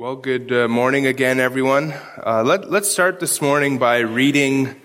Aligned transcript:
Well, 0.00 0.16
good 0.16 0.50
uh, 0.50 0.66
morning 0.66 1.04
again, 1.04 1.40
everyone. 1.40 1.92
Uh, 2.16 2.42
let, 2.42 2.70
let's 2.70 2.90
start 2.90 3.20
this 3.20 3.42
morning 3.42 3.76
by 3.76 3.98
reading 3.98 4.80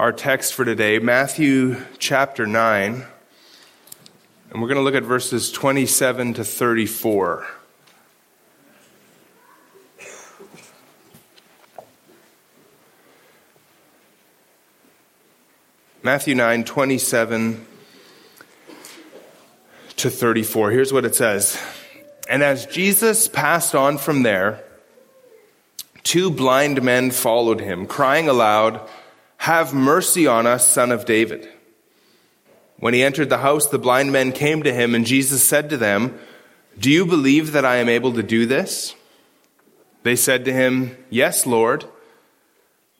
our 0.00 0.10
text 0.12 0.54
for 0.54 0.64
today, 0.64 0.98
Matthew 0.98 1.76
chapter 2.00 2.44
9. 2.44 3.04
And 4.50 4.60
we're 4.60 4.66
going 4.66 4.78
to 4.78 4.82
look 4.82 4.96
at 4.96 5.04
verses 5.04 5.52
27 5.52 6.34
to 6.34 6.44
34. 6.44 7.46
Matthew 16.02 16.34
9, 16.34 16.64
27 16.64 17.66
to 19.98 20.10
34. 20.10 20.70
Here's 20.72 20.92
what 20.92 21.04
it 21.04 21.14
says. 21.14 21.62
And 22.32 22.42
as 22.42 22.64
Jesus 22.64 23.28
passed 23.28 23.74
on 23.74 23.98
from 23.98 24.22
there, 24.22 24.64
two 26.02 26.30
blind 26.30 26.80
men 26.82 27.10
followed 27.10 27.60
him, 27.60 27.86
crying 27.86 28.26
aloud, 28.26 28.80
Have 29.36 29.74
mercy 29.74 30.26
on 30.26 30.46
us, 30.46 30.66
son 30.66 30.92
of 30.92 31.04
David. 31.04 31.46
When 32.78 32.94
he 32.94 33.02
entered 33.02 33.28
the 33.28 33.36
house, 33.36 33.66
the 33.66 33.78
blind 33.78 34.12
men 34.12 34.32
came 34.32 34.62
to 34.62 34.72
him, 34.72 34.94
and 34.94 35.04
Jesus 35.04 35.44
said 35.44 35.68
to 35.68 35.76
them, 35.76 36.18
Do 36.78 36.90
you 36.90 37.04
believe 37.04 37.52
that 37.52 37.66
I 37.66 37.76
am 37.76 37.90
able 37.90 38.14
to 38.14 38.22
do 38.22 38.46
this? 38.46 38.94
They 40.02 40.16
said 40.16 40.46
to 40.46 40.54
him, 40.54 40.96
Yes, 41.10 41.44
Lord. 41.44 41.84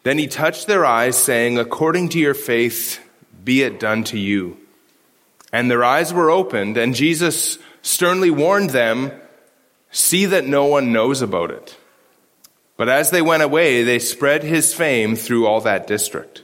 Then 0.02 0.18
he 0.18 0.26
touched 0.26 0.66
their 0.66 0.84
eyes, 0.84 1.16
saying, 1.16 1.59
According 1.59 2.10
to 2.10 2.18
your 2.18 2.34
faith, 2.34 3.01
be 3.42 3.62
it 3.62 3.80
done 3.80 4.04
to 4.04 4.18
you. 4.18 4.59
And 5.54 5.70
their 5.70 5.84
eyes 5.84 6.12
were 6.12 6.30
opened, 6.30 6.76
and 6.76 6.95
Jesus 6.95 7.56
sternly 7.80 8.30
warned 8.30 8.70
them, 8.70 9.10
See 9.92 10.27
that 10.27 10.46
no 10.46 10.64
one 10.64 10.92
knows 10.92 11.23
about 11.23 11.51
it. 11.51 11.77
But 12.77 12.88
as 12.88 13.10
they 13.10 13.23
went 13.23 13.42
away, 13.42 13.84
they 13.84 13.98
spread 13.98 14.43
his 14.43 14.74
fame 14.74 15.15
through 15.15 15.46
all 15.46 15.60
that 15.60 15.87
district. 15.87 16.43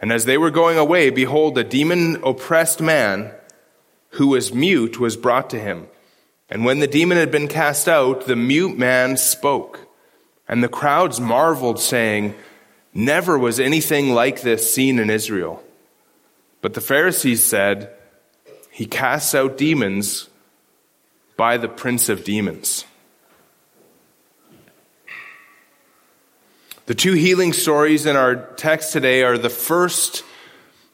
And 0.00 0.12
as 0.12 0.24
they 0.24 0.36
were 0.36 0.50
going 0.50 0.76
away, 0.76 1.10
behold, 1.10 1.56
a 1.56 1.64
demon 1.64 2.22
oppressed 2.24 2.82
man 2.82 3.32
who 4.10 4.28
was 4.28 4.52
mute 4.52 4.98
was 4.98 5.16
brought 5.16 5.48
to 5.50 5.60
him. 5.60 5.86
And 6.50 6.64
when 6.64 6.80
the 6.80 6.86
demon 6.86 7.18
had 7.18 7.30
been 7.30 7.48
cast 7.48 7.88
out, 7.88 8.26
the 8.26 8.36
mute 8.36 8.76
man 8.76 9.16
spoke. 9.16 9.80
And 10.48 10.62
the 10.62 10.68
crowds 10.68 11.20
marveled, 11.20 11.80
saying, 11.80 12.34
Never 12.92 13.38
was 13.38 13.60
anything 13.60 14.10
like 14.10 14.42
this 14.42 14.72
seen 14.72 14.98
in 14.98 15.10
Israel. 15.10 15.62
But 16.62 16.74
the 16.74 16.80
Pharisees 16.80 17.42
said, 17.42 17.90
He 18.70 18.86
casts 18.86 19.34
out 19.34 19.58
demons 19.58 20.28
by 21.36 21.56
the 21.56 21.68
prince 21.68 22.08
of 22.08 22.24
demons. 22.24 22.84
The 26.86 26.94
two 26.94 27.14
healing 27.14 27.52
stories 27.52 28.06
in 28.06 28.14
our 28.14 28.36
text 28.36 28.92
today 28.92 29.24
are 29.24 29.36
the 29.36 29.50
first, 29.50 30.22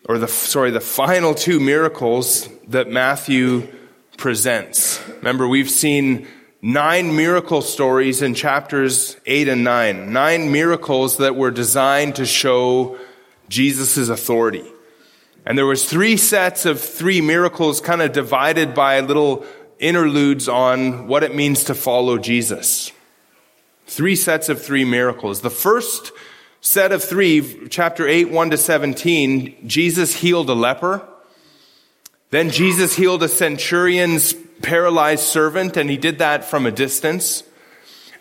or 0.08 0.18
the, 0.18 0.28
sorry, 0.28 0.70
the 0.70 0.80
final 0.80 1.34
two 1.34 1.60
miracles 1.60 2.48
that 2.68 2.88
Matthew 2.88 3.68
presents. 4.16 5.06
Remember, 5.18 5.46
we've 5.46 5.68
seen 5.68 6.26
nine 6.62 7.14
miracle 7.14 7.60
stories 7.60 8.22
in 8.22 8.34
chapters 8.34 9.18
eight 9.26 9.48
and 9.48 9.64
nine. 9.64 10.14
Nine 10.14 10.50
miracles 10.50 11.18
that 11.18 11.36
were 11.36 11.50
designed 11.50 12.16
to 12.16 12.24
show 12.24 12.98
Jesus' 13.50 14.08
authority. 14.08 14.64
And 15.44 15.58
there 15.58 15.66
was 15.66 15.84
three 15.84 16.16
sets 16.16 16.64
of 16.64 16.80
three 16.80 17.20
miracles 17.20 17.80
kind 17.80 18.00
of 18.00 18.12
divided 18.12 18.74
by 18.74 18.94
a 18.94 19.02
little 19.02 19.44
interludes 19.82 20.48
on 20.48 21.08
what 21.08 21.22
it 21.22 21.34
means 21.34 21.64
to 21.64 21.74
follow 21.74 22.16
Jesus. 22.16 22.92
Three 23.86 24.16
sets 24.16 24.48
of 24.48 24.62
three 24.62 24.84
miracles. 24.84 25.42
The 25.42 25.50
first 25.50 26.12
set 26.60 26.92
of 26.92 27.02
three, 27.02 27.68
chapter 27.68 28.06
8, 28.06 28.30
1 28.30 28.50
to 28.50 28.56
17, 28.56 29.68
Jesus 29.68 30.14
healed 30.14 30.48
a 30.48 30.54
leper. 30.54 31.06
Then 32.30 32.48
Jesus 32.48 32.96
healed 32.96 33.22
a 33.22 33.28
centurion's 33.28 34.34
paralyzed 34.62 35.24
servant, 35.24 35.76
and 35.76 35.90
he 35.90 35.98
did 35.98 36.18
that 36.18 36.44
from 36.44 36.64
a 36.64 36.70
distance. 36.70 37.42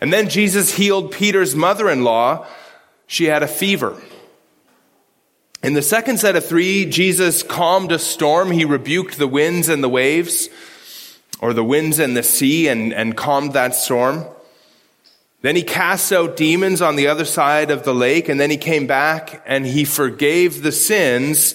And 0.00 0.12
then 0.12 0.28
Jesus 0.28 0.74
healed 0.74 1.12
Peter's 1.12 1.54
mother-in-law. 1.54 2.46
She 3.06 3.26
had 3.26 3.42
a 3.42 3.48
fever. 3.48 3.96
In 5.62 5.74
the 5.74 5.82
second 5.82 6.18
set 6.18 6.34
of 6.34 6.44
three, 6.44 6.84
Jesus 6.86 7.44
calmed 7.44 7.92
a 7.92 7.98
storm. 7.98 8.50
He 8.50 8.64
rebuked 8.64 9.16
the 9.16 9.28
winds 9.28 9.68
and 9.68 9.82
the 9.82 9.88
waves, 9.88 10.48
or 11.42 11.52
the 11.52 11.64
winds 11.64 11.98
and 11.98 12.16
the 12.16 12.22
sea, 12.22 12.68
and, 12.68 12.94
and 12.94 13.14
calmed 13.14 13.52
that 13.52 13.74
storm. 13.74 14.24
Then 15.42 15.56
he 15.56 15.64
cast 15.64 16.12
out 16.12 16.36
demons 16.36 16.80
on 16.80 16.96
the 16.96 17.08
other 17.08 17.24
side 17.24 17.70
of 17.70 17.84
the 17.84 17.94
lake, 17.94 18.30
and 18.30 18.40
then 18.40 18.48
he 18.48 18.56
came 18.56 18.86
back 18.86 19.42
and 19.44 19.66
he 19.66 19.84
forgave 19.84 20.62
the 20.62 20.72
sins 20.72 21.54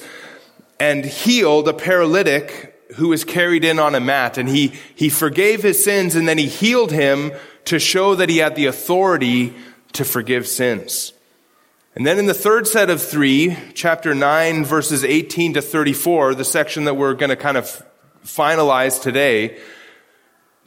and 0.80 1.06
healed 1.06 1.68
a 1.68 1.74
paralytic 1.74 2.76
who 2.96 3.08
was 3.10 3.24
carried 3.24 3.64
in 3.64 3.80
on 3.80 3.96
a 3.96 4.00
mat. 4.00 4.38
And 4.38 4.48
he, 4.50 4.74
he 4.96 5.10
forgave 5.10 5.64
his 5.64 5.84
sins 5.84 6.16
and 6.16 6.28
then 6.28 6.38
he 6.38 6.48
healed 6.48 6.92
him 6.92 7.32
to 7.66 7.80
show 7.80 8.16
that 8.16 8.30
he 8.30 8.38
had 8.38 8.56
the 8.56 8.66
authority 8.66 9.54
to 9.94 10.06
forgive 10.06 10.48
sins. 10.48 11.14
And 11.96 12.06
then 12.06 12.20
in 12.20 12.28
the 12.28 12.34
third 12.34 12.68
set 12.68 12.90
of 12.90 13.02
three, 13.02 13.58
chapter 13.74 14.14
9, 14.14 14.66
verses 14.66 15.04
18 15.04 15.56
to 15.56 15.62
34, 15.62 16.36
the 16.36 16.46
section 16.46 16.86
that 16.86 16.94
we're 16.94 17.16
going 17.16 17.32
to 17.32 17.36
kind 17.36 17.58
of 17.58 17.84
finalize 18.24 19.02
today, 19.02 19.58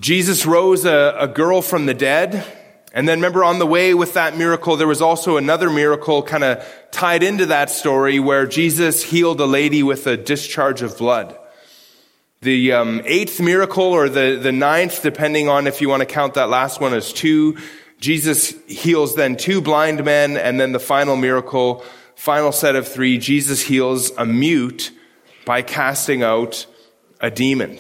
Jesus 0.00 0.46
rose 0.46 0.86
a, 0.86 1.14
a 1.18 1.28
girl 1.28 1.60
from 1.60 1.84
the 1.84 1.94
dead. 1.94 2.44
And 2.92 3.06
then 3.06 3.18
remember 3.18 3.44
on 3.44 3.58
the 3.58 3.66
way 3.66 3.94
with 3.94 4.14
that 4.14 4.36
miracle, 4.36 4.76
there 4.76 4.88
was 4.88 5.02
also 5.02 5.36
another 5.36 5.70
miracle 5.70 6.22
kind 6.22 6.42
of 6.42 6.66
tied 6.90 7.22
into 7.22 7.46
that 7.46 7.70
story 7.70 8.18
where 8.18 8.46
Jesus 8.46 9.04
healed 9.04 9.40
a 9.40 9.46
lady 9.46 9.82
with 9.82 10.06
a 10.06 10.16
discharge 10.16 10.82
of 10.82 10.98
blood. 10.98 11.36
The 12.40 12.72
um, 12.72 13.02
eighth 13.04 13.38
miracle 13.40 13.84
or 13.84 14.08
the, 14.08 14.40
the 14.42 14.50
ninth, 14.50 15.02
depending 15.02 15.48
on 15.48 15.66
if 15.66 15.80
you 15.82 15.88
want 15.90 16.00
to 16.00 16.06
count 16.06 16.34
that 16.34 16.48
last 16.48 16.80
one 16.80 16.94
as 16.94 17.12
two, 17.12 17.58
Jesus 18.00 18.54
heals 18.66 19.14
then 19.14 19.36
two 19.36 19.60
blind 19.60 20.02
men, 20.04 20.38
and 20.38 20.58
then 20.58 20.72
the 20.72 20.80
final 20.80 21.16
miracle, 21.16 21.84
final 22.16 22.50
set 22.50 22.74
of 22.74 22.88
three, 22.88 23.18
Jesus 23.18 23.60
heals 23.60 24.10
a 24.16 24.24
mute 24.24 24.90
by 25.44 25.60
casting 25.60 26.22
out 26.22 26.64
a 27.20 27.30
demon. 27.30 27.78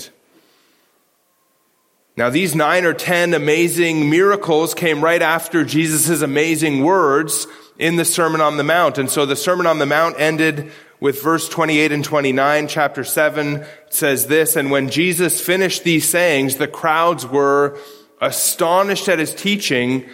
Now, 2.20 2.28
these 2.28 2.54
nine 2.54 2.84
or 2.84 2.92
ten 2.92 3.32
amazing 3.32 4.10
miracles 4.10 4.74
came 4.74 5.02
right 5.02 5.22
after 5.22 5.64
Jesus' 5.64 6.20
amazing 6.20 6.84
words 6.84 7.46
in 7.78 7.96
the 7.96 8.04
Sermon 8.04 8.42
on 8.42 8.58
the 8.58 8.62
Mount. 8.62 8.98
And 8.98 9.08
so 9.08 9.24
the 9.24 9.34
Sermon 9.34 9.66
on 9.66 9.78
the 9.78 9.86
Mount 9.86 10.20
ended 10.20 10.70
with 11.00 11.22
verse 11.22 11.48
28 11.48 11.92
and 11.92 12.04
29. 12.04 12.68
Chapter 12.68 13.04
7 13.04 13.64
says 13.88 14.26
this, 14.26 14.56
And 14.56 14.70
when 14.70 14.90
Jesus 14.90 15.40
finished 15.40 15.82
these 15.82 16.06
sayings, 16.06 16.56
the 16.56 16.68
crowds 16.68 17.26
were 17.26 17.78
astonished 18.20 19.08
at 19.08 19.18
his 19.18 19.34
teaching, 19.34 20.06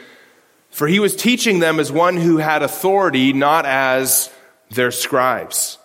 for 0.71 0.87
he 0.87 1.01
was 1.01 1.17
teaching 1.17 1.59
them 1.59 1.81
as 1.81 1.91
one 1.91 2.19
who 2.19 2.37
had 2.37 2.63
authority, 2.63 3.33
not 3.33 3.67
as 3.67 4.31
their 4.71 4.93
scribes. 4.93 5.77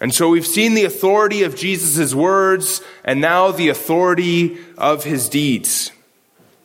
And 0.00 0.14
so 0.14 0.30
we've 0.30 0.46
seen 0.46 0.74
the 0.74 0.86
authority 0.86 1.42
of 1.42 1.54
Jesus' 1.54 2.14
words 2.14 2.80
and 3.04 3.20
now 3.20 3.50
the 3.50 3.68
authority 3.68 4.58
of 4.78 5.04
his 5.04 5.28
deeds. 5.28 5.92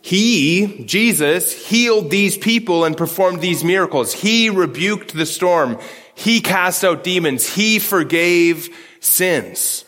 He, 0.02 0.84
Jesus, 0.86 1.68
healed 1.68 2.12
these 2.12 2.38
people 2.38 2.86
and 2.86 2.96
performed 2.96 3.42
these 3.42 3.64
miracles. 3.64 4.14
He 4.14 4.50
rebuked 4.50 5.14
the 5.14 5.26
storm. 5.26 5.80
He 6.14 6.40
cast 6.40 6.86
out 6.86 7.04
demons. 7.04 7.56
He 7.56 7.80
forgave 7.80 8.70
sins. 9.00 9.84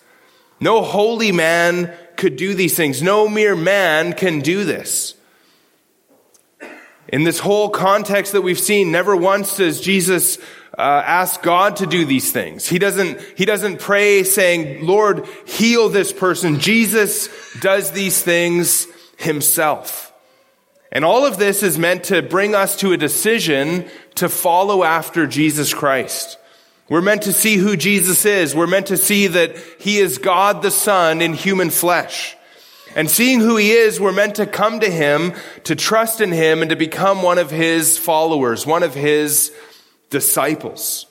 No 0.59 0.81
holy 0.81 1.31
man 1.31 1.96
could 2.18 2.36
do 2.36 2.53
these 2.53 2.75
things. 2.75 3.02
No 3.02 3.30
mere 3.30 3.56
man 3.56 4.13
can 4.13 4.40
do 4.40 4.66
this. 4.66 5.13
In 7.09 7.24
this 7.24 7.39
whole 7.39 7.69
context 7.69 8.33
that 8.33 8.42
we've 8.42 8.59
seen, 8.59 8.92
never 8.92 9.15
once 9.15 9.57
does 9.57 9.80
Jesus 9.80 10.38
uh, 10.77 10.81
ask 11.06 11.42
God 11.42 11.77
to 11.77 11.88
do 11.88 12.06
these 12.06 12.31
things. 12.31 12.68
He 12.68 12.80
doesn't, 12.80 13.19
he 13.36 13.45
doesn't 13.45 13.80
pray 13.80 14.24
saying, 14.24 14.86
Lord, 14.86 15.25
heal 15.45 15.89
this 15.89 16.13
person. 16.13 16.59
Jesus 16.59 17.30
does 17.59 17.92
these 17.92 18.21
things 18.21 18.88
himself. 19.18 20.13
And 20.92 21.04
all 21.04 21.25
of 21.25 21.38
this 21.38 21.63
is 21.63 21.77
meant 21.77 22.06
to 22.06 22.21
bring 22.21 22.56
us 22.56 22.77
to 22.77 22.94
a 22.94 22.98
decision 22.98 23.89
to 24.15 24.30
follow 24.30 24.83
after 24.83 25.27
Jesus 25.27 25.74
Christ. 25.74 26.38
We're 26.89 27.01
meant 27.01 27.24
to 27.24 27.33
see 27.33 27.57
who 27.57 27.75
Jesus 27.75 28.25
is. 28.25 28.56
We're 28.56 28.68
meant 28.68 28.88
to 28.88 28.98
see 28.98 29.27
that 29.27 29.57
he 29.80 29.98
is 29.98 30.19
God 30.19 30.62
the 30.62 30.71
Son 30.71 31.21
in 31.21 31.33
human 31.33 31.69
flesh. 31.69 32.37
And 32.97 33.11
seeing 33.11 33.41
who 33.41 33.57
he 33.57 33.73
is, 33.73 33.99
we're 33.99 34.11
meant 34.11 34.38
to 34.38 34.47
come 34.47 34.79
to 34.79 34.89
him, 34.89 35.33
to 35.65 35.75
trust 35.75 36.19
in 36.19 36.31
him, 36.31 36.63
and 36.63 36.71
to 36.71 36.75
become 36.75 37.21
one 37.21 37.38
of 37.38 37.51
his 37.51 37.95
followers, 37.95 38.65
one 38.65 38.81
of 38.81 38.95
his 38.95 39.53
disciples. 40.09 41.05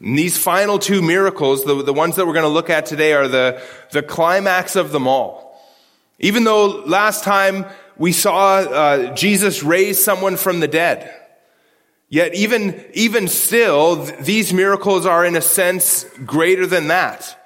And 0.00 0.18
these 0.18 0.36
final 0.36 0.80
two 0.80 1.00
miracles, 1.00 1.64
the, 1.64 1.84
the 1.84 1.92
ones 1.92 2.16
that 2.16 2.26
we're 2.26 2.32
going 2.32 2.42
to 2.42 2.48
look 2.48 2.70
at 2.70 2.86
today, 2.86 3.12
are 3.12 3.28
the, 3.28 3.62
the 3.92 4.02
climax 4.02 4.74
of 4.74 4.90
them 4.90 5.06
all. 5.06 5.62
Even 6.18 6.42
though 6.42 6.66
last 6.86 7.22
time 7.22 7.64
we 7.96 8.10
saw 8.10 8.56
uh, 8.56 9.14
Jesus 9.14 9.62
raise 9.62 10.02
someone 10.02 10.36
from 10.36 10.58
the 10.58 10.66
dead. 10.66 11.14
Yet 12.08 12.34
even, 12.34 12.84
even 12.94 13.28
still, 13.28 13.94
these 14.20 14.52
miracles 14.52 15.06
are 15.06 15.24
in 15.24 15.36
a 15.36 15.40
sense 15.40 16.02
greater 16.26 16.66
than 16.66 16.88
that. 16.88 17.38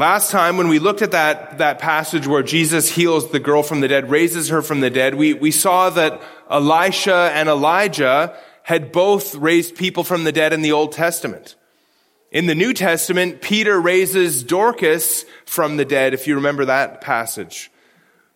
Last 0.00 0.30
time 0.30 0.56
when 0.56 0.68
we 0.68 0.78
looked 0.78 1.02
at 1.02 1.10
that, 1.10 1.58
that 1.58 1.78
passage 1.78 2.26
where 2.26 2.42
Jesus 2.42 2.88
heals 2.88 3.30
the 3.32 3.38
girl 3.38 3.62
from 3.62 3.82
the 3.82 3.88
dead, 3.88 4.08
raises 4.08 4.48
her 4.48 4.62
from 4.62 4.80
the 4.80 4.88
dead, 4.88 5.14
we, 5.14 5.34
we 5.34 5.50
saw 5.50 5.90
that 5.90 6.22
Elisha 6.48 7.30
and 7.34 7.50
Elijah 7.50 8.34
had 8.62 8.92
both 8.92 9.34
raised 9.34 9.76
people 9.76 10.02
from 10.02 10.24
the 10.24 10.32
dead 10.32 10.54
in 10.54 10.62
the 10.62 10.72
Old 10.72 10.92
Testament. 10.92 11.54
In 12.30 12.46
the 12.46 12.54
New 12.54 12.72
Testament, 12.72 13.42
Peter 13.42 13.78
raises 13.78 14.42
Dorcas 14.42 15.26
from 15.44 15.76
the 15.76 15.84
dead, 15.84 16.14
if 16.14 16.26
you 16.26 16.36
remember 16.36 16.64
that 16.64 17.02
passage. 17.02 17.70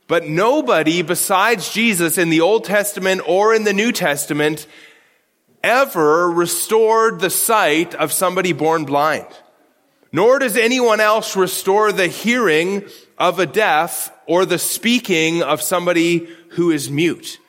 But 0.06 0.28
nobody 0.28 1.00
besides 1.00 1.72
Jesus 1.72 2.19
in 2.19 2.28
the 2.28 2.43
Old 2.43 2.64
Testament 2.64 3.22
or 3.26 3.55
in 3.55 3.64
the 3.64 3.72
New 3.72 3.90
Testament 3.90 4.66
ever 5.62 6.31
restored 6.31 7.20
the 7.20 7.31
sight 7.31 7.94
of 7.94 8.12
somebody 8.12 8.52
born 8.52 8.84
blind. 8.84 9.28
Nor 10.14 10.38
does 10.38 10.56
anyone 10.56 11.00
else 11.00 11.34
restore 11.34 11.90
the 11.90 12.06
hearing 12.06 12.84
of 13.19 13.40
a 13.40 13.46
deaf 13.46 14.12
or 14.26 14.46
the 14.46 14.61
speaking 14.61 15.43
of 15.43 15.61
somebody 15.61 16.28
who 16.50 16.70
is 16.70 16.88
mute. 16.88 17.40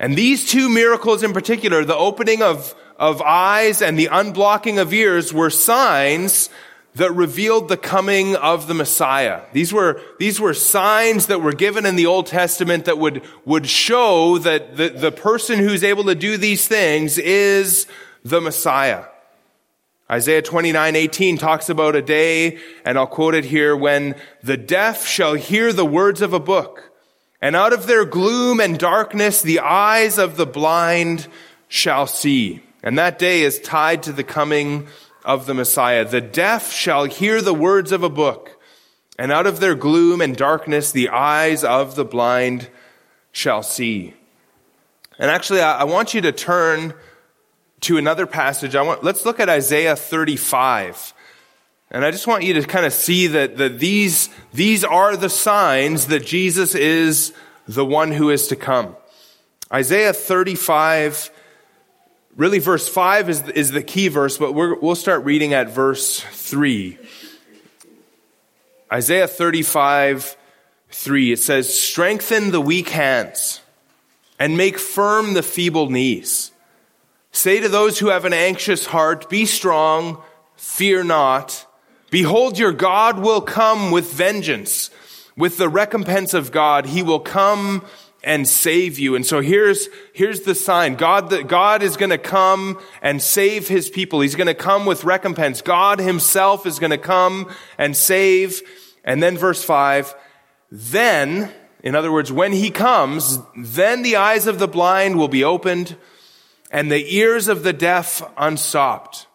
And 0.00 0.16
these 0.16 0.50
two 0.50 0.68
miracles 0.68 1.22
in 1.22 1.32
particular, 1.32 1.84
the 1.84 1.94
opening 1.94 2.42
of, 2.42 2.74
of 2.98 3.22
eyes 3.22 3.80
and 3.82 3.96
the 3.96 4.06
unblocking 4.06 4.82
of 4.82 4.92
ears 4.92 5.32
were 5.32 5.48
signs 5.48 6.50
that 6.96 7.12
revealed 7.12 7.68
the 7.68 7.76
coming 7.76 8.34
of 8.34 8.66
the 8.66 8.74
Messiah. 8.74 9.42
These 9.52 9.72
were, 9.72 10.00
these 10.18 10.40
were 10.40 10.54
signs 10.54 11.28
that 11.28 11.40
were 11.40 11.52
given 11.52 11.86
in 11.86 11.94
the 11.94 12.06
Old 12.06 12.26
Testament 12.26 12.86
that 12.86 12.98
would, 12.98 13.22
would 13.44 13.68
show 13.68 14.38
that 14.38 14.76
the, 14.76 14.88
the 14.88 15.12
person 15.12 15.60
who's 15.60 15.84
able 15.84 16.02
to 16.06 16.16
do 16.16 16.36
these 16.36 16.66
things 16.66 17.16
is 17.16 17.86
the 18.24 18.40
Messiah. 18.40 19.04
Isaiah 20.10 20.40
29, 20.40 20.96
18 20.96 21.36
talks 21.36 21.68
about 21.68 21.94
a 21.94 22.00
day, 22.00 22.58
and 22.84 22.96
I'll 22.96 23.06
quote 23.06 23.34
it 23.34 23.44
here, 23.44 23.76
when 23.76 24.14
the 24.42 24.56
deaf 24.56 25.06
shall 25.06 25.34
hear 25.34 25.70
the 25.72 25.84
words 25.84 26.22
of 26.22 26.32
a 26.32 26.40
book, 26.40 26.90
and 27.42 27.54
out 27.54 27.74
of 27.74 27.86
their 27.86 28.06
gloom 28.06 28.58
and 28.58 28.78
darkness 28.78 29.42
the 29.42 29.60
eyes 29.60 30.18
of 30.18 30.36
the 30.36 30.46
blind 30.46 31.28
shall 31.68 32.06
see. 32.06 32.62
And 32.82 32.96
that 32.98 33.18
day 33.18 33.42
is 33.42 33.60
tied 33.60 34.02
to 34.04 34.12
the 34.12 34.24
coming 34.24 34.86
of 35.26 35.44
the 35.44 35.52
Messiah. 35.52 36.06
The 36.06 36.22
deaf 36.22 36.72
shall 36.72 37.04
hear 37.04 37.42
the 37.42 37.52
words 37.52 37.92
of 37.92 38.02
a 38.02 38.08
book, 38.08 38.58
and 39.18 39.30
out 39.30 39.46
of 39.46 39.60
their 39.60 39.74
gloom 39.74 40.22
and 40.22 40.34
darkness 40.34 40.90
the 40.90 41.10
eyes 41.10 41.64
of 41.64 41.96
the 41.96 42.04
blind 42.04 42.70
shall 43.30 43.62
see. 43.62 44.14
And 45.18 45.30
actually, 45.30 45.60
I, 45.60 45.84
want 45.84 46.14
you 46.14 46.22
to 46.22 46.32
turn 46.32 46.94
to 47.82 47.98
another 47.98 48.26
passage. 48.26 48.74
I 48.74 48.82
want, 48.82 49.04
let's 49.04 49.24
look 49.24 49.40
at 49.40 49.48
Isaiah 49.48 49.96
35. 49.96 51.14
And 51.90 52.04
I 52.04 52.10
just 52.10 52.26
want 52.26 52.44
you 52.44 52.54
to 52.54 52.62
kind 52.62 52.84
of 52.84 52.92
see 52.92 53.28
that, 53.28 53.56
that 53.56 53.78
these, 53.78 54.28
these 54.52 54.84
are 54.84 55.16
the 55.16 55.30
signs 55.30 56.06
that 56.08 56.24
Jesus 56.24 56.74
is 56.74 57.32
the 57.66 57.84
one 57.84 58.12
who 58.12 58.30
is 58.30 58.48
to 58.48 58.56
come. 58.56 58.96
Isaiah 59.72 60.12
35 60.12 61.30
Really, 62.38 62.60
verse 62.60 62.88
5 62.88 63.30
is, 63.30 63.48
is 63.48 63.72
the 63.72 63.82
key 63.82 64.06
verse, 64.06 64.38
but 64.38 64.52
we 64.52 64.72
will 64.74 64.94
start 64.94 65.24
reading 65.24 65.54
at 65.54 65.70
verse 65.70 66.20
3. 66.20 66.96
Isaiah 68.92 69.26
35, 69.26 70.36
3, 70.88 71.32
it 71.32 71.40
says, 71.40 71.74
Strengthen 71.74 72.52
the 72.52 72.60
weak 72.60 72.90
hands 72.90 73.60
and 74.38 74.56
make 74.56 74.78
firm 74.78 75.34
the 75.34 75.42
feeble 75.42 75.90
knees. 75.90 76.52
Say 77.38 77.60
to 77.60 77.68
those 77.68 78.00
who 78.00 78.08
have 78.08 78.24
an 78.24 78.32
anxious 78.32 78.84
heart, 78.84 79.30
Be 79.30 79.46
strong, 79.46 80.20
fear 80.56 81.04
not. 81.04 81.66
Behold, 82.10 82.58
your 82.58 82.72
God 82.72 83.20
will 83.20 83.40
come 83.40 83.92
with 83.92 84.12
vengeance. 84.12 84.90
With 85.36 85.56
the 85.56 85.68
recompense 85.68 86.34
of 86.34 86.50
God, 86.50 86.86
he 86.86 87.04
will 87.04 87.20
come 87.20 87.84
and 88.24 88.48
save 88.48 88.98
you. 88.98 89.14
And 89.14 89.24
so 89.24 89.40
here's, 89.40 89.88
here's 90.12 90.40
the 90.40 90.54
sign. 90.56 90.96
God, 90.96 91.30
that 91.30 91.46
God 91.46 91.84
is 91.84 91.96
going 91.96 92.10
to 92.10 92.18
come 92.18 92.80
and 93.02 93.22
save 93.22 93.68
his 93.68 93.88
people. 93.88 94.20
He's 94.20 94.34
going 94.34 94.48
to 94.48 94.52
come 94.52 94.84
with 94.84 95.04
recompense. 95.04 95.62
God 95.62 96.00
himself 96.00 96.66
is 96.66 96.80
going 96.80 96.90
to 96.90 96.98
come 96.98 97.54
and 97.78 97.96
save. 97.96 98.62
And 99.04 99.22
then 99.22 99.38
verse 99.38 99.62
five, 99.62 100.12
then, 100.72 101.52
in 101.84 101.94
other 101.94 102.10
words, 102.10 102.32
when 102.32 102.50
he 102.50 102.72
comes, 102.72 103.38
then 103.56 104.02
the 104.02 104.16
eyes 104.16 104.48
of 104.48 104.58
the 104.58 104.66
blind 104.66 105.16
will 105.16 105.28
be 105.28 105.44
opened 105.44 105.96
and 106.70 106.90
the 106.90 107.16
ears 107.16 107.48
of 107.48 107.62
the 107.62 107.72
deaf 107.72 108.22
unstopped. 108.36 109.26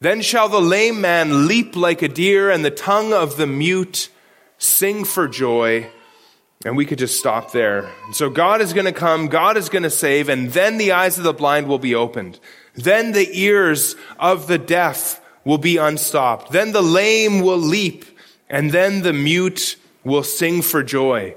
Then 0.00 0.20
shall 0.20 0.48
the 0.48 0.60
lame 0.60 1.00
man 1.00 1.46
leap 1.46 1.74
like 1.74 2.02
a 2.02 2.08
deer 2.08 2.50
and 2.50 2.64
the 2.64 2.70
tongue 2.70 3.12
of 3.12 3.36
the 3.36 3.46
mute 3.46 4.10
sing 4.58 5.04
for 5.04 5.26
joy. 5.26 5.90
And 6.64 6.76
we 6.76 6.86
could 6.86 6.98
just 6.98 7.18
stop 7.18 7.52
there. 7.52 7.90
So 8.12 8.28
God 8.30 8.60
is 8.60 8.72
going 8.72 8.86
to 8.86 8.92
come, 8.92 9.28
God 9.28 9.56
is 9.56 9.68
going 9.68 9.82
to 9.84 9.90
save, 9.90 10.28
and 10.28 10.50
then 10.50 10.78
the 10.78 10.92
eyes 10.92 11.18
of 11.18 11.24
the 11.24 11.34
blind 11.34 11.68
will 11.68 11.78
be 11.78 11.94
opened. 11.94 12.40
Then 12.74 13.12
the 13.12 13.28
ears 13.32 13.94
of 14.18 14.46
the 14.46 14.58
deaf 14.58 15.20
will 15.44 15.58
be 15.58 15.76
unstopped. 15.76 16.52
Then 16.52 16.72
the 16.72 16.82
lame 16.82 17.40
will 17.40 17.58
leap, 17.58 18.04
and 18.48 18.72
then 18.72 19.02
the 19.02 19.12
mute 19.12 19.76
will 20.02 20.22
sing 20.22 20.62
for 20.62 20.82
joy. 20.82 21.36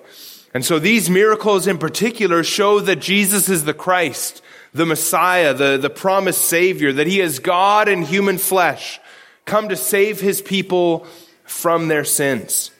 And 0.54 0.66
so 0.66 0.80
these 0.80 1.10
miracles 1.10 1.68
in 1.68 1.78
particular 1.78 2.44
show 2.44 2.80
that 2.80 3.00
Jesus 3.00 3.50
is 3.50 3.66
the 3.66 3.74
Christ, 3.74 4.42
the 4.74 4.86
Messiah, 4.86 5.54
the, 5.54 5.78
the 5.78 5.90
promised 5.90 6.42
Savior, 6.42 6.94
that 6.94 7.08
He 7.08 7.22
is 7.22 7.40
God 7.40 7.88
in 7.88 8.04
human 8.04 8.38
flesh, 8.38 9.00
come 9.46 9.70
to 9.70 9.76
save 9.76 10.20
His 10.20 10.42
people 10.42 11.06
from 11.44 11.88
their 11.88 12.04
sins. 12.04 12.72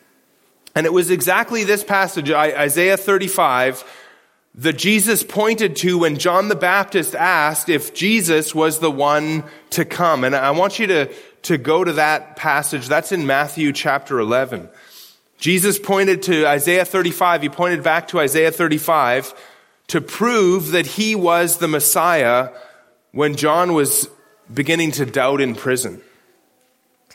And 0.76 0.86
it 0.86 0.94
was 0.94 1.10
exactly 1.10 1.64
this 1.64 1.84
passage, 1.84 2.30
Isaiah 2.30 2.98
35, 2.98 3.84
that 4.56 4.78
Jesus 4.78 5.24
pointed 5.24 5.76
to 5.78 6.00
when 6.00 6.18
John 6.18 6.48
the 6.48 6.56
Baptist 6.56 7.16
asked 7.16 7.70
if 7.70 7.94
Jesus 7.94 8.54
was 8.54 8.80
the 8.80 8.92
one 8.92 9.44
to 9.72 9.86
come. 9.86 10.24
And 10.24 10.36
I 10.36 10.52
want 10.52 10.80
you 10.80 10.88
to, 10.88 11.14
to 11.44 11.58
go 11.58 11.84
to 11.84 11.94
that 11.94 12.36
passage. 12.36 12.88
That's 12.88 13.12
in 13.12 13.26
Matthew 13.26 13.74
chapter 13.74 14.20
11. 14.20 14.70
Jesus 15.38 15.80
pointed 15.80 16.24
to 16.24 16.46
Isaiah 16.46 16.86
35. 16.86 17.42
He 17.42 17.50
pointed 17.50 17.84
back 17.84 18.10
to 18.10 18.20
Isaiah 18.20 18.52
35 18.52 19.34
to 19.90 20.02
prove 20.02 20.72
that 20.72 20.86
he 20.86 21.16
was 21.16 21.58
the 21.58 21.68
Messiah 21.68 22.50
when 23.12 23.36
John 23.36 23.74
was 23.74 24.08
beginning 24.52 24.92
to 24.94 25.06
doubt 25.06 25.42
in 25.42 25.56
prison. 25.56 26.02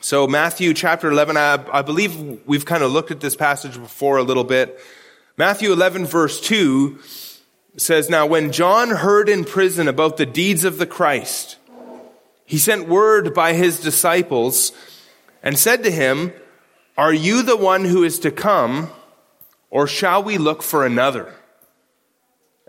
So, 0.00 0.26
Matthew 0.26 0.74
chapter 0.74 1.10
11, 1.10 1.36
I, 1.36 1.64
I, 1.72 1.82
believe 1.82 2.46
we've 2.46 2.66
kind 2.66 2.82
of 2.82 2.92
looked 2.92 3.10
at 3.10 3.20
this 3.20 3.36
passage 3.36 3.74
before 3.74 4.18
a 4.18 4.22
little 4.22 4.44
bit. 4.44 4.78
Matthew 5.38 5.72
11, 5.72 6.04
verse 6.04 6.40
2 6.40 6.98
says, 7.76 8.10
Now, 8.10 8.26
when 8.26 8.52
John 8.52 8.90
heard 8.90 9.28
in 9.28 9.44
prison 9.44 9.88
about 9.88 10.16
the 10.16 10.26
deeds 10.26 10.64
of 10.64 10.76
the 10.76 10.86
Christ, 10.86 11.56
he 12.44 12.58
sent 12.58 12.88
word 12.88 13.32
by 13.32 13.54
his 13.54 13.80
disciples 13.80 14.72
and 15.42 15.58
said 15.58 15.84
to 15.84 15.90
him, 15.90 16.32
Are 16.98 17.14
you 17.14 17.42
the 17.42 17.56
one 17.56 17.84
who 17.84 18.02
is 18.02 18.18
to 18.20 18.30
come, 18.30 18.90
or 19.70 19.86
shall 19.86 20.22
we 20.22 20.38
look 20.38 20.62
for 20.62 20.84
another? 20.84 21.32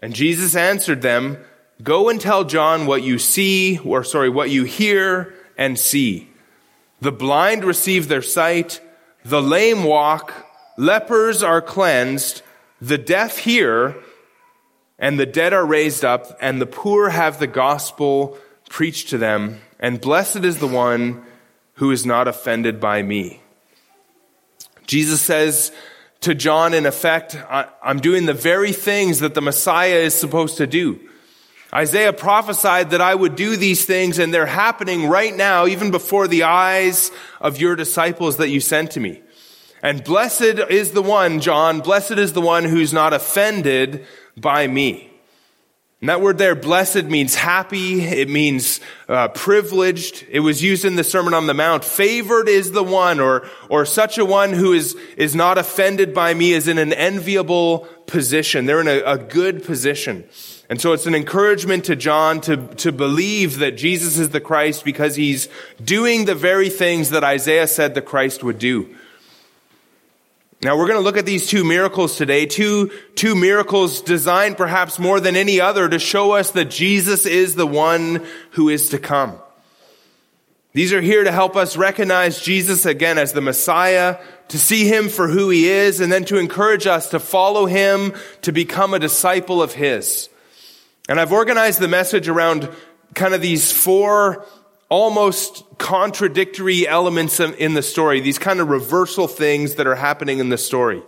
And 0.05 0.13
Jesus 0.13 0.55
answered 0.55 1.01
them, 1.01 1.39
Go 1.81 2.09
and 2.09 2.21
tell 2.21 2.43
John 2.43 2.85
what 2.85 3.01
you 3.01 3.17
see, 3.17 3.79
or 3.79 4.03
sorry, 4.03 4.29
what 4.29 4.51
you 4.51 4.63
hear 4.63 5.33
and 5.57 5.79
see. 5.79 6.29
The 7.01 7.11
blind 7.11 7.63
receive 7.63 8.07
their 8.07 8.21
sight, 8.21 8.81
the 9.23 9.41
lame 9.41 9.83
walk, 9.83 10.31
lepers 10.77 11.41
are 11.41 11.59
cleansed, 11.59 12.43
the 12.79 12.99
deaf 12.99 13.39
hear, 13.39 13.95
and 14.99 15.19
the 15.19 15.25
dead 15.25 15.53
are 15.53 15.65
raised 15.65 16.05
up, 16.05 16.37
and 16.39 16.61
the 16.61 16.67
poor 16.67 17.09
have 17.09 17.39
the 17.39 17.47
gospel 17.47 18.37
preached 18.69 19.09
to 19.09 19.17
them, 19.17 19.59
and 19.79 19.99
blessed 19.99 20.45
is 20.45 20.59
the 20.59 20.67
one 20.67 21.25
who 21.77 21.89
is 21.89 22.05
not 22.05 22.27
offended 22.27 22.79
by 22.79 23.01
me. 23.01 23.41
Jesus 24.85 25.19
says 25.19 25.71
to 26.25 26.35
John, 26.35 26.73
in 26.73 26.85
effect, 26.85 27.37
I'm 27.49 27.99
doing 27.99 28.25
the 28.25 28.33
very 28.33 28.71
things 28.71 29.19
that 29.19 29.33
the 29.33 29.41
Messiah 29.41 29.97
is 29.97 30.13
supposed 30.13 30.57
to 30.57 30.67
do. 30.67 30.99
Isaiah 31.73 32.13
prophesied 32.13 32.91
that 32.91 33.01
I 33.01 33.13
would 33.13 33.35
do 33.35 33.55
these 33.55 33.85
things 33.85 34.17
and 34.17 34.33
they're 34.33 34.45
happening 34.45 35.07
right 35.07 35.35
now, 35.35 35.67
even 35.67 35.91
before 35.91 36.27
the 36.27 36.43
eyes 36.43 37.11
of 37.39 37.59
your 37.59 37.75
disciples 37.75 38.37
that 38.37 38.49
you 38.49 38.59
sent 38.59 38.91
to 38.91 38.99
me. 38.99 39.21
And 39.83 40.03
blessed 40.03 40.59
is 40.69 40.91
the 40.93 41.01
one, 41.01 41.41
John, 41.41 41.81
blessed 41.81 42.13
is 42.13 42.33
the 42.33 42.41
one 42.41 42.63
who's 42.63 42.91
not 42.91 43.13
offended 43.13 44.05
by 44.35 44.67
me. 44.67 45.11
And 46.01 46.09
that 46.09 46.21
word 46.21 46.37
there, 46.37 46.55
blessed, 46.55 47.05
means 47.05 47.35
happy. 47.35 48.01
It 48.03 48.29
means 48.29 48.81
uh, 49.07 49.29
privileged. 49.29 50.25
It 50.29 50.41
was 50.41 50.61
used 50.61 50.83
in 50.85 50.97
the 50.97 51.03
Sermon 51.03 51.33
on 51.33 51.47
the 51.47 51.53
Mount. 51.53 51.85
Favored 51.85 52.49
is 52.49 52.73
the 52.73 52.83
one, 52.83 53.19
or 53.19 53.47
or 53.69 53.85
such 53.85 54.17
a 54.17 54.25
one 54.25 54.53
who 54.53 54.73
is 54.73 54.95
is 55.17 55.35
not 55.35 55.57
offended 55.57 56.13
by 56.13 56.33
me, 56.33 56.51
is 56.51 56.67
in 56.67 56.77
an 56.77 56.91
enviable 56.93 57.87
position. 58.07 58.65
They're 58.65 58.81
in 58.81 58.87
a, 58.87 59.01
a 59.03 59.17
good 59.17 59.63
position. 59.63 60.25
And 60.69 60.81
so 60.81 60.93
it's 60.93 61.05
an 61.05 61.15
encouragement 61.15 61.85
to 61.85 61.95
John 61.95 62.41
to, 62.41 62.57
to 62.57 62.91
believe 62.91 63.59
that 63.59 63.77
Jesus 63.77 64.17
is 64.17 64.29
the 64.29 64.41
Christ 64.41 64.83
because 64.83 65.15
he's 65.15 65.47
doing 65.83 66.25
the 66.25 66.35
very 66.35 66.69
things 66.69 67.11
that 67.11 67.23
Isaiah 67.23 67.67
said 67.67 67.93
the 67.93 68.01
Christ 68.01 68.43
would 68.43 68.57
do. 68.57 68.95
Now 70.65 70.75
we're 70.75 70.87
going 70.87 70.97
to 70.97 71.03
look 71.03 71.17
at 71.17 71.27
these 71.27 71.45
two 71.45 71.63
miracles 71.63 72.17
today, 72.17 72.47
two, 72.47 72.89
two 73.13 73.35
miracles 73.35 74.01
designed 74.01 74.57
perhaps 74.57 74.97
more 74.97 75.19
than 75.19 75.35
any 75.35 75.61
other 75.61 75.87
to 75.87 75.99
show 75.99 76.31
us 76.31 76.49
that 76.53 76.71
Jesus 76.71 77.27
is 77.27 77.53
the 77.53 77.67
one 77.67 78.25
who 78.53 78.69
is 78.69 78.89
to 78.89 78.97
come. 78.97 79.37
These 80.73 80.91
are 80.91 81.01
here 81.01 81.23
to 81.23 81.31
help 81.31 81.55
us 81.55 81.77
recognize 81.77 82.41
Jesus 82.41 82.87
again 82.87 83.19
as 83.19 83.31
the 83.31 83.41
Messiah, 83.41 84.17
to 84.47 84.57
see 84.57 84.87
him 84.87 85.07
for 85.07 85.27
who 85.27 85.51
he 85.51 85.69
is, 85.69 85.99
and 85.99 86.11
then 86.11 86.25
to 86.25 86.39
encourage 86.39 86.87
us 86.87 87.11
to 87.11 87.19
follow 87.19 87.67
him, 87.67 88.15
to 88.41 88.51
become 88.51 88.95
a 88.95 88.99
disciple 88.99 89.61
of 89.61 89.73
his. 89.73 90.29
And 91.07 91.19
I've 91.19 91.31
organized 91.31 91.79
the 91.79 91.87
message 91.87 92.27
around 92.27 92.71
kind 93.13 93.35
of 93.35 93.41
these 93.41 93.71
four 93.71 94.47
almost 94.89 95.63
contradictory 95.77 96.87
elements 96.87 97.39
in 97.39 97.73
the 97.73 97.81
story, 97.81 98.19
these 98.19 98.39
kind 98.39 98.59
of 98.59 98.69
reversal 98.69 99.27
things 99.27 99.75
that 99.75 99.87
are 99.87 99.95
happening 99.95 100.39
in 100.39 100.49
the 100.49 100.57
story. 100.57 101.01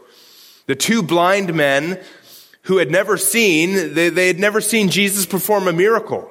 The 0.66 0.76
two 0.76 1.02
blind 1.02 1.54
men 1.54 2.00
who 2.64 2.78
had 2.78 2.92
never 2.92 3.18
seen, 3.18 3.94
they, 3.94 4.10
they 4.10 4.28
had 4.28 4.40
never 4.40 4.60
seen 4.60 4.90
Jesus 4.90 5.26
perform 5.26 5.68
a 5.68 5.74
miracle. 5.74 6.30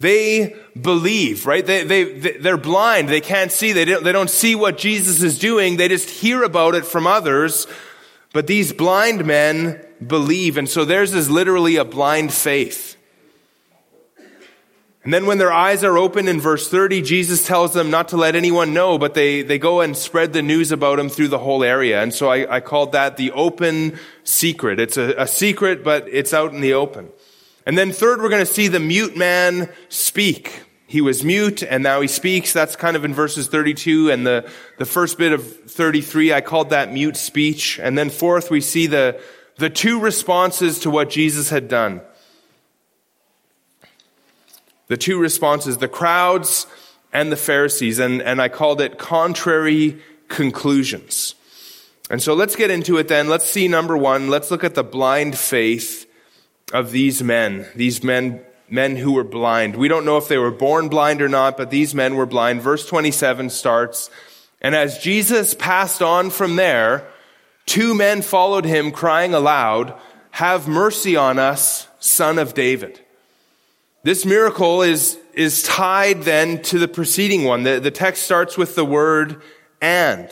They 0.00 0.54
believe, 0.80 1.44
right? 1.44 1.66
They, 1.66 1.82
they, 1.82 2.04
they're 2.38 2.56
blind. 2.56 3.08
They 3.08 3.20
can't 3.20 3.50
see. 3.50 3.72
They 3.72 3.84
don't, 3.84 4.04
they 4.04 4.12
don't 4.12 4.30
see 4.30 4.54
what 4.54 4.78
Jesus 4.78 5.22
is 5.22 5.38
doing. 5.38 5.76
They 5.76 5.88
just 5.88 6.08
hear 6.08 6.44
about 6.44 6.76
it 6.76 6.86
from 6.86 7.06
others. 7.06 7.66
But 8.32 8.46
these 8.46 8.72
blind 8.72 9.24
men 9.24 9.84
believe. 10.06 10.56
And 10.56 10.68
so 10.68 10.84
theirs 10.84 11.14
is 11.14 11.28
literally 11.28 11.76
a 11.76 11.84
blind 11.84 12.32
faith. 12.32 12.96
And 15.08 15.14
then 15.14 15.24
when 15.24 15.38
their 15.38 15.54
eyes 15.54 15.84
are 15.84 15.96
open 15.96 16.28
in 16.28 16.38
verse 16.38 16.68
30, 16.68 17.00
Jesus 17.00 17.46
tells 17.46 17.72
them 17.72 17.90
not 17.90 18.08
to 18.08 18.18
let 18.18 18.36
anyone 18.36 18.74
know, 18.74 18.98
but 18.98 19.14
they, 19.14 19.40
they 19.40 19.58
go 19.58 19.80
and 19.80 19.96
spread 19.96 20.34
the 20.34 20.42
news 20.42 20.70
about 20.70 20.98
him 20.98 21.08
through 21.08 21.28
the 21.28 21.38
whole 21.38 21.64
area. 21.64 22.02
And 22.02 22.12
so 22.12 22.28
I, 22.28 22.56
I 22.56 22.60
called 22.60 22.92
that 22.92 23.16
the 23.16 23.30
open 23.30 23.98
secret. 24.22 24.78
It's 24.78 24.98
a, 24.98 25.14
a 25.16 25.26
secret, 25.26 25.82
but 25.82 26.06
it's 26.10 26.34
out 26.34 26.52
in 26.52 26.60
the 26.60 26.74
open. 26.74 27.08
And 27.64 27.78
then 27.78 27.90
third, 27.90 28.20
we're 28.20 28.28
going 28.28 28.44
to 28.44 28.52
see 28.52 28.68
the 28.68 28.80
mute 28.80 29.16
man 29.16 29.72
speak. 29.88 30.64
He 30.86 31.00
was 31.00 31.24
mute 31.24 31.62
and 31.62 31.82
now 31.82 32.02
he 32.02 32.08
speaks. 32.08 32.52
That's 32.52 32.76
kind 32.76 32.94
of 32.94 33.02
in 33.02 33.14
verses 33.14 33.48
32 33.48 34.10
and 34.10 34.26
the, 34.26 34.52
the 34.76 34.84
first 34.84 35.16
bit 35.16 35.32
of 35.32 35.70
33. 35.70 36.34
I 36.34 36.42
called 36.42 36.68
that 36.68 36.92
mute 36.92 37.16
speech. 37.16 37.80
And 37.82 37.96
then 37.96 38.10
fourth, 38.10 38.50
we 38.50 38.60
see 38.60 38.86
the, 38.86 39.18
the 39.56 39.70
two 39.70 40.00
responses 40.00 40.80
to 40.80 40.90
what 40.90 41.08
Jesus 41.08 41.48
had 41.48 41.66
done. 41.66 42.02
The 44.88 44.96
two 44.96 45.18
responses, 45.18 45.78
the 45.78 45.88
crowds 45.88 46.66
and 47.12 47.32
the 47.32 47.36
Pharisees, 47.36 47.98
and, 47.98 48.20
and 48.20 48.40
I 48.40 48.48
called 48.48 48.80
it 48.80 48.98
contrary 48.98 50.00
conclusions. 50.28 51.34
And 52.10 52.22
so 52.22 52.34
let's 52.34 52.56
get 52.56 52.70
into 52.70 52.96
it 52.96 53.08
then. 53.08 53.28
Let's 53.28 53.44
see 53.44 53.68
number 53.68 53.96
one. 53.96 54.28
Let's 54.28 54.50
look 54.50 54.64
at 54.64 54.74
the 54.74 54.84
blind 54.84 55.38
faith 55.38 56.06
of 56.72 56.90
these 56.90 57.22
men, 57.22 57.66
these 57.74 58.02
men, 58.02 58.40
men 58.68 58.96
who 58.96 59.12
were 59.12 59.24
blind. 59.24 59.76
We 59.76 59.88
don't 59.88 60.04
know 60.04 60.16
if 60.16 60.28
they 60.28 60.38
were 60.38 60.50
born 60.50 60.88
blind 60.88 61.22
or 61.22 61.28
not, 61.28 61.56
but 61.56 61.70
these 61.70 61.94
men 61.94 62.16
were 62.16 62.26
blind. 62.26 62.62
Verse 62.62 62.86
27 62.86 63.50
starts, 63.50 64.10
and 64.60 64.74
as 64.74 64.98
Jesus 64.98 65.54
passed 65.54 66.02
on 66.02 66.30
from 66.30 66.56
there, 66.56 67.06
two 67.66 67.94
men 67.94 68.22
followed 68.22 68.64
him 68.64 68.90
crying 68.90 69.34
aloud, 69.34 69.94
have 70.32 70.66
mercy 70.66 71.16
on 71.16 71.38
us, 71.38 71.86
son 72.00 72.38
of 72.38 72.54
David. 72.54 73.00
This 74.04 74.24
miracle 74.24 74.82
is, 74.82 75.18
is 75.34 75.62
tied 75.64 76.22
then 76.22 76.62
to 76.62 76.78
the 76.78 76.88
preceding 76.88 77.44
one. 77.44 77.64
The, 77.64 77.80
the 77.80 77.90
text 77.90 78.22
starts 78.22 78.56
with 78.56 78.74
the 78.74 78.84
word 78.84 79.42
and. 79.80 80.30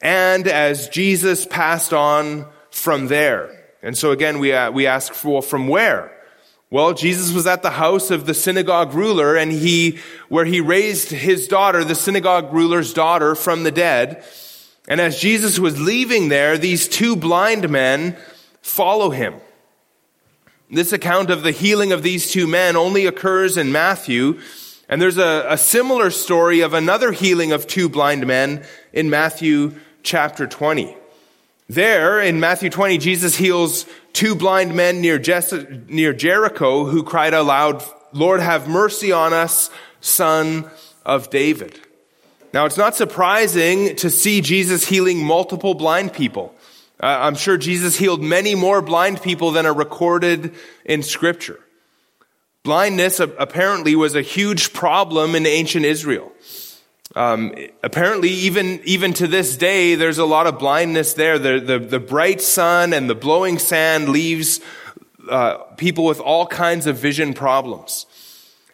And 0.00 0.46
as 0.46 0.88
Jesus 0.88 1.46
passed 1.46 1.92
on 1.92 2.46
from 2.70 3.08
there. 3.08 3.58
And 3.82 3.96
so 3.96 4.10
again, 4.10 4.38
we, 4.38 4.52
uh, 4.52 4.70
we 4.70 4.86
ask, 4.86 5.24
well, 5.24 5.42
from 5.42 5.68
where? 5.68 6.16
Well, 6.70 6.94
Jesus 6.94 7.32
was 7.32 7.46
at 7.46 7.62
the 7.62 7.70
house 7.70 8.10
of 8.10 8.26
the 8.26 8.34
synagogue 8.34 8.94
ruler 8.94 9.36
and 9.36 9.52
he, 9.52 9.98
where 10.28 10.44
he 10.44 10.60
raised 10.60 11.10
his 11.10 11.48
daughter, 11.48 11.84
the 11.84 11.94
synagogue 11.94 12.52
ruler's 12.52 12.92
daughter 12.92 13.34
from 13.34 13.62
the 13.62 13.70
dead. 13.70 14.24
And 14.88 15.00
as 15.00 15.20
Jesus 15.20 15.58
was 15.58 15.80
leaving 15.80 16.28
there, 16.28 16.58
these 16.58 16.88
two 16.88 17.14
blind 17.16 17.68
men 17.68 18.16
follow 18.62 19.10
him. 19.10 19.34
This 20.74 20.94
account 20.94 21.28
of 21.28 21.42
the 21.42 21.50
healing 21.50 21.92
of 21.92 22.02
these 22.02 22.32
two 22.32 22.46
men 22.46 22.76
only 22.76 23.04
occurs 23.04 23.58
in 23.58 23.72
Matthew, 23.72 24.40
and 24.88 25.02
there's 25.02 25.18
a, 25.18 25.44
a, 25.50 25.58
similar 25.58 26.10
story 26.10 26.60
of 26.60 26.72
another 26.72 27.12
healing 27.12 27.52
of 27.52 27.66
two 27.66 27.90
blind 27.90 28.26
men 28.26 28.64
in 28.90 29.10
Matthew 29.10 29.74
chapter 30.02 30.46
20. 30.46 30.96
There, 31.68 32.22
in 32.22 32.40
Matthew 32.40 32.70
20, 32.70 32.96
Jesus 32.96 33.36
heals 33.36 33.84
two 34.14 34.34
blind 34.34 34.74
men 34.74 35.02
near, 35.02 35.20
near 35.88 36.14
Jericho 36.14 36.86
who 36.86 37.02
cried 37.02 37.34
aloud, 37.34 37.84
Lord, 38.14 38.40
have 38.40 38.66
mercy 38.66 39.12
on 39.12 39.34
us, 39.34 39.68
son 40.00 40.70
of 41.04 41.28
David. 41.28 41.78
Now, 42.54 42.64
it's 42.64 42.78
not 42.78 42.94
surprising 42.94 43.94
to 43.96 44.08
see 44.08 44.40
Jesus 44.40 44.88
healing 44.88 45.22
multiple 45.22 45.74
blind 45.74 46.14
people. 46.14 46.54
Uh, 47.02 47.18
I'm 47.20 47.34
sure 47.34 47.56
Jesus 47.56 47.98
healed 47.98 48.22
many 48.22 48.54
more 48.54 48.80
blind 48.80 49.20
people 49.22 49.50
than 49.50 49.66
are 49.66 49.74
recorded 49.74 50.54
in 50.84 51.02
scripture. 51.02 51.58
Blindness 52.62 53.18
apparently 53.18 53.96
was 53.96 54.14
a 54.14 54.22
huge 54.22 54.72
problem 54.72 55.34
in 55.34 55.44
ancient 55.44 55.84
Israel. 55.84 56.30
Um, 57.16 57.54
apparently, 57.82 58.30
even 58.30 58.80
even 58.84 59.12
to 59.14 59.26
this 59.26 59.56
day, 59.56 59.96
there's 59.96 60.18
a 60.18 60.24
lot 60.24 60.46
of 60.46 60.60
blindness 60.60 61.14
there. 61.14 61.38
The 61.40 61.58
the, 61.58 61.78
the 61.80 62.00
bright 62.00 62.40
sun 62.40 62.92
and 62.92 63.10
the 63.10 63.16
blowing 63.16 63.58
sand 63.58 64.08
leaves 64.08 64.60
uh, 65.28 65.58
people 65.76 66.04
with 66.04 66.20
all 66.20 66.46
kinds 66.46 66.86
of 66.86 66.96
vision 66.98 67.34
problems. 67.34 68.06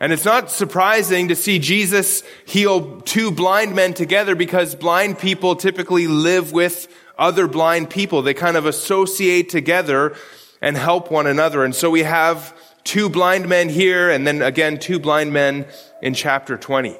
And 0.01 0.13
it's 0.13 0.25
not 0.25 0.51
surprising 0.51 1.29
to 1.29 1.35
see 1.35 1.59
Jesus 1.59 2.23
heal 2.47 3.01
two 3.01 3.33
blind 3.33 3.75
men 3.75 3.95
together 3.95 4.37
because 4.37 4.77
blind 4.77 5.19
people 5.19 5.57
typically 5.57 6.07
live 6.07 6.53
with 6.53 6.87
other 7.19 7.47
blind 7.47 7.91
people. 7.91 8.23
They 8.23 8.35
kind 8.35 8.57
of 8.57 8.67
associate 8.67 9.49
together 9.49 10.15
and 10.61 10.77
help 10.77 11.11
one 11.11 11.27
another. 11.27 11.65
And 11.65 11.75
so 11.75 11.91
we 11.91 12.03
have 12.03 12.57
two 12.85 13.09
blind 13.09 13.49
men 13.49 13.69
here 13.69 14.11
and 14.11 14.27
then 14.27 14.43
again 14.43 14.79
two 14.79 14.99
blind 14.99 15.33
men 15.33 15.67
in 16.03 16.15
chapter 16.15 16.57
20. 16.57 16.97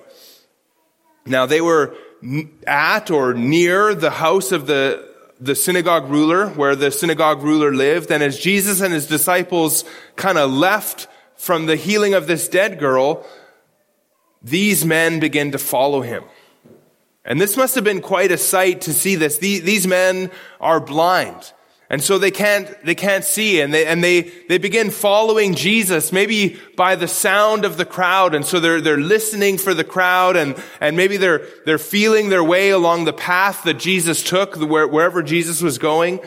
Now 1.27 1.47
they 1.47 1.61
were 1.61 1.95
at 2.67 3.11
or 3.11 3.35
near 3.35 3.95
the 3.95 4.11
house 4.11 4.53
of 4.53 4.67
the 4.67 5.09
the 5.41 5.55
synagogue 5.55 6.11
ruler, 6.11 6.49
where 6.49 6.75
the 6.75 6.91
synagogue 6.91 7.43
ruler 7.43 7.73
lived. 7.73 8.11
And 8.11 8.23
as 8.23 8.39
Jesus 8.39 8.81
and 8.81 8.93
his 8.93 9.07
disciples 9.07 9.85
kind 10.17 10.37
of 10.37 10.51
left 10.51 11.07
from 11.37 11.67
the 11.67 11.77
healing 11.77 12.15
of 12.15 12.27
this 12.27 12.49
dead 12.49 12.79
girl, 12.79 13.25
these 14.43 14.85
men 14.85 15.21
begin 15.21 15.53
to 15.53 15.59
follow 15.59 16.01
him. 16.01 16.25
And 17.29 17.39
this 17.39 17.59
must 17.59 17.75
have 17.75 17.85
been 17.85 18.01
quite 18.01 18.33
a 18.33 18.39
sight 18.39 18.81
to 18.83 18.95
see 18.95 19.15
this. 19.15 19.37
These 19.37 19.87
men 19.87 20.31
are 20.61 20.81
blind. 20.81 21.53
And 21.91 22.03
so 22.03 22.19
they 22.19 22.31
can't, 22.31 22.69
they 22.85 22.95
can't 22.95 23.25
see 23.25 23.61
and 23.61 23.73
they, 23.73 23.87
and 23.87 24.03
they, 24.03 24.23
they 24.49 24.59
begin 24.59 24.91
following 24.91 25.55
Jesus, 25.55 26.11
maybe 26.11 26.59
by 26.77 26.97
the 26.97 27.09
sound 27.09 27.65
of 27.65 27.77
the 27.77 27.85
crowd. 27.85 28.35
And 28.35 28.45
so 28.45 28.61
they're, 28.61 28.81
they're 28.81 28.99
listening 28.99 29.59
for 29.59 29.75
the 29.75 29.85
crowd 29.85 30.37
and, 30.37 30.55
and 30.81 30.97
maybe 30.97 31.19
they're, 31.19 31.47
they're 31.67 31.79
feeling 31.79 32.31
their 32.31 32.45
way 32.45 32.71
along 32.71 33.05
the 33.05 33.13
path 33.13 33.63
that 33.65 33.79
Jesus 33.79 34.23
took, 34.23 34.57
wherever 34.57 35.23
Jesus 35.23 35.63
was 35.63 35.77
going. 35.77 36.21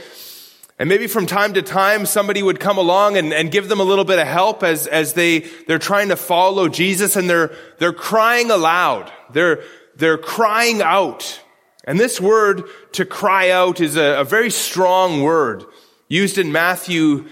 And 0.80 0.88
maybe 0.90 1.06
from 1.06 1.28
time 1.28 1.54
to 1.54 1.62
time, 1.62 2.08
somebody 2.08 2.42
would 2.42 2.60
come 2.60 2.80
along 2.80 3.18
and, 3.18 3.34
and 3.34 3.52
give 3.52 3.70
them 3.70 3.80
a 3.80 3.84
little 3.84 4.06
bit 4.06 4.18
of 4.18 4.28
help 4.28 4.64
as, 4.64 4.88
as 4.88 5.14
they, 5.14 5.40
they're 5.68 5.78
trying 5.78 6.10
to 6.10 6.16
follow 6.16 6.70
Jesus 6.70 7.16
and 7.16 7.30
they're, 7.30 7.56
they're 7.78 7.94
crying 7.94 8.50
aloud. 8.50 9.12
They're, 9.32 9.64
they're 9.96 10.18
crying 10.18 10.82
out. 10.82 11.42
And 11.84 12.00
this 12.00 12.22
word 12.22 12.64
to 12.94 13.06
cry 13.06 13.50
out 13.50 13.82
is 13.82 13.96
a, 13.96 14.20
a 14.20 14.24
very 14.24 14.52
strong 14.52 15.24
word 15.24 15.66
used 16.08 16.38
in 16.38 16.52
Matthew, 16.52 17.28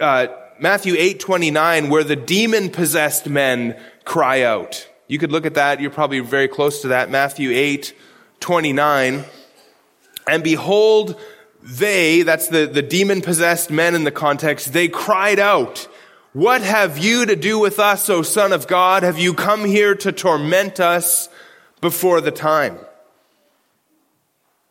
uh, 0.00 0.28
Matthew 0.58 0.94
8:29 0.94 1.90
where 1.90 2.04
the 2.04 2.16
demon 2.16 2.70
possessed 2.70 3.28
men 3.28 3.80
cry 4.04 4.42
out. 4.42 4.88
You 5.06 5.18
could 5.18 5.30
look 5.30 5.46
at 5.46 5.54
that. 5.54 5.80
You're 5.80 5.90
probably 5.90 6.20
very 6.20 6.48
close 6.48 6.82
to 6.82 6.88
that. 6.88 7.10
Matthew 7.10 7.50
8:29. 7.50 9.24
And 10.26 10.42
behold, 10.42 11.20
they, 11.62 12.22
that's 12.22 12.48
the, 12.48 12.66
the 12.66 12.82
demon 12.82 13.22
possessed 13.22 13.70
men 13.70 13.94
in 13.94 14.04
the 14.04 14.10
context, 14.10 14.72
they 14.72 14.88
cried 14.88 15.38
out, 15.38 15.88
What 16.32 16.62
have 16.62 16.98
you 16.98 17.26
to 17.26 17.36
do 17.36 17.58
with 17.58 17.78
us, 17.78 18.08
O 18.10 18.22
Son 18.22 18.52
of 18.52 18.66
God? 18.66 19.02
Have 19.02 19.18
you 19.18 19.34
come 19.34 19.64
here 19.64 19.94
to 19.96 20.12
torment 20.12 20.80
us 20.80 21.28
before 21.84 22.22
the 22.22 22.30
time? 22.30 22.78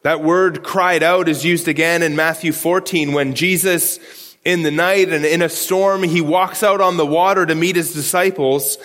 That 0.02 0.24
word 0.24 0.64
cried 0.64 1.04
out 1.04 1.30
is 1.30 1.46
used 1.46 1.68
again 1.68 2.02
in 2.02 2.16
Matthew 2.16 2.52
14 2.52 3.14
when 3.14 3.36
Jesus 3.36 4.00
in 4.44 4.64
the 4.64 4.72
night 4.72 5.10
and 5.10 5.24
in 5.24 5.44
a 5.44 5.48
storm, 5.48 6.02
he 6.02 6.22
walks 6.22 6.64
out 6.64 6.82
on 6.82 6.98
the 6.98 7.06
water 7.06 7.46
to 7.46 7.54
meet 7.54 7.76
his 7.76 7.94
disciples. 7.94 8.80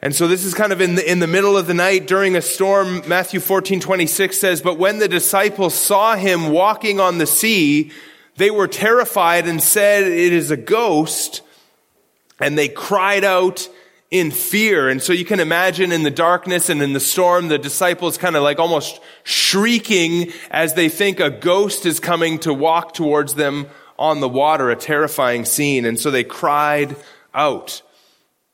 And 0.00 0.12
so 0.12 0.26
this 0.26 0.44
is 0.44 0.52
kind 0.52 0.72
of 0.72 0.80
in 0.80 0.96
the, 0.96 1.08
in 1.08 1.20
the 1.20 1.28
middle 1.28 1.56
of 1.56 1.68
the 1.68 1.74
night 1.74 2.08
during 2.08 2.34
a 2.34 2.42
storm. 2.42 3.08
Matthew 3.08 3.38
14, 3.38 3.78
26 3.78 4.36
says, 4.36 4.60
But 4.60 4.76
when 4.76 4.98
the 4.98 5.06
disciples 5.06 5.74
saw 5.74 6.16
him 6.16 6.50
walking 6.50 6.98
on 6.98 7.18
the 7.18 7.26
sea, 7.26 7.92
they 8.34 8.50
were 8.50 8.66
terrified 8.66 9.46
and 9.46 9.62
said, 9.62 10.02
It 10.02 10.32
is 10.32 10.50
a 10.50 10.56
ghost. 10.56 11.42
And 12.40 12.58
they 12.58 12.66
cried 12.66 13.22
out 13.22 13.68
in 14.12 14.30
fear. 14.30 14.90
And 14.90 15.02
so 15.02 15.14
you 15.14 15.24
can 15.24 15.40
imagine 15.40 15.90
in 15.90 16.02
the 16.02 16.10
darkness 16.10 16.68
and 16.68 16.82
in 16.82 16.92
the 16.92 17.00
storm, 17.00 17.48
the 17.48 17.58
disciples 17.58 18.18
kind 18.18 18.36
of 18.36 18.42
like 18.42 18.58
almost 18.58 19.00
shrieking 19.24 20.30
as 20.50 20.74
they 20.74 20.90
think 20.90 21.18
a 21.18 21.30
ghost 21.30 21.86
is 21.86 21.98
coming 21.98 22.38
to 22.40 22.52
walk 22.52 22.92
towards 22.92 23.34
them 23.34 23.66
on 23.98 24.20
the 24.20 24.28
water, 24.28 24.70
a 24.70 24.76
terrifying 24.76 25.46
scene. 25.46 25.86
And 25.86 25.98
so 25.98 26.10
they 26.10 26.24
cried 26.24 26.94
out. 27.32 27.80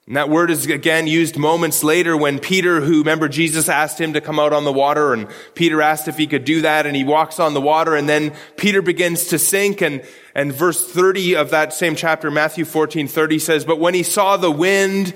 And 0.06 0.16
that 0.16 0.30
word 0.30 0.50
is 0.50 0.64
again 0.66 1.08
used 1.08 1.36
moments 1.36 1.82
later 1.82 2.16
when 2.16 2.38
Peter, 2.38 2.80
who 2.80 3.00
remember 3.00 3.28
Jesus 3.28 3.68
asked 3.68 4.00
him 4.00 4.12
to 4.12 4.20
come 4.20 4.38
out 4.38 4.52
on 4.52 4.64
the 4.64 4.72
water 4.72 5.12
and 5.12 5.26
Peter 5.54 5.82
asked 5.82 6.06
if 6.06 6.16
he 6.16 6.26
could 6.26 6.44
do 6.44 6.62
that 6.62 6.86
and 6.86 6.96
he 6.96 7.04
walks 7.04 7.40
on 7.40 7.52
the 7.52 7.60
water 7.60 7.94
and 7.94 8.08
then 8.08 8.34
Peter 8.56 8.80
begins 8.80 9.26
to 9.26 9.38
sink 9.38 9.82
and, 9.82 10.02
and 10.34 10.52
verse 10.52 10.90
30 10.90 11.36
of 11.36 11.50
that 11.50 11.74
same 11.74 11.94
chapter, 11.94 12.30
Matthew 12.30 12.64
14, 12.64 13.06
30 13.06 13.38
says, 13.38 13.64
but 13.66 13.80
when 13.80 13.92
he 13.92 14.02
saw 14.02 14.38
the 14.38 14.50
wind, 14.50 15.12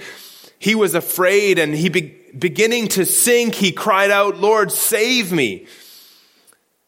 he 0.62 0.76
was 0.76 0.94
afraid 0.94 1.58
and 1.58 1.74
he 1.74 1.88
be, 1.88 2.14
beginning 2.38 2.86
to 2.86 3.04
sink, 3.04 3.56
he 3.56 3.72
cried 3.72 4.12
out, 4.12 4.36
Lord, 4.36 4.70
save 4.70 5.32
me. 5.32 5.66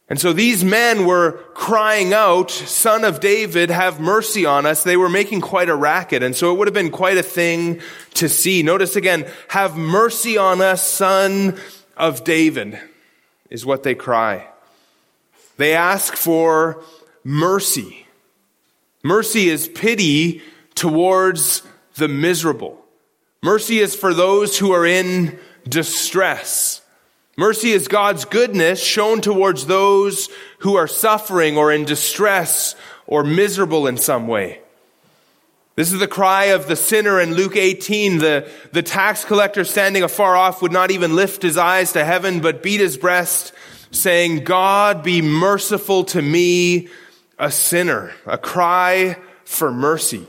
And 0.09 0.21
so 0.21 0.33
these 0.33 0.62
men 0.62 1.07
were 1.07 1.33
crying 1.54 2.12
out, 2.12 2.52
son 2.52 3.02
of 3.02 3.19
David, 3.19 3.71
have 3.71 3.99
mercy 3.99 4.47
on 4.47 4.64
us. 4.64 4.85
They 4.85 4.97
were 4.97 5.09
making 5.09 5.40
quite 5.40 5.69
a 5.69 5.75
racket. 5.75 6.23
And 6.23 6.37
so 6.37 6.52
it 6.52 6.59
would 6.59 6.69
have 6.69 6.75
been 6.75 6.93
quite 6.93 7.19
a 7.19 7.23
thing 7.23 7.81
to 8.14 8.28
see. 8.28 8.62
Notice 8.62 8.95
again, 8.95 9.28
have 9.49 9.76
mercy 9.76 10.38
on 10.38 10.61
us, 10.61 10.88
son 10.88 11.59
of 11.97 12.23
David, 12.23 12.78
is 13.50 13.66
what 13.66 13.83
they 13.83 13.97
cry. 13.97 14.47
They 15.57 15.75
ask 15.75 16.14
for 16.14 16.85
mercy. 17.25 18.07
Mercy 19.02 19.49
is 19.49 19.66
pity 19.66 20.43
towards 20.76 21.62
the 21.97 22.07
miserable. 22.07 22.84
Mercy 23.45 23.79
is 23.79 23.95
for 23.95 24.15
those 24.15 24.59
who 24.59 24.73
are 24.73 24.87
in 24.87 25.39
distress. 25.69 26.81
Mercy 27.37 27.73
is 27.73 27.89
God's 27.89 28.25
goodness 28.25 28.83
shown 28.83 29.21
towards 29.21 29.67
those 29.67 30.31
who 30.61 30.77
are 30.77 30.87
suffering 30.87 31.59
or 31.59 31.71
in 31.71 31.85
distress 31.85 32.75
or 33.07 33.23
miserable 33.23 33.87
in 33.87 33.99
some 33.99 34.29
way. 34.29 34.63
This 35.77 35.93
is 35.93 36.01
the 36.01 36.09
cry 36.09 36.45
of 36.47 36.69
the 36.69 36.75
sinner 36.75 37.21
in 37.21 37.35
Luke 37.35 37.55
18. 37.55 38.17
The, 38.17 38.51
the 38.73 38.83
tax 38.83 39.27
collector 39.27 39.65
standing 39.65 40.03
afar 40.03 40.35
off 40.35 40.63
would 40.63 40.73
not 40.73 40.91
even 40.91 41.15
lift 41.15 41.43
his 41.43 41.59
eyes 41.59 41.93
to 41.93 42.03
heaven, 42.03 42.41
but 42.41 42.63
beat 42.63 42.81
his 42.81 42.97
breast, 42.97 43.53
saying, 43.91 44.45
God 44.45 45.03
be 45.03 45.21
merciful 45.21 46.05
to 46.05 46.23
me, 46.23 46.89
a 47.39 47.51
sinner. 47.51 48.15
A 48.25 48.39
cry 48.39 49.19
for 49.45 49.71
mercy. 49.71 50.27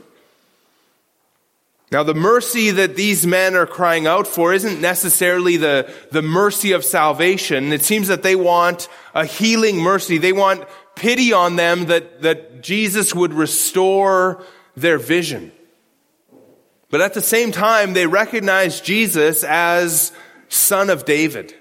Now, 1.92 2.02
the 2.02 2.14
mercy 2.14 2.72
that 2.72 2.96
these 2.96 3.26
men 3.26 3.54
are 3.54 3.66
crying 3.66 4.08
out 4.08 4.26
for 4.26 4.52
isn't 4.52 4.80
necessarily 4.80 5.56
the, 5.56 5.92
the 6.10 6.22
mercy 6.22 6.72
of 6.72 6.84
salvation. 6.84 7.72
It 7.72 7.84
seems 7.84 8.08
that 8.08 8.24
they 8.24 8.34
want 8.34 8.88
a 9.14 9.24
healing 9.24 9.76
mercy. 9.76 10.18
They 10.18 10.32
want 10.32 10.64
pity 10.96 11.32
on 11.32 11.54
them 11.54 11.86
that, 11.86 12.22
that 12.22 12.60
Jesus 12.60 13.14
would 13.14 13.32
restore 13.32 14.42
their 14.76 14.98
vision. 14.98 15.52
But 16.90 17.02
at 17.02 17.14
the 17.14 17.20
same 17.20 17.52
time, 17.52 17.92
they 17.92 18.06
recognize 18.06 18.80
Jesus 18.80 19.44
as 19.44 20.10
son 20.48 20.90
of 20.90 21.04
David. 21.04 21.54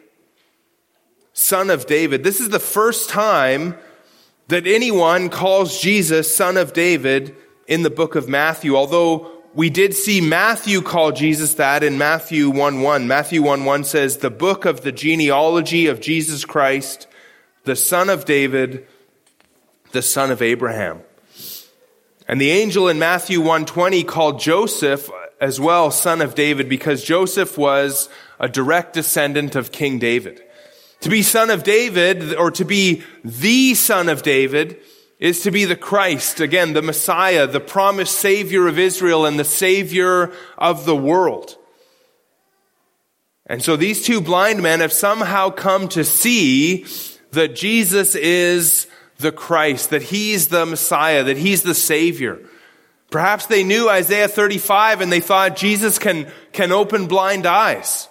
Son 1.33 1.69
of 1.69 1.85
David. 1.85 2.23
This 2.23 2.41
is 2.41 2.49
the 2.49 2.59
first 2.59 3.09
time 3.09 3.77
that 4.47 4.65
anyone 4.65 5.29
calls 5.29 5.81
Jesus 5.81 6.35
son 6.35 6.57
of 6.57 6.73
David 6.73 7.35
in 7.67 7.83
the 7.83 7.89
book 7.89 8.15
of 8.15 8.29
Matthew, 8.29 8.75
although 8.75 9.34
we 9.55 9.69
did 9.69 9.93
see 9.93 10.19
Matthew 10.19 10.81
call 10.81 11.13
Jesus 11.13 11.53
that 11.53 11.81
in 11.81 11.97
Matthew 11.97 12.49
1 12.49 12.81
1. 12.81 13.07
Matthew 13.07 13.41
1 13.41 13.63
1 13.63 13.83
says, 13.85 14.17
the 14.17 14.29
book 14.29 14.65
of 14.65 14.81
the 14.81 14.91
genealogy 14.91 15.87
of 15.87 16.01
Jesus 16.01 16.43
Christ, 16.43 17.07
the 17.63 17.77
son 17.77 18.09
of 18.09 18.25
David, 18.25 18.85
the 19.93 20.01
son 20.01 20.29
of 20.29 20.41
Abraham. 20.41 20.99
And 22.27 22.41
the 22.41 22.51
angel 22.51 22.89
in 22.89 22.99
Matthew 22.99 23.39
120 23.39 24.03
called 24.03 24.41
Joseph 24.41 25.09
as 25.39 25.57
well 25.57 25.89
son 25.89 26.21
of 26.21 26.35
David 26.35 26.67
because 26.67 27.03
Joseph 27.03 27.57
was 27.57 28.09
a 28.41 28.49
direct 28.49 28.93
descendant 28.93 29.55
of 29.55 29.71
King 29.71 29.99
David. 29.99 30.41
To 31.01 31.09
be 31.09 31.21
son 31.21 31.49
of 31.49 31.63
David 31.63 32.35
or 32.35 32.51
to 32.51 32.65
be 32.65 33.03
the 33.23 33.73
son 33.75 34.09
of 34.09 34.21
David 34.21 34.81
is 35.19 35.41
to 35.41 35.51
be 35.51 35.65
the 35.65 35.75
Christ, 35.75 36.39
again, 36.39 36.73
the 36.73 36.81
Messiah, 36.81 37.47
the 37.47 37.59
promised 37.59 38.15
Savior 38.15 38.67
of 38.67 38.77
Israel 38.77 39.25
and 39.25 39.39
the 39.39 39.45
Savior 39.45 40.31
of 40.57 40.85
the 40.85 40.95
world. 40.95 41.57
And 43.47 43.63
so 43.63 43.75
these 43.75 44.03
two 44.03 44.21
blind 44.21 44.61
men 44.61 44.79
have 44.79 44.91
somehow 44.91 45.51
come 45.51 45.87
to 45.89 46.03
see 46.03 46.85
that 47.31 47.55
Jesus 47.55 48.15
is 48.15 48.87
the 49.17 49.31
Christ, 49.31 49.91
that 49.91 50.03
He's 50.03 50.47
the 50.47 50.65
Messiah, 50.65 51.23
that 51.23 51.37
He's 51.37 51.63
the 51.63 51.75
Savior. 51.75 52.39
Perhaps 53.11 53.45
they 53.45 53.63
knew 53.63 53.87
Isaiah 53.87 54.27
35 54.27 55.01
and 55.01 55.11
they 55.11 55.19
thought 55.21 55.55
Jesus 55.55 55.99
can, 55.99 56.29
can 56.51 56.71
open 56.71 57.07
blind 57.07 57.45
eyes. 57.45 58.09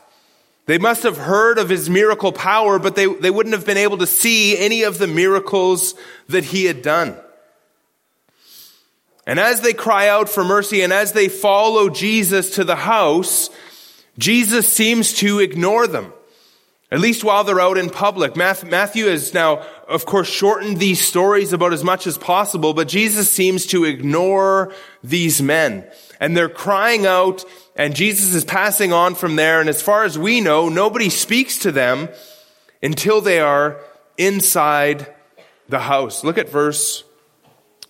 They 0.66 0.79
must 0.79 1.03
have 1.03 1.18
heard 1.18 1.59
of 1.59 1.68
his 1.68 1.90
miracle 1.90 2.33
power, 2.33 2.79
but 2.79 2.96
they, 2.96 3.07
they 3.07 3.31
wouldn't 3.31 3.55
have 3.55 3.66
been 3.66 3.77
able 3.77 3.98
to 3.98 4.07
see 4.07 4.57
any 4.57 4.85
of 4.85 4.96
the 4.96 5.07
miracles 5.07 5.94
that 6.29 6.44
he 6.44 6.64
had 6.64 6.81
done. 6.81 7.16
And 9.27 9.38
as 9.38 9.61
they 9.61 9.74
cry 9.74 10.09
out 10.09 10.31
for 10.31 10.42
mercy 10.42 10.81
and 10.81 10.92
as 10.92 11.12
they 11.12 11.29
follow 11.29 11.90
Jesus 11.90 12.55
to 12.57 12.64
the 12.64 12.77
house, 12.77 13.50
Jesus 14.18 14.66
seems 14.66 15.12
to 15.14 15.40
ignore 15.40 15.87
them. 15.87 16.13
At 16.94 17.00
least 17.00 17.24
while 17.24 17.42
they're 17.42 17.61
out 17.61 17.76
in 17.76 17.90
public. 17.90 18.37
Matthew 18.37 19.07
has 19.07 19.35
now, 19.35 19.66
of 19.88 20.07
course, 20.07 20.28
shortened 20.28 20.78
these 20.78 21.04
stories 21.04 21.52
about 21.52 21.72
as 21.72 21.83
much 21.83 22.07
as 22.07 22.16
possible, 22.16 22.72
but 22.72 22.87
Jesus 22.87 23.28
seems 23.28 23.66
to 23.66 23.83
ignore 23.83 24.72
these 25.02 25.42
men. 25.42 25.90
And 26.20 26.37
they're 26.37 26.48
crying 26.48 27.04
out 27.04 27.44
and 27.74 27.96
Jesus 27.96 28.33
is 28.33 28.44
passing 28.44 28.92
on 28.92 29.16
from 29.16 29.35
there. 29.35 29.59
And 29.59 29.68
as 29.68 29.83
far 29.83 30.04
as 30.04 30.16
we 30.16 30.40
know, 30.40 30.68
nobody 30.68 31.11
speaks 31.11 31.59
to 31.59 31.72
them 31.72 32.11
until 32.80 33.20
they 33.20 33.40
are 33.40 33.80
inside 34.16 35.12
the 35.68 35.80
house. 35.80 36.22
Look 36.22 36.38
at 36.38 36.48
verse 36.48 37.02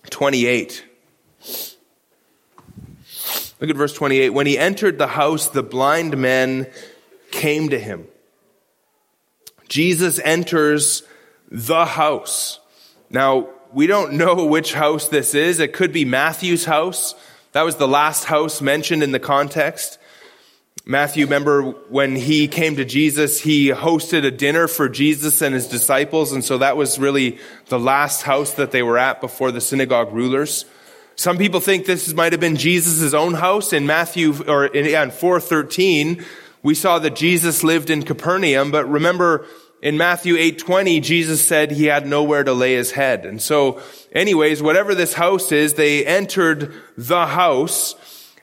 28. 0.09 0.83
Look 3.59 3.69
at 3.69 3.75
verse 3.75 3.93
28. 3.93 4.31
When 4.31 4.47
he 4.47 4.57
entered 4.57 4.97
the 4.97 5.05
house, 5.05 5.49
the 5.49 5.61
blind 5.61 6.17
men 6.17 6.65
came 7.29 7.69
to 7.69 7.77
him. 7.77 8.07
Jesus 9.67 10.19
enters 10.19 11.03
the 11.49 11.85
house. 11.85 12.59
Now, 13.09 13.49
we 13.73 13.87
don't 13.87 14.13
know 14.13 14.45
which 14.45 14.73
house 14.73 15.09
this 15.09 15.33
is. 15.33 15.59
It 15.59 15.73
could 15.73 15.91
be 15.91 16.05
Matthew's 16.05 16.65
house. 16.65 17.15
That 17.51 17.63
was 17.63 17.75
the 17.75 17.87
last 17.87 18.25
house 18.25 18.61
mentioned 18.61 19.03
in 19.03 19.11
the 19.11 19.19
context. 19.19 19.97
Matthew, 20.87 21.25
remember 21.25 21.71
when 21.89 22.15
he 22.15 22.47
came 22.47 22.75
to 22.75 22.85
Jesus, 22.85 23.41
he 23.41 23.69
hosted 23.69 24.23
a 24.23 24.29
dinner 24.29 24.67
for 24.67 24.87
Jesus 24.87 25.41
and 25.41 25.55
his 25.55 25.67
disciples. 25.67 26.31
And 26.31 26.45
so 26.45 26.59
that 26.59 26.77
was 26.77 26.99
really 26.99 27.39
the 27.69 27.79
last 27.79 28.21
house 28.21 28.53
that 28.53 28.71
they 28.71 28.83
were 28.83 28.97
at 28.97 29.19
before 29.19 29.51
the 29.51 29.61
synagogue 29.61 30.13
rulers. 30.13 30.65
Some 31.15 31.37
people 31.37 31.59
think 31.59 31.85
this 31.85 32.13
might 32.13 32.33
have 32.33 32.41
been 32.41 32.55
Jesus' 32.55 33.13
own 33.13 33.33
house 33.33 33.73
in 33.73 33.87
Matthew, 33.87 34.43
or 34.47 34.65
in, 34.67 34.85
yeah, 34.85 35.01
in 35.01 35.11
413. 35.11 36.23
We 36.65 36.73
saw 36.73 36.97
that 36.97 37.15
Jesus 37.15 37.63
lived 37.63 37.91
in 37.91 38.01
Capernaum, 38.01 38.71
but 38.71 38.89
remember 38.89 39.45
in 39.83 39.97
Matthew 39.97 40.35
8:20 40.35 40.99
Jesus 40.99 41.45
said 41.45 41.69
he 41.69 41.85
had 41.85 42.07
nowhere 42.07 42.43
to 42.43 42.53
lay 42.53 42.73
his 42.73 42.89
head. 42.89 43.23
And 43.23 43.39
so 43.39 43.79
anyways, 44.11 44.63
whatever 44.63 44.95
this 44.95 45.13
house 45.13 45.51
is, 45.51 45.75
they 45.75 46.03
entered 46.03 46.73
the 46.97 47.27
house 47.27 47.93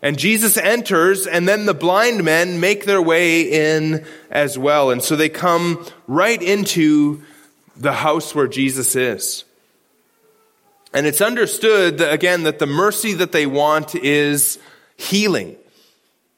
and 0.02 0.16
Jesus 0.16 0.56
enters 0.56 1.26
and 1.26 1.48
then 1.48 1.66
the 1.66 1.74
blind 1.74 2.22
men 2.22 2.60
make 2.60 2.84
their 2.84 3.02
way 3.02 3.40
in 3.40 4.04
as 4.30 4.56
well. 4.56 4.92
And 4.92 5.02
so 5.02 5.16
they 5.16 5.28
come 5.28 5.84
right 6.06 6.40
into 6.40 7.22
the 7.76 7.92
house 7.92 8.36
where 8.36 8.46
Jesus 8.46 8.94
is. 8.94 9.42
And 10.94 11.08
it's 11.08 11.20
understood, 11.20 11.98
that, 11.98 12.12
again, 12.12 12.44
that 12.44 12.60
the 12.60 12.66
mercy 12.66 13.14
that 13.14 13.32
they 13.32 13.46
want 13.46 13.96
is 13.96 14.60
healing. 14.96 15.56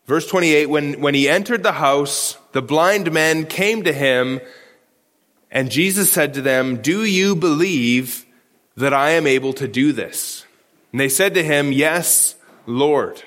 Verse 0.07 0.27
28, 0.27 0.67
when, 0.67 1.01
when 1.01 1.14
he 1.14 1.29
entered 1.29 1.62
the 1.62 1.73
house, 1.73 2.37
the 2.53 2.61
blind 2.61 3.11
men 3.12 3.47
came 3.47 3.85
to 3.85 3.93
him, 3.93 4.40
and 5.51 5.71
Jesus 5.71 6.11
said 6.11 6.35
to 6.35 6.43
them, 6.43 6.83
Do 6.83 7.05
you 7.05 7.35
believe 7.35 8.27
that 8.77 8.93
I 8.93 9.11
am 9.11 9.27
able 9.27 9.53
to 9.55 9.69
do 9.69 9.93
this? 9.93 10.45
And 10.93 11.01
they 11.01 11.09
said 11.09 11.35
to 11.35 11.43
him, 11.43 11.73
Yes, 11.73 12.35
Lord. 12.67 13.23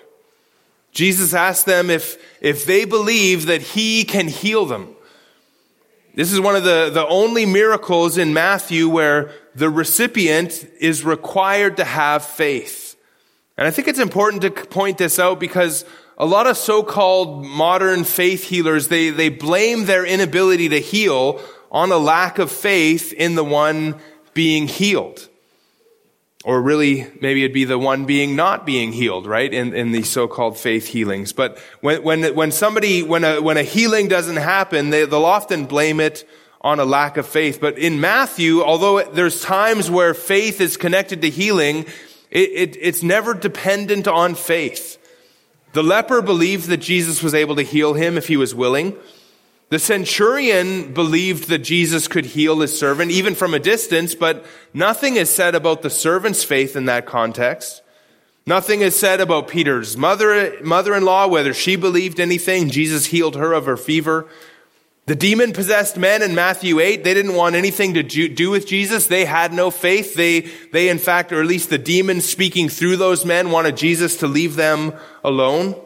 Jesus 0.92 1.34
asked 1.34 1.66
them 1.66 1.90
if, 1.90 2.18
if 2.42 2.66
they 2.66 2.86
believe 2.86 3.48
that 3.48 3.62
he 3.62 4.04
can 4.04 4.28
heal 4.28 4.66
them. 4.66 4.96
This 6.16 6.34
is 6.34 6.40
one 6.40 6.56
of 6.56 6.63
the, 6.63 6.90
the 6.92 7.06
only 7.08 7.46
miracles 7.46 8.18
in 8.18 8.34
Matthew 8.34 8.90
where 8.90 9.32
the 9.54 9.70
recipient 9.70 10.68
is 10.80 11.04
required 11.04 11.78
to 11.78 11.84
have 11.84 12.26
faith. 12.26 12.96
And 13.58 13.68
I 13.68 13.72
think 13.72 13.88
it's 13.88 14.00
important 14.00 14.42
to 14.42 14.50
point 14.50 14.98
this 14.98 15.20
out 15.20 15.40
because 15.40 15.86
a 16.18 16.26
lot 16.26 16.48
of 16.48 16.58
so-called 16.58 17.46
modern 17.46 18.04
faith 18.04 18.44
healers, 18.44 18.88
they, 18.88 19.12
they 19.12 19.30
blame 19.30 19.86
their 19.86 20.06
inability 20.06 20.70
to 20.70 20.80
heal 20.80 21.42
on 21.72 21.92
a 21.92 21.98
lack 21.98 22.40
of 22.40 22.52
faith 22.52 23.14
in 23.14 23.36
the 23.36 23.44
one 23.44 23.96
being 24.34 24.68
healed. 24.68 25.30
Or 26.44 26.62
really, 26.62 27.06
maybe 27.22 27.44
it'd 27.44 27.54
be 27.54 27.66
the 27.66 27.78
one 27.78 28.06
being 28.06 28.36
not 28.36 28.66
being 28.66 28.94
healed, 28.94 29.28
right? 29.28 29.54
In, 29.54 29.74
in 29.74 29.92
these 29.92 30.10
so-called 30.10 30.58
faith 30.58 30.88
healings. 30.88 31.34
But 31.34 31.60
when, 31.82 32.04
when, 32.04 32.36
when 32.36 32.52
somebody, 32.52 33.04
when 33.04 33.24
a, 33.24 33.42
when 33.42 33.58
a 33.58 33.64
healing 33.64 34.08
doesn't 34.08 34.38
happen, 34.38 34.90
they, 34.90 35.06
they'll 35.06 35.26
often 35.26 35.66
blame 35.66 36.00
it 36.00 36.28
on 36.62 36.80
a 36.80 36.86
lack 36.86 37.18
of 37.18 37.28
faith. 37.28 37.60
But 37.60 37.78
in 37.78 38.00
Matthew, 38.00 38.64
although 38.64 39.04
there's 39.04 39.42
times 39.42 39.92
where 39.92 40.14
faith 40.14 40.62
is 40.62 40.78
connected 40.78 41.22
to 41.22 41.30
healing, 41.30 41.86
it, 42.32 42.50
it, 42.50 42.78
it's 42.80 43.04
never 43.04 43.34
dependent 43.34 44.08
on 44.08 44.34
faith. 44.34 44.97
The 45.78 45.84
leper 45.84 46.24
believed 46.24 46.70
that 46.70 46.78
Jesus 46.78 47.22
was 47.22 47.36
able 47.36 47.56
to 47.56 47.62
heal 47.62 47.94
him 47.94 48.18
if 48.18 48.28
he 48.28 48.36
was 48.36 48.56
willing. 48.56 48.96
The 49.70 49.78
centurion 49.78 50.92
believed 50.92 51.50
that 51.50 51.60
Jesus 51.60 52.08
could 52.08 52.26
heal 52.26 52.62
his 52.62 52.76
servant 52.80 53.12
even 53.12 53.36
from 53.36 53.54
a 53.54 53.60
distance, 53.60 54.16
but 54.16 54.44
nothing 54.74 55.18
is 55.18 55.30
said 55.30 55.54
about 55.54 55.84
the 55.84 55.92
servant's 55.92 56.44
faith 56.44 56.76
in 56.76 56.86
that 56.86 57.06
context. 57.06 57.84
Nothing 58.48 58.82
is 58.82 58.98
said 58.98 59.22
about 59.22 59.50
Peter's 59.50 59.96
mother, 59.96 60.60
mother-in-law, 60.63 61.28
whether 61.28 61.54
she 61.54 61.76
believed 61.76 62.20
anything. 62.20 62.72
Jesus 62.72 63.06
healed 63.06 63.36
her 63.36 63.54
of 63.54 63.68
her 63.68 63.78
fever. 63.78 64.28
The 65.08 65.15
demon 65.15 65.54
possessed 65.54 65.96
men 65.96 66.22
in 66.22 66.36
Matthew 66.36 66.82
8, 66.82 67.06
they 67.06 67.13
didn't 67.13 67.36
want 67.36 67.56
anything 67.56 67.93
to 67.93 68.04
do 68.04 68.50
with 68.50 68.67
Jesus. 68.67 69.08
They 69.08 69.24
had 69.24 69.54
no 69.54 69.72
faith. 69.72 70.15
They, 70.15 70.41
they 70.74 70.89
in 70.89 70.98
fact, 70.98 71.32
or 71.32 71.39
at 71.39 71.48
least 71.48 71.70
the 71.70 71.78
demons 71.78 72.26
speaking 72.26 72.67
through 72.67 72.98
those 72.98 73.24
men 73.24 73.50
wanted 73.50 73.78
Jesus 73.78 74.17
to 74.17 74.28
leave 74.28 74.58
them 74.58 74.93
alone. 75.24 75.82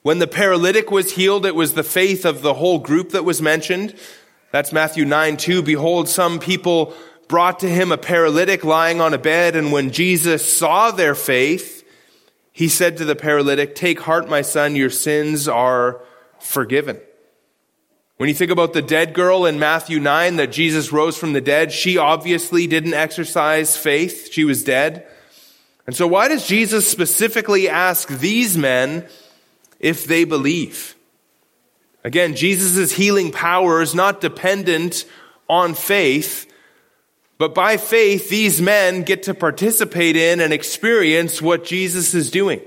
When 0.00 0.20
the 0.20 0.26
paralytic 0.26 0.90
was 0.90 1.16
healed, 1.16 1.44
it 1.44 1.54
was 1.54 1.74
the 1.74 1.82
faith 1.82 2.24
of 2.24 2.40
the 2.40 2.54
whole 2.54 2.78
group 2.78 3.10
that 3.10 3.26
was 3.26 3.42
mentioned. 3.42 3.94
That's 4.52 4.72
Matthew 4.72 5.04
9, 5.04 5.36
2. 5.36 5.60
Behold, 5.60 6.08
some 6.08 6.38
people 6.38 6.94
brought 7.28 7.60
to 7.60 7.68
him 7.68 7.92
a 7.92 7.98
paralytic 7.98 8.64
lying 8.64 9.02
on 9.02 9.12
a 9.12 9.18
bed, 9.18 9.54
and 9.54 9.70
when 9.70 9.90
Jesus 9.90 10.50
saw 10.50 10.92
their 10.92 11.14
faith, 11.14 11.86
he 12.52 12.68
said 12.68 12.96
to 12.96 13.04
the 13.04 13.14
paralytic, 13.14 13.74
Take 13.74 14.00
heart, 14.00 14.30
my 14.30 14.40
son, 14.40 14.76
your 14.76 14.88
sins 14.88 15.46
are 15.46 16.00
forgiven. 16.40 16.98
When 18.18 18.28
you 18.28 18.34
think 18.34 18.50
about 18.50 18.72
the 18.72 18.82
dead 18.82 19.14
girl 19.14 19.46
in 19.46 19.60
Matthew 19.60 20.00
9 20.00 20.36
that 20.36 20.50
Jesus 20.50 20.92
rose 20.92 21.16
from 21.16 21.34
the 21.34 21.40
dead, 21.40 21.70
she 21.70 21.98
obviously 21.98 22.66
didn't 22.66 22.94
exercise 22.94 23.76
faith. 23.76 24.32
She 24.32 24.44
was 24.44 24.64
dead. 24.64 25.06
And 25.86 25.94
so 25.94 26.08
why 26.08 26.26
does 26.26 26.46
Jesus 26.46 26.90
specifically 26.90 27.68
ask 27.68 28.08
these 28.08 28.58
men 28.58 29.06
if 29.78 30.04
they 30.04 30.24
believe? 30.24 30.96
Again, 32.02 32.34
Jesus' 32.34 32.92
healing 32.92 33.30
power 33.30 33.82
is 33.82 33.94
not 33.94 34.20
dependent 34.20 35.04
on 35.48 35.74
faith, 35.74 36.52
but 37.38 37.54
by 37.54 37.76
faith, 37.76 38.28
these 38.28 38.60
men 38.60 39.04
get 39.04 39.22
to 39.24 39.34
participate 39.34 40.16
in 40.16 40.40
and 40.40 40.52
experience 40.52 41.40
what 41.40 41.64
Jesus 41.64 42.14
is 42.14 42.32
doing. 42.32 42.60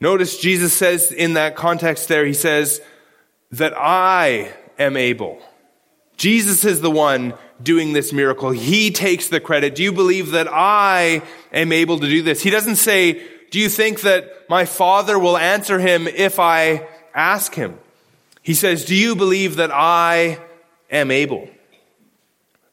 Notice 0.00 0.36
Jesus 0.38 0.72
says 0.72 1.12
in 1.12 1.34
that 1.34 1.54
context 1.54 2.08
there, 2.08 2.26
he 2.26 2.34
says, 2.34 2.80
that 3.52 3.72
I 3.76 4.52
am 4.78 4.96
able. 4.96 5.40
Jesus 6.16 6.64
is 6.64 6.80
the 6.80 6.90
one 6.90 7.34
doing 7.62 7.92
this 7.92 8.12
miracle. 8.12 8.50
He 8.50 8.90
takes 8.90 9.28
the 9.28 9.40
credit. 9.40 9.74
Do 9.74 9.82
you 9.82 9.92
believe 9.92 10.32
that 10.32 10.48
I 10.48 11.22
am 11.52 11.72
able 11.72 12.00
to 12.00 12.08
do 12.08 12.22
this? 12.22 12.42
He 12.42 12.50
doesn't 12.50 12.76
say, 12.76 13.22
do 13.50 13.58
you 13.58 13.68
think 13.68 14.02
that 14.02 14.48
my 14.48 14.64
father 14.64 15.18
will 15.18 15.36
answer 15.36 15.78
him 15.78 16.06
if 16.06 16.38
I 16.38 16.86
ask 17.14 17.54
him? 17.54 17.78
He 18.42 18.54
says, 18.54 18.84
do 18.84 18.94
you 18.94 19.14
believe 19.14 19.56
that 19.56 19.70
I 19.72 20.38
am 20.90 21.10
able? 21.10 21.48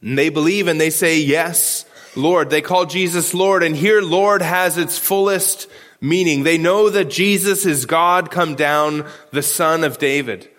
And 0.01 0.17
they 0.17 0.29
believe 0.29 0.67
and 0.67 0.79
they 0.79 0.89
say, 0.89 1.19
yes, 1.19 1.85
Lord. 2.15 2.49
They 2.49 2.61
call 2.61 2.85
Jesus 2.85 3.33
Lord. 3.33 3.63
And 3.63 3.75
here 3.75 4.01
Lord 4.01 4.41
has 4.41 4.77
its 4.77 4.97
fullest 4.97 5.67
meaning. 6.01 6.43
They 6.43 6.57
know 6.57 6.89
that 6.89 7.09
Jesus 7.09 7.65
is 7.65 7.85
God 7.85 8.31
come 8.31 8.55
down, 8.55 9.05
the 9.31 9.41
son 9.41 9.83
of 9.83 9.97
David. 9.97 10.49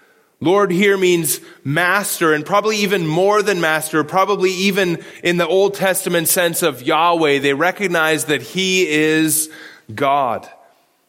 Lord 0.40 0.70
here 0.70 0.98
means 0.98 1.40
master 1.64 2.34
and 2.34 2.44
probably 2.44 2.76
even 2.78 3.06
more 3.06 3.42
than 3.42 3.60
master, 3.60 4.04
probably 4.04 4.50
even 4.50 5.02
in 5.24 5.38
the 5.38 5.46
Old 5.46 5.74
Testament 5.74 6.28
sense 6.28 6.62
of 6.62 6.82
Yahweh. 6.82 7.38
They 7.38 7.54
recognize 7.54 8.26
that 8.26 8.42
he 8.42 8.86
is 8.86 9.50
God. 9.94 10.48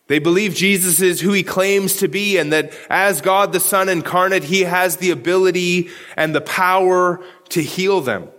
They 0.08 0.20
believe 0.20 0.56
Jesus 0.56 1.02
is 1.02 1.20
who 1.20 1.34
he 1.34 1.44
claims 1.44 1.98
to 1.98 2.08
be 2.08 2.38
and 2.38 2.54
that 2.54 2.72
as 2.90 3.20
God 3.20 3.52
the 3.52 3.60
Son 3.60 3.90
incarnate, 3.90 4.46
he 4.46 4.62
has 4.62 4.98
the 4.98 5.12
ability 5.12 5.90
and 6.16 6.34
the 6.34 6.40
power 6.40 7.22
to 7.50 7.62
heal 7.62 8.00
them. 8.00 8.30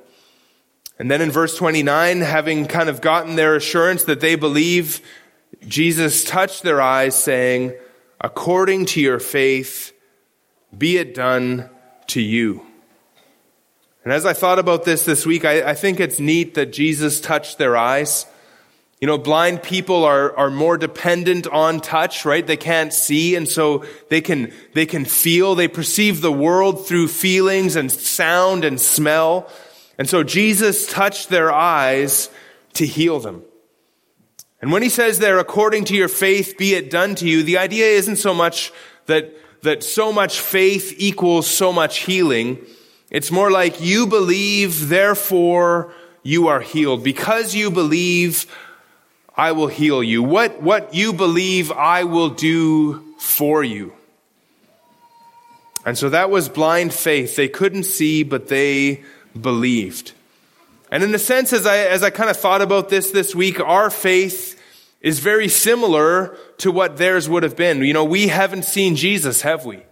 And 0.99 1.11
then 1.11 1.21
in 1.21 1.31
verse 1.31 1.57
29, 1.57 2.23
having 2.23 2.67
kind 2.67 2.89
of 2.89 3.03
gotten 3.03 3.37
their 3.37 3.55
assurance 3.55 4.05
that 4.05 4.21
they 4.21 4.35
believe, 4.35 5.03
Jesus 5.67 6.25
touched 6.25 6.63
their 6.63 6.81
eyes 6.81 7.23
saying, 7.23 7.75
according 8.21 8.87
to 8.87 9.01
your 9.01 9.21
faith, 9.21 9.93
be 10.77 10.99
it 10.99 11.15
done 11.15 11.71
to 12.09 12.21
you. 12.21 12.65
And 14.05 14.13
as 14.13 14.25
I 14.25 14.33
thought 14.33 14.59
about 14.59 14.85
this 14.85 15.05
this 15.05 15.27
week, 15.27 15.45
I, 15.45 15.71
I, 15.71 15.75
think 15.75 16.01
it's 16.01 16.19
neat 16.19 16.55
that 16.55 16.73
Jesus 16.73 17.21
touched 17.21 17.59
their 17.59 17.77
eyes. 17.77 18.27
You 19.01 19.07
know, 19.07 19.19
blind 19.19 19.63
people 19.63 20.05
are, 20.05 20.37
are 20.37 20.51
more 20.51 20.79
dependent 20.79 21.47
on 21.47 21.81
touch, 21.81 22.25
right? 22.25 22.47
They 22.47 22.57
can't 22.57 22.93
see, 22.93 23.37
and 23.37 23.47
so 23.47 23.85
they 24.09 24.21
can, 24.21 24.53
they 24.75 24.87
can 24.87 25.05
feel, 25.05 25.55
they 25.55 25.69
perceive 25.69 26.21
the 26.21 26.33
world 26.33 26.87
through 26.87 27.09
feelings 27.09 27.77
and 27.77 27.93
sound 27.93 28.65
and 28.65 28.81
smell. 28.81 29.51
And 29.99 30.09
so 30.09 30.23
Jesus 30.23 30.87
touched 30.87 31.29
their 31.29 31.53
eyes 31.53 32.31
to 32.75 32.87
heal 32.87 33.21
them. 33.21 33.43
And 34.61 34.73
when 34.73 34.83
he 34.83 34.89
says 34.89 35.19
there, 35.19 35.39
according 35.39 35.85
to 35.87 35.95
your 35.95 36.09
faith, 36.09 36.57
be 36.59 36.75
it 36.75 36.91
done 36.91 37.15
to 37.17 37.29
you, 37.29 37.43
the 37.43 37.59
idea 37.59 37.87
isn't 37.87 38.17
so 38.17 38.35
much 38.35 38.73
that 39.07 39.35
that 39.63 39.83
so 39.83 40.13
much 40.13 40.41
faith 40.41 40.95
equals 40.99 41.47
so 41.47 41.73
much 41.73 41.99
healing. 41.99 42.59
It's 43.11 43.31
more 43.31 43.51
like 43.51 43.81
you 43.81 44.07
believe, 44.07 44.89
therefore 44.89 45.93
you 46.23 46.49
are 46.49 46.61
healed. 46.61 47.03
Because 47.03 47.55
you 47.55 47.71
believe, 47.71 48.47
I 49.37 49.53
will 49.53 49.69
heal 49.69 50.03
you. 50.03 50.23
What, 50.23 50.63
what 50.63 50.95
you 50.95 51.13
believe, 51.13 51.73
I 51.73 52.05
will 52.05 52.31
do 52.31 53.03
for 53.19 53.65
you. 53.65 53.93
And 55.87 55.97
so 55.97 56.11
that 56.11 56.31
was 56.31 56.49
blind 56.49 56.93
faith. 56.93 57.37
They 57.37 57.49
couldn't 57.49 57.85
see, 57.85 58.23
but 58.23 58.49
they 58.49 59.05
believed. 59.41 60.13
And 60.91 61.03
in 61.03 61.15
a 61.15 61.19
sense, 61.19 61.53
as 61.53 61.67
I, 61.67 61.79
as 61.79 62.03
I 62.03 62.11
kind 62.11 62.31
of 62.31 62.37
thought 62.37 62.63
about 62.63 62.89
this 62.89 63.11
this 63.11 63.35
week, 63.35 63.61
our 63.61 63.91
faith 63.91 64.58
is 65.01 65.21
very 65.21 65.49
similar 65.49 66.37
to 66.59 66.73
what 66.73 66.97
theirs 66.97 67.29
would 67.29 67.43
have 67.43 67.57
been. 67.57 67.83
You 67.83 67.93
know, 67.93 68.05
we 68.05 68.29
haven't 68.29 68.65
seen 68.65 68.97
Jesus, 68.97 69.43
have 69.43 69.65
we? 69.65 69.83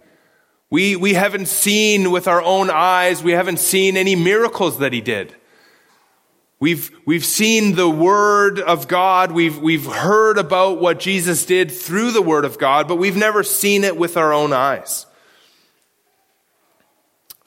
We, 0.69 0.95
we 0.97 1.13
haven't 1.13 1.47
seen 1.47 2.11
with 2.11 2.27
our 2.27 2.41
own 2.41 2.69
eyes, 2.69 3.23
we 3.23 3.31
haven't 3.31 3.59
seen 3.59 3.95
any 3.95 4.15
miracles 4.15 4.79
that 4.79 4.91
he 4.91 4.99
did. 4.99 5.33
We've, 6.59 6.89
we've 7.05 7.23
seen 7.23 7.75
the 7.75 7.89
Word 7.89 8.59
of 8.59 8.87
God. 8.87 9.31
We've, 9.31 9.59
we've 9.59 9.85
heard 9.85 10.39
about 10.39 10.81
what 10.81 10.99
Jesus 10.99 11.45
did 11.45 11.71
through 11.71 12.11
the 12.11 12.21
Word 12.21 12.45
of 12.45 12.57
God, 12.57 12.87
but 12.87 12.95
we've 12.95 13.15
never 13.15 13.43
seen 13.43 13.83
it 13.83 13.95
with 13.95 14.17
our 14.17 14.33
own 14.33 14.53
eyes. 14.53 15.05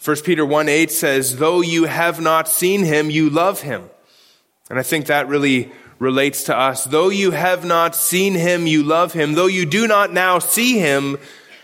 1 0.02 0.16
Peter 0.24 0.46
1 0.46 0.68
8 0.68 0.90
says, 0.90 1.36
Though 1.36 1.60
you 1.60 1.84
have 1.84 2.20
not 2.20 2.48
seen 2.48 2.84
him, 2.84 3.10
you 3.10 3.28
love 3.28 3.60
him. 3.60 3.90
And 4.70 4.78
I 4.78 4.82
think 4.82 5.06
that 5.06 5.28
really 5.28 5.72
relates 6.00 6.44
to 6.44 6.56
us. 6.56 6.84
Though 6.84 7.10
you 7.10 7.30
have 7.30 7.64
not 7.64 7.94
seen 7.94 8.34
him, 8.34 8.66
you 8.66 8.82
love 8.82 9.12
him. 9.12 9.34
Though 9.34 9.46
you 9.46 9.66
do 9.66 9.86
not 9.86 10.12
now 10.12 10.40
see 10.40 10.78
him, 10.80 11.18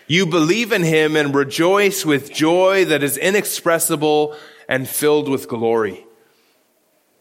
you 0.06 0.26
believe 0.26 0.70
in 0.70 0.84
him 0.84 1.16
and 1.16 1.34
rejoice 1.34 2.06
with 2.06 2.32
joy 2.32 2.84
that 2.84 3.02
is 3.02 3.16
inexpressible 3.16 4.36
and 4.68 4.88
filled 4.88 5.28
with 5.28 5.48
glory. 5.48 6.04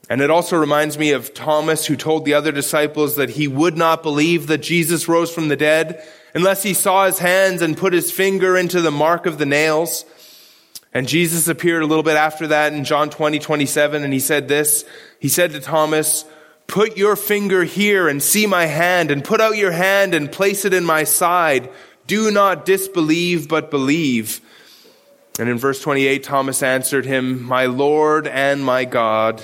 And 0.08 0.22
it 0.22 0.30
also 0.30 0.58
reminds 0.58 1.00
me 1.00 1.14
of 1.14 1.34
Thomas 1.34 1.88
who 1.88 1.96
told 1.96 2.26
the 2.26 2.36
other 2.36 2.52
disciples 2.52 3.16
that 3.16 3.32
he 3.32 3.48
would 3.48 3.76
not 3.76 4.04
believe 4.04 4.48
that 4.48 4.60
Jesus 4.60 5.08
rose 5.08 5.34
from 5.34 5.48
the 5.48 5.56
dead 5.56 6.06
unless 6.36 6.62
he 6.62 6.74
saw 6.76 7.06
his 7.06 7.18
hands 7.18 7.62
and 7.62 7.78
put 7.78 7.94
his 7.94 8.12
finger 8.12 8.56
into 8.56 8.82
the 8.82 8.92
mark 8.92 9.26
of 9.26 9.40
the 9.40 9.48
nails. 9.48 10.06
And 10.94 11.08
Jesus 11.08 11.48
appeared 11.48 11.82
a 11.82 11.88
little 11.88 12.04
bit 12.04 12.18
after 12.18 12.48
that 12.48 12.74
in 12.74 12.84
John 12.84 13.10
20, 13.10 13.40
27, 13.40 14.04
and 14.04 14.14
he 14.14 14.20
said 14.20 14.48
this. 14.48 14.86
He 15.20 15.28
said 15.28 15.52
to 15.52 15.60
Thomas, 15.60 16.26
put 16.68 16.98
your 16.98 17.16
finger 17.16 17.64
here 17.64 18.08
and 18.08 18.22
see 18.22 18.48
my 18.48 18.66
hand 18.66 19.12
and 19.12 19.24
put 19.24 19.42
out 19.42 19.58
your 19.58 19.72
hand 19.72 20.14
and 20.14 20.32
place 20.32 20.66
it 20.66 20.74
in 20.74 20.86
my 20.86 21.04
side. 21.04 21.70
Do 22.08 22.32
not 22.32 22.66
disbelieve, 22.66 23.48
but 23.48 23.72
believe. 23.72 24.42
And 25.40 25.50
in 25.50 25.58
verse 25.58 25.82
28, 25.82 26.24
Thomas 26.24 26.64
answered 26.64 27.06
him, 27.06 27.44
my 27.44 27.66
Lord 27.66 28.28
and 28.28 28.64
my 28.64 28.86
God. 28.86 29.44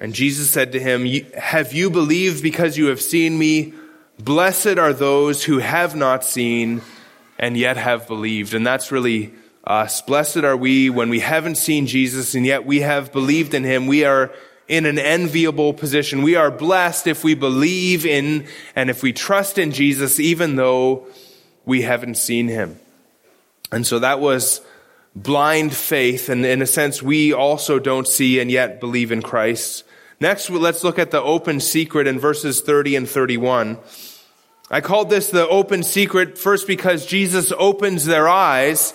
And 0.00 0.12
Jesus 0.12 0.50
said 0.50 0.72
to 0.72 0.80
him, 0.80 1.06
Have 1.38 1.72
you 1.72 1.88
believed 1.88 2.42
because 2.42 2.76
you 2.76 2.86
have 2.86 3.00
seen 3.00 3.38
me? 3.38 3.72
Blessed 4.18 4.78
are 4.78 4.92
those 4.92 5.44
who 5.44 5.58
have 5.58 5.96
not 5.96 6.24
seen 6.24 6.82
and 7.38 7.56
yet 7.56 7.76
have 7.76 8.06
believed. 8.06 8.54
And 8.54 8.66
that's 8.66 8.92
really 8.92 9.32
us. 9.64 10.02
Blessed 10.02 10.38
are 10.38 10.56
we 10.56 10.90
when 10.90 11.08
we 11.08 11.20
haven't 11.20 11.56
seen 11.56 11.86
Jesus 11.86 12.34
and 12.34 12.44
yet 12.44 12.66
we 12.66 12.80
have 12.80 13.12
believed 13.12 13.54
in 13.54 13.64
him. 13.64 13.86
We 13.86 14.04
are 14.04 14.32
in 14.68 14.86
an 14.86 14.98
enviable 14.98 15.74
position. 15.74 16.22
We 16.22 16.36
are 16.36 16.50
blessed 16.50 17.06
if 17.06 17.22
we 17.22 17.34
believe 17.34 18.06
in 18.06 18.46
and 18.74 18.90
if 18.90 19.02
we 19.02 19.12
trust 19.12 19.58
in 19.58 19.72
Jesus, 19.72 20.18
even 20.18 20.56
though 20.56 21.06
we 21.64 21.82
haven't 21.82 22.16
seen 22.16 22.48
him. 22.48 22.78
And 23.70 23.86
so 23.86 23.98
that 23.98 24.20
was 24.20 24.60
blind 25.14 25.74
faith. 25.74 26.28
And 26.28 26.44
in 26.44 26.62
a 26.62 26.66
sense, 26.66 27.02
we 27.02 27.32
also 27.32 27.78
don't 27.78 28.08
see 28.08 28.40
and 28.40 28.50
yet 28.50 28.80
believe 28.80 29.12
in 29.12 29.22
Christ. 29.22 29.84
Next, 30.20 30.48
let's 30.48 30.84
look 30.84 30.98
at 30.98 31.10
the 31.10 31.22
open 31.22 31.60
secret 31.60 32.06
in 32.06 32.18
verses 32.18 32.60
30 32.60 32.96
and 32.96 33.08
31. 33.08 33.78
I 34.70 34.80
called 34.80 35.10
this 35.10 35.30
the 35.30 35.46
open 35.48 35.82
secret 35.82 36.38
first 36.38 36.66
because 36.66 37.04
Jesus 37.04 37.52
opens 37.58 38.06
their 38.06 38.28
eyes, 38.28 38.94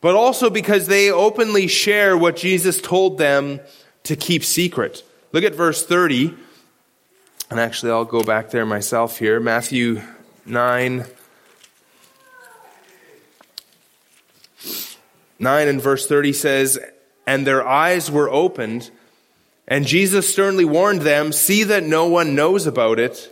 but 0.00 0.14
also 0.14 0.48
because 0.48 0.86
they 0.86 1.10
openly 1.10 1.66
share 1.66 2.16
what 2.16 2.36
Jesus 2.36 2.80
told 2.80 3.18
them 3.18 3.60
to 4.04 4.16
keep 4.16 4.44
secret. 4.44 5.04
Look 5.32 5.44
at 5.44 5.54
verse 5.54 5.84
30. 5.84 6.34
And 7.50 7.60
actually, 7.60 7.92
I'll 7.92 8.04
go 8.04 8.22
back 8.22 8.50
there 8.50 8.66
myself 8.66 9.18
here. 9.18 9.38
Matthew 9.38 10.00
9. 10.46 11.04
9 15.38 15.68
and 15.68 15.82
verse 15.82 16.06
30 16.06 16.32
says, 16.32 16.78
And 17.26 17.46
their 17.46 17.66
eyes 17.66 18.10
were 18.10 18.30
opened, 18.30 18.90
and 19.66 19.86
Jesus 19.86 20.32
sternly 20.32 20.64
warned 20.64 21.02
them, 21.02 21.32
See 21.32 21.64
that 21.64 21.82
no 21.82 22.06
one 22.06 22.34
knows 22.34 22.66
about 22.66 22.98
it. 22.98 23.28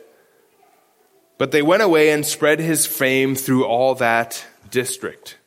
But 1.39 1.53
they 1.53 1.63
went 1.63 1.83
away 1.83 2.11
and 2.11 2.27
spread 2.27 2.61
his 2.61 2.87
fame 2.87 3.35
through 3.35 3.65
all 3.65 3.95
that 3.95 4.45
district. 4.71 5.39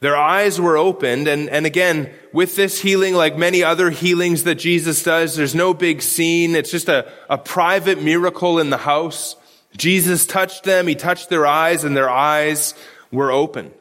Their 0.00 0.16
eyes 0.16 0.60
were 0.60 0.76
opened, 0.76 1.26
and, 1.26 1.48
and 1.48 1.64
again, 1.64 2.10
with 2.32 2.54
this 2.54 2.80
healing, 2.80 3.14
like 3.14 3.38
many 3.38 3.62
other 3.62 3.88
healings 3.88 4.44
that 4.44 4.56
Jesus 4.56 5.02
does, 5.02 5.36
there's 5.36 5.54
no 5.54 5.72
big 5.72 6.02
scene. 6.02 6.54
It's 6.54 6.70
just 6.70 6.90
a, 6.90 7.10
a 7.30 7.38
private 7.38 8.02
miracle 8.02 8.58
in 8.58 8.68
the 8.68 8.76
house. 8.76 9.36
Jesus 9.76 10.26
touched 10.26 10.64
them, 10.64 10.86
he 10.86 10.94
touched 10.94 11.30
their 11.30 11.46
eyes, 11.46 11.82
and 11.82 11.96
their 11.96 12.10
eyes 12.10 12.74
were 13.10 13.32
open. 13.32 13.72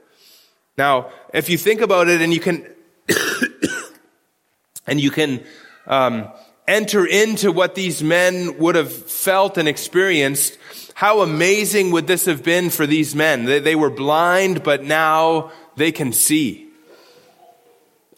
Now, 0.78 1.12
if 1.34 1.50
you 1.50 1.58
think 1.58 1.82
about 1.82 2.08
it 2.08 2.22
and 2.22 2.34
you 2.34 2.40
can, 2.40 2.66
and 4.88 5.02
you 5.02 5.12
can, 5.12 5.44
um, 5.86 6.30
enter 6.68 7.06
into 7.06 7.52
what 7.52 7.76
these 7.76 8.02
men 8.02 8.58
would 8.58 8.76
have 8.76 8.92
felt 8.92 9.58
and 9.58 9.68
experienced, 9.68 10.58
how 10.94 11.22
amazing 11.22 11.92
would 11.92 12.08
this 12.08 12.26
have 12.26 12.44
been 12.44 12.70
for 12.70 12.88
these 12.88 13.16
men? 13.16 13.46
They, 13.46 13.60
they 13.60 13.76
were 13.76 13.90
blind, 13.90 14.64
but 14.64 14.84
now 14.84 15.52
they 15.76 15.92
can 15.92 16.14
see. 16.14 16.68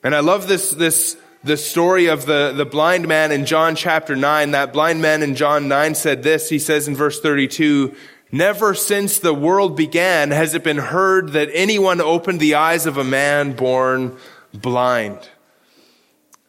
And 0.04 0.16
I 0.16 0.20
love 0.20 0.48
this, 0.48 0.72
this, 0.72 1.18
the 1.44 1.58
story 1.58 2.08
of 2.08 2.26
the, 2.26 2.54
the 2.56 2.66
blind 2.66 3.08
man 3.08 3.32
in 3.32 3.46
John 3.46 3.76
chapter 3.76 4.16
9. 4.16 4.52
That 4.52 4.74
blind 4.74 5.02
man 5.02 5.24
in 5.24 5.36
John 5.36 5.68
9 5.68 5.96
said 5.96 6.24
this. 6.24 6.50
He 6.50 6.60
says 6.60 6.88
in 6.88 6.96
verse 6.96 7.20
32, 7.20 7.96
Never 8.32 8.74
since 8.74 9.20
the 9.20 9.34
world 9.34 9.78
began 9.78 10.32
has 10.32 10.54
it 10.54 10.64
been 10.64 10.78
heard 10.78 11.30
that 11.30 11.50
anyone 11.54 12.02
opened 12.02 12.40
the 12.40 12.56
eyes 12.56 12.86
of 12.86 12.98
a 12.98 13.04
man 13.04 13.54
born 13.54 14.18
blind. 14.54 15.30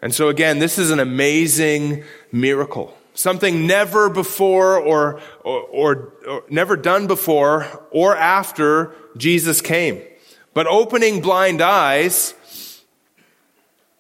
And 0.03 0.15
so 0.15 0.29
again, 0.29 0.59
this 0.59 0.79
is 0.79 0.91
an 0.91 1.01
amazing 1.01 2.05
miracle. 2.33 2.97
Something 3.15 3.67
never 3.67 4.09
before 4.09 4.79
or, 4.79 5.21
or, 5.43 5.63
or, 5.63 6.13
or, 6.27 6.45
never 6.49 6.77
done 6.77 7.07
before 7.09 7.67
or 7.91 8.17
after 8.17 8.95
Jesus 9.17 9.61
came. 9.61 10.03
But 10.59 10.67
opening 10.67 11.21
blind 11.21 11.61
eyes 11.61 12.35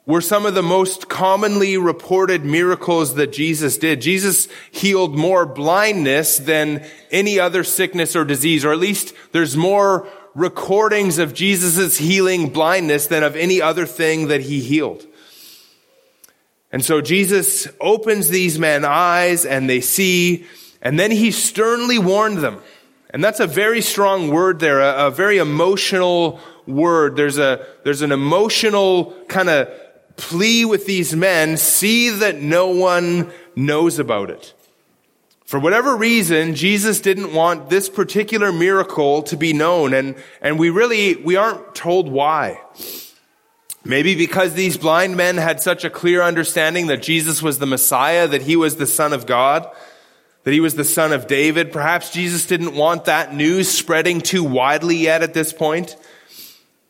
were 0.06 0.20
some 0.20 0.44
of 0.44 0.54
the 0.54 0.62
most 0.64 1.08
commonly 1.08 1.76
reported 1.78 2.44
miracles 2.44 3.14
that 3.14 3.30
Jesus 3.30 3.78
did. 3.78 4.00
Jesus 4.00 4.48
healed 4.72 5.16
more 5.16 5.46
blindness 5.46 6.38
than 6.38 6.84
any 7.12 7.38
other 7.38 7.62
sickness 7.62 8.16
or 8.16 8.24
disease, 8.24 8.64
or 8.64 8.72
at 8.72 8.80
least 8.80 9.14
there's 9.30 9.56
more 9.56 10.08
recordings 10.34 11.20
of 11.20 11.32
Jesus' 11.32 11.96
healing 11.96 12.48
blindness 12.48 13.06
than 13.06 13.22
of 13.22 13.36
any 13.36 13.62
other 13.62 13.86
thing 13.86 14.26
that 14.26 14.40
he 14.40 14.58
healed. 14.58 15.06
And 16.72 16.84
so 16.84 17.00
Jesus 17.00 17.68
opens 17.80 18.30
these 18.30 18.58
men's 18.58 18.84
eyes 18.84 19.46
and 19.46 19.70
they 19.70 19.80
see, 19.80 20.44
and 20.82 20.98
then 20.98 21.12
he 21.12 21.30
sternly 21.30 22.00
warned 22.00 22.38
them. 22.38 22.60
And 23.10 23.24
that's 23.24 23.40
a 23.40 23.46
very 23.46 23.80
strong 23.80 24.28
word 24.28 24.60
there, 24.60 24.80
a, 24.80 25.06
a 25.06 25.10
very 25.10 25.38
emotional 25.38 26.40
word. 26.66 27.16
There's 27.16 27.38
a, 27.38 27.66
there's 27.84 28.02
an 28.02 28.12
emotional 28.12 29.16
kind 29.28 29.48
of 29.48 29.70
plea 30.16 30.64
with 30.64 30.84
these 30.86 31.16
men, 31.16 31.56
see 31.56 32.10
that 32.10 32.40
no 32.40 32.68
one 32.68 33.30
knows 33.56 33.98
about 33.98 34.30
it. 34.30 34.52
For 35.46 35.58
whatever 35.58 35.96
reason, 35.96 36.54
Jesus 36.54 37.00
didn't 37.00 37.32
want 37.32 37.70
this 37.70 37.88
particular 37.88 38.52
miracle 38.52 39.22
to 39.22 39.36
be 39.36 39.54
known, 39.54 39.94
and, 39.94 40.14
and 40.42 40.58
we 40.58 40.68
really, 40.68 41.16
we 41.16 41.36
aren't 41.36 41.74
told 41.74 42.10
why. 42.10 42.60
Maybe 43.82 44.14
because 44.14 44.52
these 44.52 44.76
blind 44.76 45.16
men 45.16 45.38
had 45.38 45.62
such 45.62 45.84
a 45.84 45.90
clear 45.90 46.20
understanding 46.20 46.88
that 46.88 47.02
Jesus 47.02 47.40
was 47.40 47.58
the 47.58 47.66
Messiah, 47.66 48.28
that 48.28 48.42
he 48.42 48.56
was 48.56 48.76
the 48.76 48.86
Son 48.86 49.14
of 49.14 49.24
God, 49.24 49.66
that 50.44 50.52
he 50.52 50.60
was 50.60 50.74
the 50.74 50.84
Son 50.84 51.12
of 51.12 51.26
David. 51.26 51.72
Perhaps 51.72 52.10
Jesus 52.10 52.46
didn't 52.46 52.74
want 52.74 53.04
that 53.06 53.34
news 53.34 53.68
spreading 53.70 54.20
too 54.20 54.44
widely 54.44 54.96
yet 54.96 55.22
at 55.22 55.34
this 55.34 55.52
point. 55.52 55.96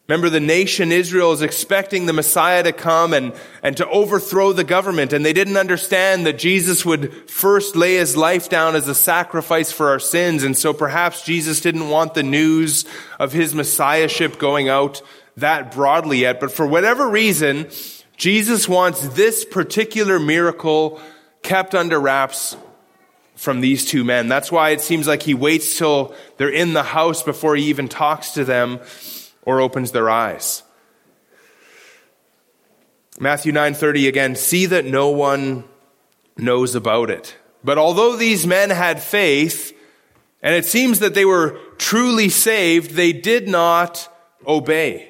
Remember, 0.08 0.30
the 0.30 0.40
nation 0.40 0.90
Israel 0.90 1.32
is 1.32 1.42
expecting 1.42 2.06
the 2.06 2.14
Messiah 2.14 2.62
to 2.62 2.72
come 2.72 3.12
and, 3.12 3.34
and 3.62 3.76
to 3.76 3.86
overthrow 3.90 4.54
the 4.54 4.64
government, 4.64 5.12
and 5.12 5.22
they 5.22 5.34
didn't 5.34 5.58
understand 5.58 6.24
that 6.24 6.38
Jesus 6.38 6.82
would 6.86 7.12
first 7.28 7.76
lay 7.76 7.96
his 7.96 8.16
life 8.16 8.48
down 8.48 8.74
as 8.74 8.88
a 8.88 8.94
sacrifice 8.94 9.70
for 9.70 9.90
our 9.90 9.98
sins, 9.98 10.44
and 10.44 10.56
so 10.56 10.72
perhaps 10.72 11.24
Jesus 11.24 11.60
didn't 11.60 11.90
want 11.90 12.14
the 12.14 12.22
news 12.22 12.86
of 13.18 13.34
his 13.34 13.54
Messiahship 13.54 14.38
going 14.38 14.70
out 14.70 15.02
that 15.36 15.72
broadly 15.72 16.20
yet, 16.20 16.40
but 16.40 16.52
for 16.52 16.66
whatever 16.66 17.08
reason, 17.08 17.68
Jesus 18.16 18.66
wants 18.66 19.06
this 19.08 19.44
particular 19.44 20.18
miracle 20.18 21.02
kept 21.42 21.74
under 21.74 22.00
wraps 22.00 22.56
from 23.38 23.60
these 23.60 23.84
two 23.84 24.02
men. 24.02 24.28
That's 24.28 24.50
why 24.50 24.70
it 24.70 24.80
seems 24.80 25.06
like 25.06 25.22
he 25.22 25.32
waits 25.32 25.78
till 25.78 26.12
they're 26.36 26.50
in 26.50 26.72
the 26.72 26.82
house 26.82 27.22
before 27.22 27.54
he 27.54 27.66
even 27.66 27.88
talks 27.88 28.32
to 28.32 28.44
them 28.44 28.80
or 29.42 29.60
opens 29.60 29.92
their 29.92 30.10
eyes. 30.10 30.64
Matthew 33.20 33.52
9:30 33.52 34.08
again, 34.08 34.34
see 34.34 34.66
that 34.66 34.84
no 34.84 35.10
one 35.10 35.64
knows 36.36 36.74
about 36.74 37.10
it. 37.10 37.36
But 37.62 37.78
although 37.78 38.16
these 38.16 38.46
men 38.46 38.70
had 38.70 39.02
faith, 39.02 39.72
and 40.42 40.54
it 40.54 40.64
seems 40.64 41.00
that 41.00 41.14
they 41.14 41.24
were 41.24 41.58
truly 41.78 42.28
saved, 42.28 42.92
they 42.92 43.12
did 43.12 43.48
not 43.48 44.08
obey. 44.46 45.08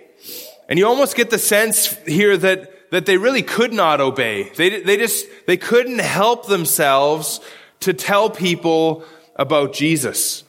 And 0.68 0.78
you 0.78 0.86
almost 0.86 1.16
get 1.16 1.30
the 1.30 1.38
sense 1.38 1.96
here 2.06 2.36
that, 2.36 2.90
that 2.90 3.06
they 3.06 3.16
really 3.16 3.42
could 3.42 3.72
not 3.72 4.00
obey. 4.00 4.50
They, 4.50 4.80
they 4.80 4.96
just, 4.98 5.26
they 5.46 5.56
couldn't 5.56 6.00
help 6.00 6.46
themselves 6.46 7.40
to 7.80 7.92
tell 7.92 8.30
people 8.30 9.04
about 9.36 9.72
Jesus. 9.72 10.44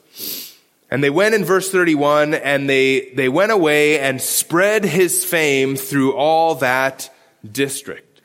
And 0.92 1.04
they 1.04 1.10
went 1.10 1.36
in 1.36 1.46
verse 1.46 1.72
31 1.72 2.34
and 2.34 2.68
they, 2.68 3.12
they 3.12 3.30
went 3.30 3.52
away 3.52 4.00
and 4.00 4.20
spread 4.20 4.84
his 4.84 5.24
fame 5.24 5.76
through 5.76 6.16
all 6.16 6.56
that 6.56 7.14
district. 7.50 8.22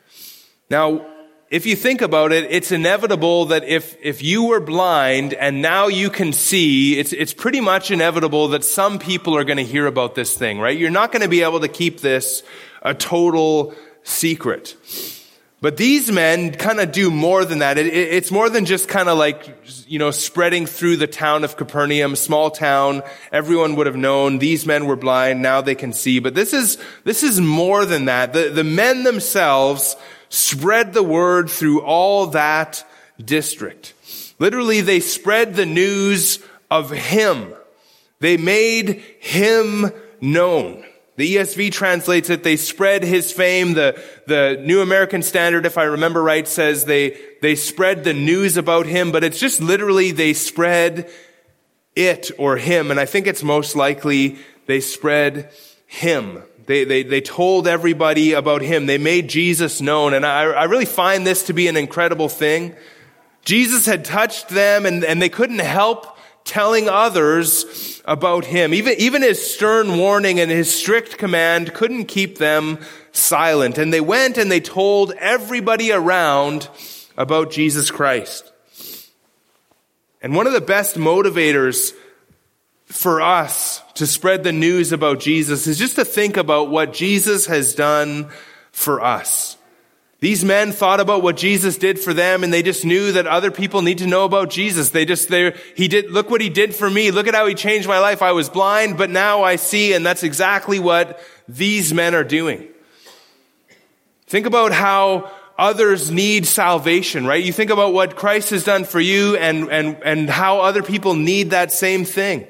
Now, 0.70 1.06
if 1.50 1.66
you 1.66 1.76
think 1.76 2.00
about 2.00 2.32
it, 2.32 2.50
it's 2.50 2.72
inevitable 2.72 3.46
that 3.46 3.64
if, 3.64 3.96
if 4.02 4.22
you 4.22 4.44
were 4.44 4.60
blind 4.60 5.34
and 5.34 5.60
now 5.60 5.88
you 5.88 6.08
can 6.08 6.32
see, 6.32 6.98
it's, 6.98 7.12
it's 7.12 7.34
pretty 7.34 7.60
much 7.60 7.90
inevitable 7.90 8.48
that 8.48 8.64
some 8.64 8.98
people 8.98 9.36
are 9.36 9.44
going 9.44 9.58
to 9.58 9.64
hear 9.64 9.86
about 9.86 10.14
this 10.14 10.36
thing, 10.36 10.58
right? 10.58 10.76
You're 10.76 10.90
not 10.90 11.12
going 11.12 11.22
to 11.22 11.28
be 11.28 11.42
able 11.42 11.60
to 11.60 11.68
keep 11.68 12.00
this 12.00 12.42
a 12.82 12.94
total 12.94 13.74
secret. 14.02 14.74
But 15.64 15.78
these 15.78 16.12
men 16.12 16.52
kind 16.52 16.78
of 16.78 16.92
do 16.92 17.10
more 17.10 17.46
than 17.46 17.60
that. 17.60 17.78
It, 17.78 17.86
it, 17.86 18.12
it's 18.12 18.30
more 18.30 18.50
than 18.50 18.66
just 18.66 18.86
kind 18.86 19.08
of 19.08 19.16
like, 19.16 19.56
you 19.88 19.98
know, 19.98 20.10
spreading 20.10 20.66
through 20.66 20.98
the 20.98 21.06
town 21.06 21.42
of 21.42 21.56
Capernaum, 21.56 22.16
small 22.16 22.50
town. 22.50 23.02
Everyone 23.32 23.74
would 23.76 23.86
have 23.86 23.96
known 23.96 24.40
these 24.40 24.66
men 24.66 24.84
were 24.84 24.94
blind. 24.94 25.40
Now 25.40 25.62
they 25.62 25.74
can 25.74 25.94
see. 25.94 26.18
But 26.18 26.34
this 26.34 26.52
is, 26.52 26.76
this 27.04 27.22
is 27.22 27.40
more 27.40 27.86
than 27.86 28.04
that. 28.04 28.34
The, 28.34 28.50
the 28.50 28.62
men 28.62 29.04
themselves 29.04 29.96
spread 30.28 30.92
the 30.92 31.02
word 31.02 31.48
through 31.48 31.80
all 31.80 32.26
that 32.26 32.86
district. 33.18 33.94
Literally, 34.38 34.82
they 34.82 35.00
spread 35.00 35.54
the 35.54 35.64
news 35.64 36.40
of 36.70 36.90
him. 36.90 37.54
They 38.20 38.36
made 38.36 39.02
him 39.18 39.90
known. 40.20 40.84
The 41.16 41.36
ESV 41.36 41.70
translates 41.70 42.28
it, 42.28 42.42
they 42.42 42.56
spread 42.56 43.04
his 43.04 43.30
fame. 43.30 43.74
The, 43.74 44.02
the 44.26 44.60
New 44.64 44.80
American 44.80 45.22
Standard, 45.22 45.64
if 45.64 45.78
I 45.78 45.84
remember 45.84 46.22
right, 46.22 46.46
says 46.46 46.84
they, 46.84 47.16
they 47.40 47.54
spread 47.54 48.02
the 48.02 48.14
news 48.14 48.56
about 48.56 48.86
him, 48.86 49.12
but 49.12 49.22
it's 49.22 49.38
just 49.38 49.60
literally 49.60 50.10
they 50.10 50.32
spread 50.32 51.08
it 51.94 52.32
or 52.36 52.56
him. 52.56 52.90
And 52.90 52.98
I 52.98 53.06
think 53.06 53.28
it's 53.28 53.44
most 53.44 53.76
likely 53.76 54.38
they 54.66 54.80
spread 54.80 55.52
him. 55.86 56.42
They, 56.66 56.84
they, 56.84 57.02
they 57.04 57.20
told 57.20 57.68
everybody 57.68 58.32
about 58.32 58.62
him. 58.62 58.86
They 58.86 58.98
made 58.98 59.28
Jesus 59.28 59.80
known. 59.80 60.14
And 60.14 60.26
I, 60.26 60.44
I 60.44 60.64
really 60.64 60.84
find 60.84 61.26
this 61.26 61.44
to 61.44 61.52
be 61.52 61.68
an 61.68 61.76
incredible 61.76 62.28
thing. 62.28 62.74
Jesus 63.44 63.86
had 63.86 64.04
touched 64.04 64.48
them 64.48 64.86
and, 64.86 65.04
and 65.04 65.20
they 65.20 65.28
couldn't 65.28 65.58
help 65.60 66.13
telling 66.44 66.88
others 66.88 68.02
about 68.04 68.44
him. 68.44 68.74
Even, 68.74 68.94
even 68.98 69.22
his 69.22 69.54
stern 69.54 69.98
warning 69.98 70.40
and 70.40 70.50
his 70.50 70.72
strict 70.72 71.18
command 71.18 71.72
couldn't 71.74 72.04
keep 72.06 72.38
them 72.38 72.78
silent. 73.12 73.78
And 73.78 73.92
they 73.92 74.00
went 74.00 74.36
and 74.36 74.50
they 74.50 74.60
told 74.60 75.12
everybody 75.12 75.90
around 75.90 76.68
about 77.16 77.50
Jesus 77.50 77.90
Christ. 77.90 78.52
And 80.20 80.34
one 80.34 80.46
of 80.46 80.52
the 80.52 80.60
best 80.60 80.96
motivators 80.96 81.92
for 82.86 83.20
us 83.20 83.82
to 83.94 84.06
spread 84.06 84.44
the 84.44 84.52
news 84.52 84.92
about 84.92 85.20
Jesus 85.20 85.66
is 85.66 85.78
just 85.78 85.96
to 85.96 86.04
think 86.04 86.36
about 86.36 86.70
what 86.70 86.92
Jesus 86.92 87.46
has 87.46 87.74
done 87.74 88.28
for 88.70 89.02
us. 89.02 89.56
These 90.24 90.42
men 90.42 90.72
thought 90.72 91.00
about 91.00 91.22
what 91.22 91.36
Jesus 91.36 91.76
did 91.76 92.00
for 92.00 92.14
them 92.14 92.44
and 92.44 92.50
they 92.50 92.62
just 92.62 92.82
knew 92.82 93.12
that 93.12 93.26
other 93.26 93.50
people 93.50 93.82
need 93.82 93.98
to 93.98 94.06
know 94.06 94.24
about 94.24 94.48
Jesus. 94.48 94.88
They 94.88 95.04
just, 95.04 95.28
they, 95.28 95.54
he 95.76 95.86
did, 95.86 96.10
look 96.10 96.30
what 96.30 96.40
he 96.40 96.48
did 96.48 96.74
for 96.74 96.88
me. 96.88 97.10
Look 97.10 97.26
at 97.26 97.34
how 97.34 97.46
he 97.46 97.54
changed 97.54 97.86
my 97.86 97.98
life. 97.98 98.22
I 98.22 98.32
was 98.32 98.48
blind, 98.48 98.96
but 98.96 99.10
now 99.10 99.42
I 99.42 99.56
see. 99.56 99.92
And 99.92 100.06
that's 100.06 100.22
exactly 100.22 100.78
what 100.78 101.20
these 101.46 101.92
men 101.92 102.14
are 102.14 102.24
doing. 102.24 102.68
Think 104.24 104.46
about 104.46 104.72
how 104.72 105.30
others 105.58 106.10
need 106.10 106.46
salvation, 106.46 107.26
right? 107.26 107.44
You 107.44 107.52
think 107.52 107.70
about 107.70 107.92
what 107.92 108.16
Christ 108.16 108.48
has 108.48 108.64
done 108.64 108.84
for 108.84 109.00
you 109.00 109.36
and, 109.36 109.70
and, 109.70 109.98
and 110.02 110.30
how 110.30 110.60
other 110.60 110.82
people 110.82 111.12
need 111.12 111.50
that 111.50 111.70
same 111.70 112.06
thing. 112.06 112.46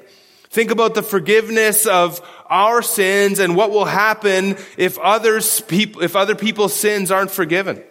Think 0.49 0.71
about 0.71 0.93
the 0.93 1.03
forgiveness 1.03 1.85
of 1.85 2.25
our 2.49 2.81
sins 2.81 3.39
and 3.39 3.55
what 3.55 3.71
will 3.71 3.85
happen 3.85 4.57
if 4.77 4.97
others 4.99 5.63
if 5.69 6.15
other 6.15 6.35
people's 6.35 6.73
sins 6.73 7.11
aren't 7.11 7.31
forgiven. 7.31 7.83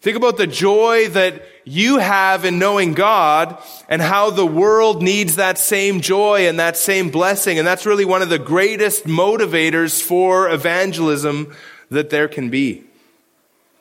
Think 0.00 0.16
about 0.16 0.36
the 0.36 0.48
joy 0.48 1.08
that 1.10 1.44
you 1.64 1.98
have 1.98 2.44
in 2.44 2.58
knowing 2.58 2.92
God 2.92 3.56
and 3.88 4.02
how 4.02 4.30
the 4.30 4.46
world 4.46 5.00
needs 5.00 5.36
that 5.36 5.58
same 5.58 6.00
joy 6.00 6.48
and 6.48 6.58
that 6.58 6.76
same 6.76 7.10
blessing. 7.10 7.56
And 7.56 7.66
that's 7.66 7.86
really 7.86 8.04
one 8.04 8.20
of 8.20 8.28
the 8.28 8.38
greatest 8.38 9.04
motivators 9.04 10.02
for 10.02 10.50
evangelism 10.50 11.54
that 11.90 12.10
there 12.10 12.26
can 12.26 12.50
be. 12.50 12.82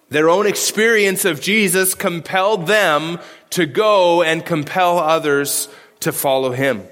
Their 0.10 0.30
own 0.30 0.46
experience 0.46 1.26
of 1.26 1.42
Jesus 1.42 1.96
compelled 1.96 2.68
them 2.68 3.20
to 3.52 3.66
go 3.66 4.22
and 4.22 4.46
compel 4.46 5.00
others 5.00 5.70
to 6.02 6.12
follow 6.12 6.52
him. 6.52 6.84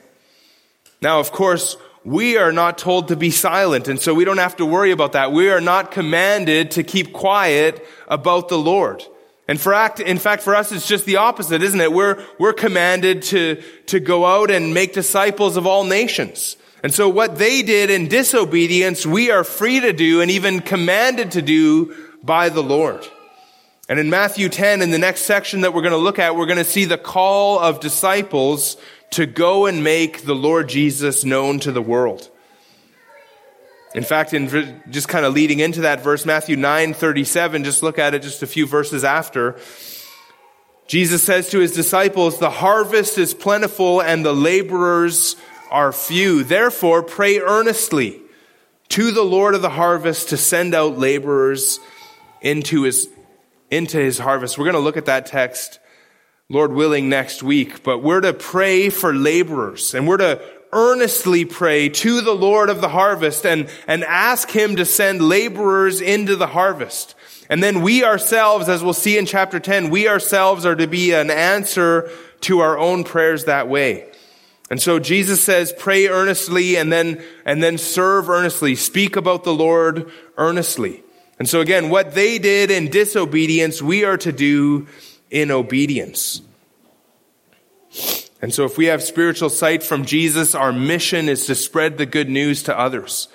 Now, 1.02 1.20
of 1.20 1.32
course, 1.32 1.78
we 2.10 2.38
are 2.38 2.52
not 2.52 2.80
told 2.80 3.10
to 3.10 3.16
be 3.16 3.30
silent, 3.30 3.88
and 3.88 4.02
so 4.02 4.16
we 4.16 4.26
don't 4.26 4.40
have 4.40 4.56
to 4.56 4.66
worry 4.66 4.90
about 4.90 5.12
that. 5.12 5.32
We 5.32 5.52
are 5.52 5.62
not 5.62 5.92
commanded 5.92 6.72
to 6.72 6.84
keep 6.84 7.14
quiet 7.14 7.86
about 8.08 8.50
the 8.50 8.58
Lord. 8.58 9.06
And 9.48 9.62
for 9.62 9.76
act, 9.76 10.00
in 10.00 10.18
fact, 10.18 10.42
for 10.42 10.56
us, 10.56 10.72
it's 10.72 10.88
just 10.88 11.06
the 11.06 11.18
opposite, 11.18 11.62
isn't 11.62 11.80
it? 11.80 11.94
We're, 11.94 12.26
we're 12.40 12.54
commanded 12.54 13.22
to, 13.24 13.62
to 13.88 14.00
go 14.00 14.26
out 14.26 14.50
and 14.50 14.74
make 14.74 14.94
disciples 14.94 15.56
of 15.56 15.68
all 15.68 15.84
nations. 15.84 16.58
And 16.82 16.92
so 16.92 17.08
what 17.10 17.38
they 17.38 17.62
did 17.62 17.92
in 17.92 18.08
disobedience, 18.08 19.06
we 19.06 19.30
are 19.30 19.44
free 19.44 19.80
to 19.80 19.94
do 19.94 20.22
and 20.22 20.32
even 20.32 20.62
commanded 20.62 21.34
to 21.34 21.44
do 21.44 21.96
by 22.24 22.50
the 22.50 22.64
Lord. 22.64 23.08
And 23.88 24.00
in 24.00 24.10
Matthew 24.10 24.50
10, 24.50 24.82
in 24.82 24.90
the 24.90 24.98
next 24.98 25.22
section 25.22 25.62
that 25.62 25.76
we're 25.76 25.84
going 25.84 25.92
to 25.92 25.98
look 25.98 26.18
at, 26.18 26.36
we're 26.36 26.48
going 26.48 26.58
to 26.58 26.64
see 26.64 26.86
the 26.86 26.98
call 26.98 27.60
of 27.60 27.80
disciples 27.80 28.78
to 29.12 29.26
go 29.26 29.66
and 29.66 29.84
make 29.84 30.24
the 30.24 30.36
Lord 30.36 30.70
Jesus 30.70 31.24
known 31.24 31.60
to 31.62 31.72
the 31.72 31.82
world. 31.82 32.30
In 33.96 34.04
fact, 34.04 34.34
in 34.34 34.82
just 34.90 35.08
kind 35.08 35.26
of 35.26 35.34
leading 35.34 35.60
into 35.60 35.82
that 35.82 36.02
verse, 36.02 36.26
Matthew 36.26 36.56
9, 36.56 36.94
37, 36.94 37.64
just 37.64 37.82
look 37.82 37.98
at 37.98 38.14
it 38.14 38.22
just 38.22 38.44
a 38.44 38.48
few 38.48 38.68
verses 38.68 39.04
after. 39.04 39.60
Jesus 40.88 41.24
says 41.24 41.50
to 41.50 41.60
his 41.60 41.72
disciples, 41.72 42.38
the 42.38 42.50
harvest 42.50 43.18
is 43.18 43.34
plentiful 43.34 44.02
and 44.02 44.24
the 44.24 44.34
laborers 44.34 45.36
are 45.72 45.92
few. 45.92 46.44
Therefore, 46.44 47.02
pray 47.02 47.40
earnestly 47.40 48.22
to 48.90 49.12
the 49.12 49.24
Lord 49.24 49.56
of 49.56 49.62
the 49.62 49.70
harvest 49.70 50.30
to 50.30 50.38
send 50.38 50.76
out 50.76 50.98
laborers 50.98 51.80
into 52.42 52.84
his, 52.84 53.08
into 53.72 53.98
his 53.98 54.20
harvest. 54.20 54.58
We're 54.58 54.66
going 54.66 54.74
to 54.74 54.80
look 54.80 54.98
at 54.98 55.06
that 55.06 55.26
text 55.26 55.80
Lord 56.52 56.74
willing, 56.74 57.10
next 57.10 57.44
week. 57.44 57.84
But 57.84 58.00
we're 58.00 58.22
to 58.22 58.34
pray 58.34 58.90
for 58.90 59.14
laborers 59.14 59.94
and 59.94 60.08
we're 60.08 60.18
to 60.18 60.42
earnestly 60.72 61.46
pray 61.46 61.90
to 61.90 62.22
the 62.22 62.34
Lord 62.34 62.72
of 62.72 62.82
the 62.82 62.90
harvest 62.90 63.46
and, 63.46 63.70
and 63.88 64.04
ask 64.04 64.50
him 64.50 64.78
to 64.78 64.86
send 64.86 65.22
laborers 65.22 66.02
into 66.02 66.36
the 66.36 66.48
harvest. 66.48 67.14
And 67.52 67.62
then 67.62 67.84
we 67.84 68.04
ourselves, 68.04 68.68
as 68.68 68.84
we'll 68.84 68.94
see 68.94 69.16
in 69.16 69.28
chapter 69.28 69.60
10, 69.60 69.92
we 69.92 70.08
ourselves 70.08 70.66
are 70.66 70.76
to 70.76 70.88
be 70.88 71.14
an 71.14 71.30
answer 71.30 72.10
to 72.42 72.62
our 72.62 72.80
own 72.80 73.04
prayers 73.04 73.46
that 73.46 73.68
way. 73.68 74.12
And 74.72 74.82
so 74.82 74.98
Jesus 74.98 75.44
says, 75.44 75.72
pray 75.78 76.08
earnestly 76.08 76.78
and 76.78 76.92
then, 76.92 77.24
and 77.46 77.62
then 77.62 77.78
serve 77.78 78.28
earnestly. 78.28 78.74
Speak 78.74 79.16
about 79.16 79.44
the 79.44 79.54
Lord 79.54 80.12
earnestly. 80.36 81.04
And 81.38 81.48
so 81.48 81.62
again, 81.62 81.92
what 81.92 82.16
they 82.16 82.40
did 82.40 82.72
in 82.72 82.90
disobedience, 82.90 83.84
we 83.84 84.04
are 84.04 84.18
to 84.18 84.32
do 84.32 84.88
in 85.30 85.52
obedience. 85.52 86.42
And 88.42 88.54
so 88.54 88.64
if 88.64 88.78
we 88.78 88.86
have 88.86 89.04
spiritual 89.04 89.50
sight 89.50 89.84
from 89.84 90.06
Jesus, 90.06 90.56
our 90.56 90.72
mission 90.72 91.28
is 91.28 91.46
to 91.48 91.56
spread 91.56 91.98
the 91.98 92.06
good 92.06 92.30
news 92.30 92.64
to 92.64 92.78
others. 92.78 93.28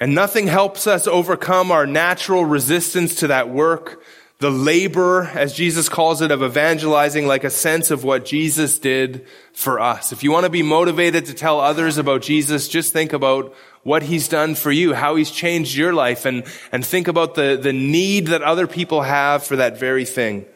And 0.00 0.14
nothing 0.14 0.46
helps 0.46 0.86
us 0.86 1.06
overcome 1.06 1.70
our 1.70 1.86
natural 1.86 2.44
resistance 2.44 3.14
to 3.16 3.28
that 3.28 3.48
work, 3.48 4.02
the 4.40 4.50
labor, 4.50 5.30
as 5.34 5.54
Jesus 5.54 5.88
calls 5.88 6.20
it, 6.20 6.32
of 6.32 6.42
evangelizing, 6.42 7.28
like 7.28 7.44
a 7.44 7.50
sense 7.50 7.92
of 7.92 8.02
what 8.02 8.24
Jesus 8.24 8.78
did 8.80 9.24
for 9.52 9.78
us. 9.78 10.12
If 10.12 10.24
you 10.24 10.32
want 10.32 10.44
to 10.44 10.50
be 10.50 10.64
motivated 10.64 11.26
to 11.26 11.34
tell 11.34 11.60
others 11.60 11.96
about 11.96 12.22
Jesus, 12.22 12.68
just 12.68 12.92
think 12.92 13.12
about 13.12 13.54
what 13.84 14.02
he's 14.02 14.26
done 14.26 14.56
for 14.56 14.72
you, 14.72 14.92
how 14.92 15.14
he's 15.14 15.30
changed 15.30 15.76
your 15.76 15.92
life, 15.92 16.24
and, 16.24 16.42
and 16.72 16.84
think 16.84 17.06
about 17.06 17.36
the, 17.36 17.58
the 17.60 17.72
need 17.72 18.26
that 18.26 18.42
other 18.42 18.66
people 18.66 19.02
have 19.02 19.44
for 19.44 19.56
that 19.56 19.78
very 19.78 20.04
thing. 20.04 20.46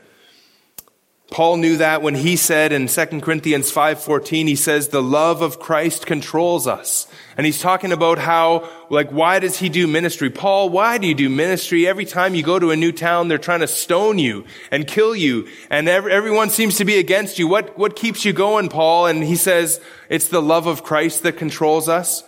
Paul 1.30 1.56
knew 1.56 1.78
that 1.78 2.02
when 2.02 2.14
he 2.14 2.36
said 2.36 2.72
in 2.72 2.86
2 2.86 3.20
Corinthians 3.20 3.72
5:14 3.72 4.46
he 4.46 4.54
says 4.54 4.88
the 4.88 5.02
love 5.02 5.42
of 5.42 5.58
Christ 5.58 6.06
controls 6.06 6.68
us. 6.68 7.08
And 7.36 7.44
he's 7.44 7.60
talking 7.60 7.90
about 7.90 8.18
how 8.18 8.68
like 8.90 9.10
why 9.10 9.40
does 9.40 9.58
he 9.58 9.68
do 9.68 9.88
ministry? 9.88 10.30
Paul, 10.30 10.70
why 10.70 10.98
do 10.98 11.08
you 11.08 11.14
do 11.14 11.28
ministry? 11.28 11.86
Every 11.86 12.04
time 12.04 12.36
you 12.36 12.44
go 12.44 12.60
to 12.60 12.70
a 12.70 12.76
new 12.76 12.92
town 12.92 13.26
they're 13.26 13.38
trying 13.38 13.60
to 13.60 13.66
stone 13.66 14.20
you 14.20 14.44
and 14.70 14.86
kill 14.86 15.16
you 15.16 15.48
and 15.68 15.88
every, 15.88 16.12
everyone 16.12 16.48
seems 16.48 16.76
to 16.76 16.84
be 16.84 16.98
against 16.98 17.40
you. 17.40 17.48
What 17.48 17.76
what 17.76 17.96
keeps 17.96 18.24
you 18.24 18.32
going, 18.32 18.68
Paul? 18.68 19.06
And 19.06 19.24
he 19.24 19.36
says 19.36 19.80
it's 20.08 20.28
the 20.28 20.42
love 20.42 20.68
of 20.68 20.84
Christ 20.84 21.24
that 21.24 21.36
controls 21.36 21.88
us. 21.88 22.22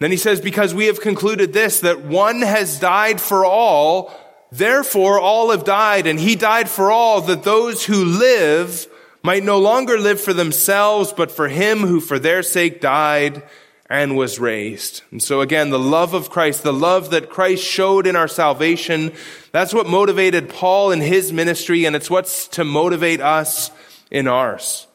Then 0.00 0.10
he 0.10 0.18
says 0.18 0.42
because 0.42 0.74
we 0.74 0.86
have 0.86 1.00
concluded 1.00 1.54
this 1.54 1.80
that 1.80 2.02
one 2.02 2.42
has 2.42 2.78
died 2.78 3.22
for 3.22 3.46
all 3.46 4.12
Therefore, 4.50 5.20
all 5.20 5.50
have 5.50 5.64
died, 5.64 6.06
and 6.06 6.18
he 6.18 6.34
died 6.34 6.68
for 6.68 6.90
all, 6.90 7.20
that 7.22 7.42
those 7.42 7.84
who 7.84 8.04
live 8.04 8.86
might 9.22 9.44
no 9.44 9.58
longer 9.58 9.98
live 9.98 10.20
for 10.20 10.32
themselves, 10.32 11.12
but 11.12 11.30
for 11.30 11.48
him 11.48 11.80
who 11.80 12.00
for 12.00 12.18
their 12.18 12.42
sake 12.42 12.80
died 12.80 13.42
and 13.90 14.16
was 14.16 14.38
raised. 14.38 15.02
And 15.10 15.22
so 15.22 15.40
again, 15.40 15.70
the 15.70 15.78
love 15.78 16.14
of 16.14 16.30
Christ, 16.30 16.62
the 16.62 16.72
love 16.72 17.10
that 17.10 17.30
Christ 17.30 17.64
showed 17.64 18.06
in 18.06 18.16
our 18.16 18.28
salvation, 18.28 19.12
that's 19.50 19.74
what 19.74 19.86
motivated 19.86 20.48
Paul 20.50 20.92
in 20.92 21.00
his 21.00 21.32
ministry, 21.32 21.84
and 21.84 21.96
it's 21.96 22.10
what's 22.10 22.48
to 22.48 22.64
motivate 22.64 23.20
us 23.20 23.70
in 24.10 24.28
ours. 24.28 24.86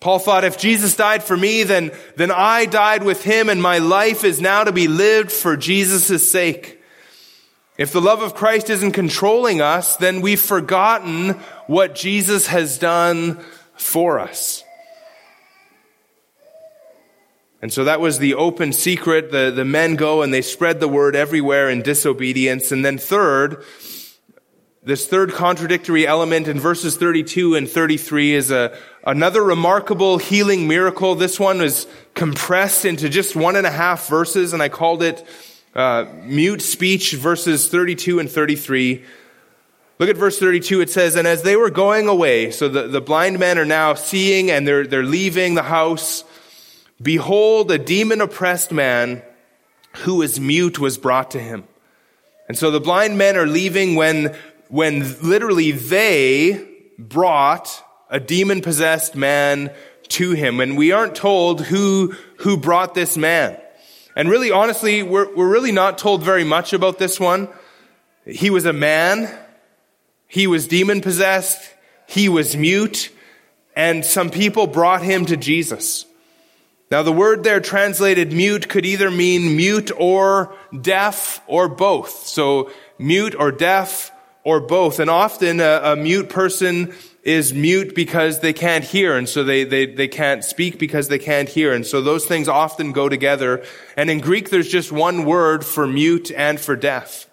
Paul 0.00 0.18
thought 0.18 0.44
if 0.44 0.58
Jesus 0.58 0.96
died 0.96 1.22
for 1.22 1.36
me, 1.36 1.62
then, 1.62 1.90
then 2.16 2.30
I 2.30 2.66
died 2.66 3.02
with 3.02 3.24
him, 3.24 3.48
and 3.48 3.62
my 3.62 3.78
life 3.78 4.24
is 4.24 4.40
now 4.40 4.64
to 4.64 4.72
be 4.72 4.88
lived 4.88 5.32
for 5.32 5.56
Jesus' 5.56 6.30
sake. 6.30 6.82
If 7.76 7.92
the 7.92 8.00
love 8.00 8.22
of 8.22 8.34
Christ 8.34 8.70
isn't 8.70 8.92
controlling 8.92 9.60
us, 9.60 9.96
then 9.96 10.20
we've 10.20 10.40
forgotten 10.40 11.30
what 11.66 11.96
Jesus 11.96 12.46
has 12.46 12.78
done 12.78 13.40
for 13.74 14.20
us. 14.20 14.62
And 17.60 17.72
so 17.72 17.84
that 17.84 17.98
was 17.98 18.18
the 18.18 18.34
open 18.34 18.72
secret. 18.72 19.32
The, 19.32 19.50
the 19.50 19.64
men 19.64 19.96
go 19.96 20.22
and 20.22 20.32
they 20.32 20.42
spread 20.42 20.78
the 20.80 20.86
word 20.86 21.16
everywhere 21.16 21.68
in 21.68 21.82
disobedience. 21.82 22.70
And 22.70 22.84
then 22.84 22.98
third, 22.98 23.64
this 24.84 25.06
third 25.06 25.32
contradictory 25.32 26.06
element 26.06 26.46
in 26.46 26.60
verses 26.60 26.96
32 26.96 27.56
and 27.56 27.68
33 27.68 28.34
is 28.34 28.50
a, 28.50 28.76
another 29.04 29.42
remarkable 29.42 30.18
healing 30.18 30.68
miracle. 30.68 31.14
This 31.14 31.40
one 31.40 31.58
was 31.58 31.86
compressed 32.12 32.84
into 32.84 33.08
just 33.08 33.34
one 33.34 33.56
and 33.56 33.66
a 33.66 33.70
half 33.70 34.08
verses, 34.08 34.52
and 34.52 34.62
I 34.62 34.68
called 34.68 35.02
it 35.02 35.26
uh, 35.74 36.06
mute 36.22 36.62
speech, 36.62 37.12
verses 37.14 37.68
32 37.68 38.18
and 38.20 38.30
33. 38.30 39.04
Look 39.98 40.08
at 40.08 40.16
verse 40.16 40.38
32. 40.38 40.80
It 40.80 40.90
says, 40.90 41.16
And 41.16 41.26
as 41.26 41.42
they 41.42 41.56
were 41.56 41.70
going 41.70 42.08
away, 42.08 42.50
so 42.50 42.68
the, 42.68 42.88
the 42.88 43.00
blind 43.00 43.38
men 43.38 43.58
are 43.58 43.64
now 43.64 43.94
seeing 43.94 44.50
and 44.50 44.66
they're, 44.66 44.86
they're 44.86 45.02
leaving 45.02 45.54
the 45.54 45.62
house, 45.62 46.24
behold, 47.00 47.70
a 47.70 47.78
demon 47.78 48.20
oppressed 48.20 48.72
man 48.72 49.22
who 49.98 50.22
is 50.22 50.40
mute 50.40 50.78
was 50.78 50.98
brought 50.98 51.30
to 51.32 51.40
him. 51.40 51.64
And 52.48 52.58
so 52.58 52.70
the 52.70 52.80
blind 52.80 53.16
men 53.16 53.36
are 53.36 53.46
leaving 53.46 53.94
when 53.94 54.36
when 54.68 55.00
literally 55.22 55.70
they 55.70 56.66
brought 56.98 57.82
a 58.10 58.18
demon 58.18 58.60
possessed 58.60 59.14
man 59.14 59.70
to 60.08 60.32
him. 60.32 60.60
And 60.60 60.76
we 60.76 60.92
aren't 60.92 61.14
told 61.14 61.60
who, 61.60 62.14
who 62.38 62.56
brought 62.56 62.94
this 62.94 63.16
man. 63.16 63.56
And 64.16 64.28
really, 64.28 64.50
honestly, 64.50 65.02
we're, 65.02 65.34
we're 65.34 65.48
really 65.48 65.72
not 65.72 65.98
told 65.98 66.22
very 66.22 66.44
much 66.44 66.72
about 66.72 66.98
this 66.98 67.18
one. 67.18 67.48
He 68.24 68.50
was 68.50 68.64
a 68.64 68.72
man. 68.72 69.32
He 70.26 70.46
was 70.46 70.68
demon 70.68 71.00
possessed. 71.00 71.70
He 72.06 72.28
was 72.28 72.56
mute. 72.56 73.10
And 73.76 74.04
some 74.04 74.30
people 74.30 74.66
brought 74.66 75.02
him 75.02 75.26
to 75.26 75.36
Jesus. 75.36 76.06
Now, 76.90 77.02
the 77.02 77.12
word 77.12 77.42
there 77.42 77.60
translated 77.60 78.32
mute 78.32 78.68
could 78.68 78.86
either 78.86 79.10
mean 79.10 79.56
mute 79.56 79.90
or 79.96 80.54
deaf 80.80 81.40
or 81.46 81.68
both. 81.68 82.26
So, 82.26 82.70
mute 82.98 83.34
or 83.34 83.50
deaf 83.50 84.12
or 84.44 84.60
both. 84.60 85.00
And 85.00 85.10
often 85.10 85.60
a, 85.60 85.80
a, 85.82 85.96
mute 85.96 86.28
person 86.28 86.94
is 87.24 87.54
mute 87.54 87.94
because 87.94 88.40
they 88.40 88.52
can't 88.52 88.84
hear. 88.84 89.16
And 89.16 89.26
so 89.26 89.42
they, 89.42 89.64
they, 89.64 89.86
they 89.86 90.08
can't 90.08 90.44
speak 90.44 90.78
because 90.78 91.08
they 91.08 91.18
can't 91.18 91.48
hear. 91.48 91.72
And 91.72 91.86
so 91.86 92.02
those 92.02 92.26
things 92.26 92.48
often 92.48 92.92
go 92.92 93.08
together. 93.08 93.64
And 93.96 94.10
in 94.10 94.20
Greek, 94.20 94.50
there's 94.50 94.68
just 94.68 94.92
one 94.92 95.24
word 95.24 95.64
for 95.64 95.86
mute 95.86 96.30
and 96.30 96.60
for 96.60 96.76
deaf. 96.76 97.26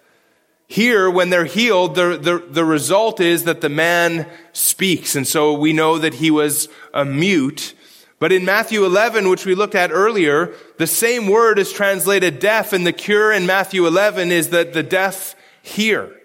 Here, 0.66 1.10
when 1.10 1.28
they're 1.28 1.44
healed, 1.44 1.94
the, 1.94 2.16
the, 2.16 2.38
the 2.38 2.64
result 2.64 3.20
is 3.20 3.44
that 3.44 3.60
the 3.60 3.68
man 3.68 4.26
speaks. 4.54 5.14
And 5.14 5.28
so 5.28 5.52
we 5.52 5.74
know 5.74 5.98
that 5.98 6.14
he 6.14 6.30
was 6.30 6.70
a 6.94 7.04
mute. 7.04 7.74
But 8.18 8.32
in 8.32 8.46
Matthew 8.46 8.86
11, 8.86 9.28
which 9.28 9.44
we 9.44 9.54
looked 9.54 9.74
at 9.74 9.92
earlier, 9.92 10.54
the 10.78 10.86
same 10.86 11.26
word 11.26 11.58
is 11.58 11.70
translated 11.70 12.38
deaf, 12.38 12.72
and 12.72 12.86
the 12.86 12.92
cure 12.92 13.30
in 13.30 13.44
Matthew 13.44 13.86
11 13.86 14.32
is 14.32 14.50
that 14.50 14.72
the 14.72 14.82
deaf 14.82 15.34
hear. 15.60 16.16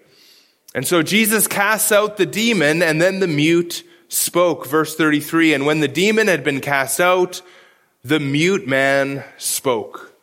And 0.78 0.86
so 0.86 1.02
Jesus 1.02 1.48
casts 1.48 1.90
out 1.90 2.18
the 2.18 2.24
demon 2.24 2.84
and 2.84 3.02
then 3.02 3.18
the 3.18 3.26
mute 3.26 3.82
spoke. 4.06 4.64
Verse 4.64 4.94
33. 4.94 5.52
And 5.54 5.66
when 5.66 5.80
the 5.80 5.88
demon 5.88 6.28
had 6.28 6.44
been 6.44 6.60
cast 6.60 7.00
out, 7.00 7.42
the 8.04 8.20
mute 8.20 8.64
man 8.64 9.24
spoke. 9.38 10.14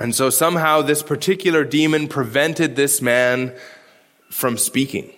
And 0.00 0.12
so 0.12 0.28
somehow 0.28 0.82
this 0.82 1.04
particular 1.04 1.62
demon 1.62 2.08
prevented 2.08 2.74
this 2.74 3.00
man 3.00 3.54
from 4.28 4.58
speaking. 4.58 5.12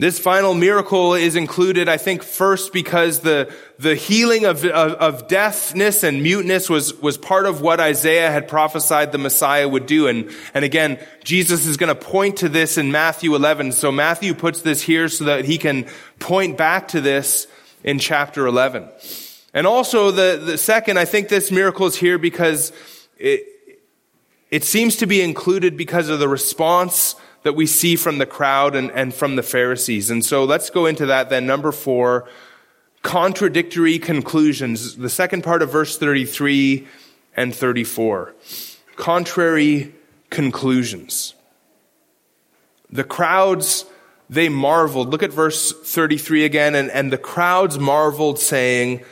This 0.00 0.20
final 0.20 0.54
miracle 0.54 1.14
is 1.14 1.34
included, 1.34 1.88
I 1.88 1.96
think, 1.96 2.22
first 2.22 2.72
because 2.72 3.18
the, 3.18 3.52
the 3.80 3.96
healing 3.96 4.44
of, 4.44 4.64
of, 4.64 4.92
of, 4.92 5.26
deafness 5.26 6.04
and 6.04 6.22
muteness 6.22 6.70
was, 6.70 6.94
was 7.02 7.18
part 7.18 7.46
of 7.46 7.62
what 7.62 7.80
Isaiah 7.80 8.30
had 8.30 8.46
prophesied 8.46 9.10
the 9.10 9.18
Messiah 9.18 9.68
would 9.68 9.86
do. 9.86 10.06
And, 10.06 10.30
and 10.54 10.64
again, 10.64 11.04
Jesus 11.24 11.66
is 11.66 11.76
going 11.76 11.88
to 11.88 12.00
point 12.00 12.36
to 12.36 12.48
this 12.48 12.78
in 12.78 12.92
Matthew 12.92 13.34
11. 13.34 13.72
So 13.72 13.90
Matthew 13.90 14.34
puts 14.34 14.62
this 14.62 14.80
here 14.82 15.08
so 15.08 15.24
that 15.24 15.46
he 15.46 15.58
can 15.58 15.88
point 16.20 16.56
back 16.56 16.86
to 16.88 17.00
this 17.00 17.48
in 17.82 17.98
chapter 17.98 18.46
11. 18.46 18.88
And 19.52 19.66
also 19.66 20.12
the, 20.12 20.40
the 20.40 20.58
second, 20.58 21.00
I 21.00 21.06
think 21.06 21.28
this 21.28 21.50
miracle 21.50 21.86
is 21.86 21.96
here 21.96 22.18
because 22.18 22.72
it, 23.18 23.48
it 24.52 24.62
seems 24.62 24.94
to 24.98 25.06
be 25.06 25.22
included 25.22 25.76
because 25.76 26.08
of 26.08 26.20
the 26.20 26.28
response 26.28 27.16
that 27.42 27.54
we 27.54 27.66
see 27.66 27.96
from 27.96 28.18
the 28.18 28.26
crowd 28.26 28.74
and, 28.74 28.90
and 28.90 29.14
from 29.14 29.36
the 29.36 29.42
Pharisees. 29.42 30.10
And 30.10 30.24
so 30.24 30.44
let's 30.44 30.70
go 30.70 30.86
into 30.86 31.06
that 31.06 31.30
then. 31.30 31.46
Number 31.46 31.72
four, 31.72 32.28
contradictory 33.02 33.98
conclusions. 33.98 34.96
The 34.96 35.08
second 35.08 35.44
part 35.44 35.62
of 35.62 35.70
verse 35.70 35.98
33 35.98 36.86
and 37.36 37.54
34. 37.54 38.34
Contrary 38.96 39.94
conclusions. 40.30 41.34
The 42.90 43.04
crowds, 43.04 43.84
they 44.28 44.48
marveled. 44.48 45.10
Look 45.10 45.22
at 45.22 45.32
verse 45.32 45.72
33 45.72 46.44
again. 46.44 46.74
And, 46.74 46.90
and 46.90 47.12
the 47.12 47.18
crowds 47.18 47.78
marveled, 47.78 48.38
saying, 48.38 49.04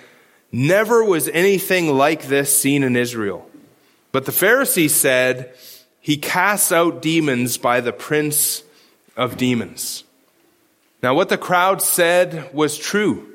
Never 0.51 1.05
was 1.05 1.29
anything 1.29 1.97
like 1.97 2.24
this 2.24 2.57
seen 2.57 2.83
in 2.83 2.97
Israel. 2.97 3.49
But 4.12 4.24
the 4.24 4.33
Pharisees 4.33 4.95
said, 4.95 5.55
he 6.07 6.17
casts 6.17 6.71
out 6.71 7.03
demons 7.03 7.59
by 7.59 7.81
the 7.81 7.93
prince 7.93 8.63
of 9.17 9.37
demons. 9.37 10.05
Now, 11.03 11.17
what 11.17 11.29
the 11.29 11.37
crowd 11.37 11.83
said 11.83 12.55
was 12.55 12.79
true. 12.79 13.27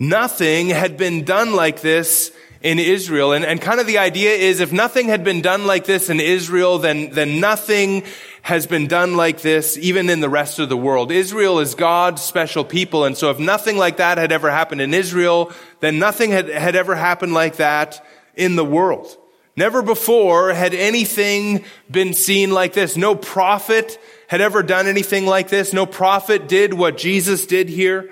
Nothing 0.00 0.66
had 0.66 0.96
been 0.96 1.22
done 1.22 1.54
like 1.54 1.80
this 1.80 2.32
in 2.60 2.80
Israel. 2.80 3.34
And, 3.34 3.44
and 3.44 3.60
kind 3.60 3.78
of 3.78 3.86
the 3.86 3.98
idea 3.98 4.32
is 4.32 4.58
if 4.58 4.72
nothing 4.72 5.06
had 5.06 5.22
been 5.22 5.42
done 5.42 5.64
like 5.64 5.84
this 5.84 6.10
in 6.10 6.18
Israel, 6.18 6.80
then, 6.80 7.10
then 7.10 7.38
nothing 7.38 8.02
has 8.42 8.66
been 8.66 8.88
done 8.88 9.16
like 9.16 9.42
this 9.42 9.78
even 9.78 10.10
in 10.10 10.18
the 10.18 10.28
rest 10.28 10.58
of 10.58 10.68
the 10.68 10.76
world. 10.76 11.12
Israel 11.12 11.60
is 11.60 11.76
God's 11.76 12.20
special 12.20 12.64
people. 12.64 13.04
And 13.04 13.16
so 13.16 13.30
if 13.30 13.38
nothing 13.38 13.76
like 13.76 13.98
that 13.98 14.18
had 14.18 14.32
ever 14.32 14.50
happened 14.50 14.80
in 14.80 14.92
Israel, 14.92 15.52
then 15.78 16.00
nothing 16.00 16.32
had, 16.32 16.48
had 16.48 16.74
ever 16.74 16.96
happened 16.96 17.32
like 17.32 17.58
that 17.58 18.04
in 18.34 18.56
the 18.56 18.64
world. 18.64 19.16
Never 19.58 19.82
before 19.82 20.54
had 20.54 20.72
anything 20.72 21.64
been 21.90 22.14
seen 22.14 22.52
like 22.52 22.74
this. 22.74 22.96
No 22.96 23.16
prophet 23.16 23.98
had 24.28 24.40
ever 24.40 24.62
done 24.62 24.86
anything 24.86 25.26
like 25.26 25.48
this. 25.48 25.72
No 25.72 25.84
prophet 25.84 26.46
did 26.46 26.72
what 26.72 26.96
Jesus 26.96 27.44
did 27.44 27.68
here. 27.68 28.08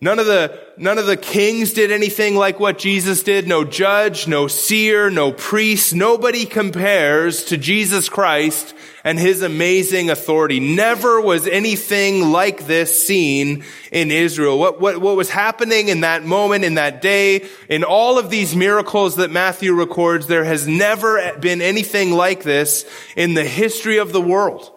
None 0.00 0.20
of 0.20 0.26
the, 0.26 0.60
none 0.76 0.98
of 0.98 1.06
the 1.06 1.16
kings 1.16 1.72
did 1.72 1.90
anything 1.90 2.36
like 2.36 2.60
what 2.60 2.78
Jesus 2.78 3.24
did. 3.24 3.48
No 3.48 3.64
judge, 3.64 4.28
no 4.28 4.46
seer, 4.46 5.10
no 5.10 5.32
priest. 5.32 5.92
Nobody 5.92 6.46
compares 6.46 7.46
to 7.46 7.56
Jesus 7.56 8.08
Christ 8.08 8.74
and 9.02 9.18
his 9.18 9.42
amazing 9.42 10.08
authority. 10.08 10.60
Never 10.60 11.20
was 11.20 11.48
anything 11.48 12.30
like 12.30 12.68
this 12.68 13.04
seen 13.04 13.64
in 13.90 14.12
Israel. 14.12 14.56
What, 14.56 14.80
what, 14.80 14.98
what 14.98 15.16
was 15.16 15.30
happening 15.30 15.88
in 15.88 16.02
that 16.02 16.24
moment, 16.24 16.64
in 16.64 16.74
that 16.74 17.02
day, 17.02 17.48
in 17.68 17.82
all 17.82 18.20
of 18.20 18.30
these 18.30 18.54
miracles 18.54 19.16
that 19.16 19.32
Matthew 19.32 19.74
records, 19.74 20.28
there 20.28 20.44
has 20.44 20.68
never 20.68 21.36
been 21.40 21.60
anything 21.60 22.12
like 22.12 22.44
this 22.44 22.84
in 23.16 23.34
the 23.34 23.44
history 23.44 23.98
of 23.98 24.12
the 24.12 24.22
world. 24.22 24.70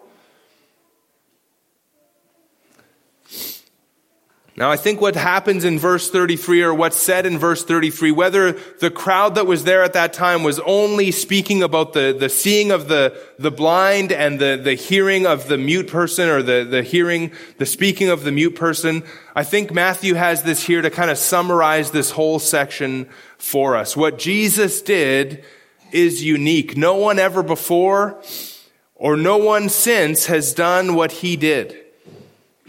Now, 4.62 4.70
I 4.70 4.76
think 4.76 5.00
what 5.00 5.16
happens 5.16 5.64
in 5.64 5.76
verse 5.76 6.08
33 6.08 6.62
or 6.62 6.72
what's 6.72 6.96
said 6.96 7.26
in 7.26 7.36
verse 7.36 7.64
33, 7.64 8.12
whether 8.12 8.52
the 8.52 8.92
crowd 8.92 9.34
that 9.34 9.44
was 9.44 9.64
there 9.64 9.82
at 9.82 9.94
that 9.94 10.12
time 10.12 10.44
was 10.44 10.60
only 10.60 11.10
speaking 11.10 11.64
about 11.64 11.94
the, 11.94 12.16
the 12.16 12.28
seeing 12.28 12.70
of 12.70 12.86
the, 12.86 13.20
the 13.40 13.50
blind 13.50 14.12
and 14.12 14.38
the, 14.38 14.60
the 14.62 14.74
hearing 14.74 15.26
of 15.26 15.48
the 15.48 15.58
mute 15.58 15.88
person 15.88 16.28
or 16.28 16.44
the, 16.44 16.62
the 16.62 16.84
hearing, 16.84 17.32
the 17.58 17.66
speaking 17.66 18.08
of 18.08 18.22
the 18.22 18.30
mute 18.30 18.54
person, 18.54 19.02
I 19.34 19.42
think 19.42 19.72
Matthew 19.72 20.14
has 20.14 20.44
this 20.44 20.64
here 20.64 20.80
to 20.80 20.90
kind 20.90 21.10
of 21.10 21.18
summarize 21.18 21.90
this 21.90 22.12
whole 22.12 22.38
section 22.38 23.08
for 23.38 23.74
us. 23.74 23.96
What 23.96 24.16
Jesus 24.16 24.80
did 24.80 25.44
is 25.90 26.22
unique. 26.22 26.76
No 26.76 26.94
one 26.94 27.18
ever 27.18 27.42
before 27.42 28.22
or 28.94 29.16
no 29.16 29.38
one 29.38 29.68
since 29.68 30.26
has 30.26 30.54
done 30.54 30.94
what 30.94 31.10
he 31.10 31.34
did. 31.34 31.82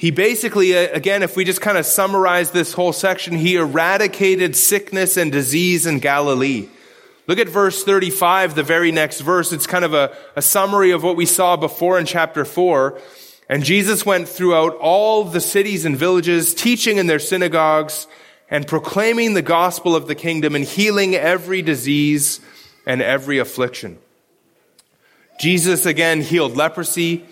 He 0.03 0.11
basically, 0.11 0.77
uh, 0.77 0.89
again, 0.91 1.23
if 1.23 1.37
we 1.37 1.45
just 1.45 1.61
kind 1.61 1.77
of 1.77 1.85
summarize 1.85 2.51
this 2.51 2.73
whole 2.73 2.91
section, 2.91 3.37
he 3.37 3.55
eradicated 3.55 4.53
sickness 4.53 5.15
and 5.15 5.31
disease 5.31 5.85
in 5.85 5.99
Galilee. 5.99 6.67
Look 7.25 7.39
at 7.39 7.47
verse 7.47 7.85
35, 7.85 8.53
the 8.53 8.63
very 8.63 8.91
next 8.91 9.21
verse. 9.21 9.53
It's 9.53 9.65
kind 9.65 9.85
of 9.85 9.93
a, 9.93 10.13
a 10.35 10.41
summary 10.41 10.91
of 10.91 11.03
what 11.03 11.15
we 11.15 11.25
saw 11.25 11.55
before 11.55 11.97
in 11.97 12.05
chapter 12.05 12.43
4. 12.43 12.99
And 13.47 13.63
Jesus 13.63 14.05
went 14.05 14.27
throughout 14.27 14.75
all 14.75 15.23
the 15.23 15.39
cities 15.39 15.85
and 15.85 15.95
villages, 15.95 16.53
teaching 16.53 16.97
in 16.97 17.07
their 17.07 17.17
synagogues 17.17 18.05
and 18.49 18.67
proclaiming 18.67 19.35
the 19.35 19.41
gospel 19.41 19.95
of 19.95 20.07
the 20.07 20.15
kingdom 20.15 20.53
and 20.53 20.65
healing 20.65 21.15
every 21.15 21.61
disease 21.61 22.41
and 22.85 23.01
every 23.01 23.37
affliction. 23.37 23.99
Jesus 25.39 25.85
again 25.85 26.19
healed 26.19 26.57
leprosy. 26.57 27.23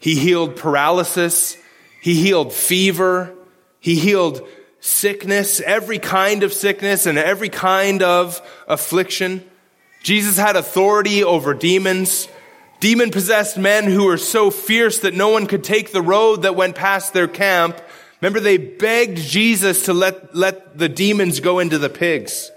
He 0.00 0.18
healed 0.18 0.56
paralysis. 0.56 1.56
He 2.00 2.14
healed 2.14 2.52
fever. 2.52 3.34
He 3.80 3.96
healed 3.96 4.46
sickness, 4.80 5.60
every 5.60 5.98
kind 5.98 6.42
of 6.42 6.52
sickness 6.52 7.06
and 7.06 7.18
every 7.18 7.48
kind 7.48 8.02
of 8.02 8.40
affliction. 8.66 9.48
Jesus 10.02 10.36
had 10.36 10.56
authority 10.56 11.24
over 11.24 11.54
demons. 11.54 12.28
Demon 12.80 13.10
possessed 13.10 13.58
men 13.58 13.84
who 13.84 14.04
were 14.06 14.18
so 14.18 14.50
fierce 14.50 15.00
that 15.00 15.14
no 15.14 15.30
one 15.30 15.46
could 15.46 15.64
take 15.64 15.92
the 15.92 16.02
road 16.02 16.42
that 16.42 16.54
went 16.54 16.76
past 16.76 17.12
their 17.12 17.26
camp. 17.26 17.80
Remember, 18.20 18.40
they 18.40 18.56
begged 18.56 19.18
Jesus 19.18 19.84
to 19.84 19.92
let, 19.92 20.34
let 20.34 20.78
the 20.78 20.88
demons 20.88 21.40
go 21.40 21.58
into 21.58 21.78
the 21.78 21.88
pigs. 21.88 22.50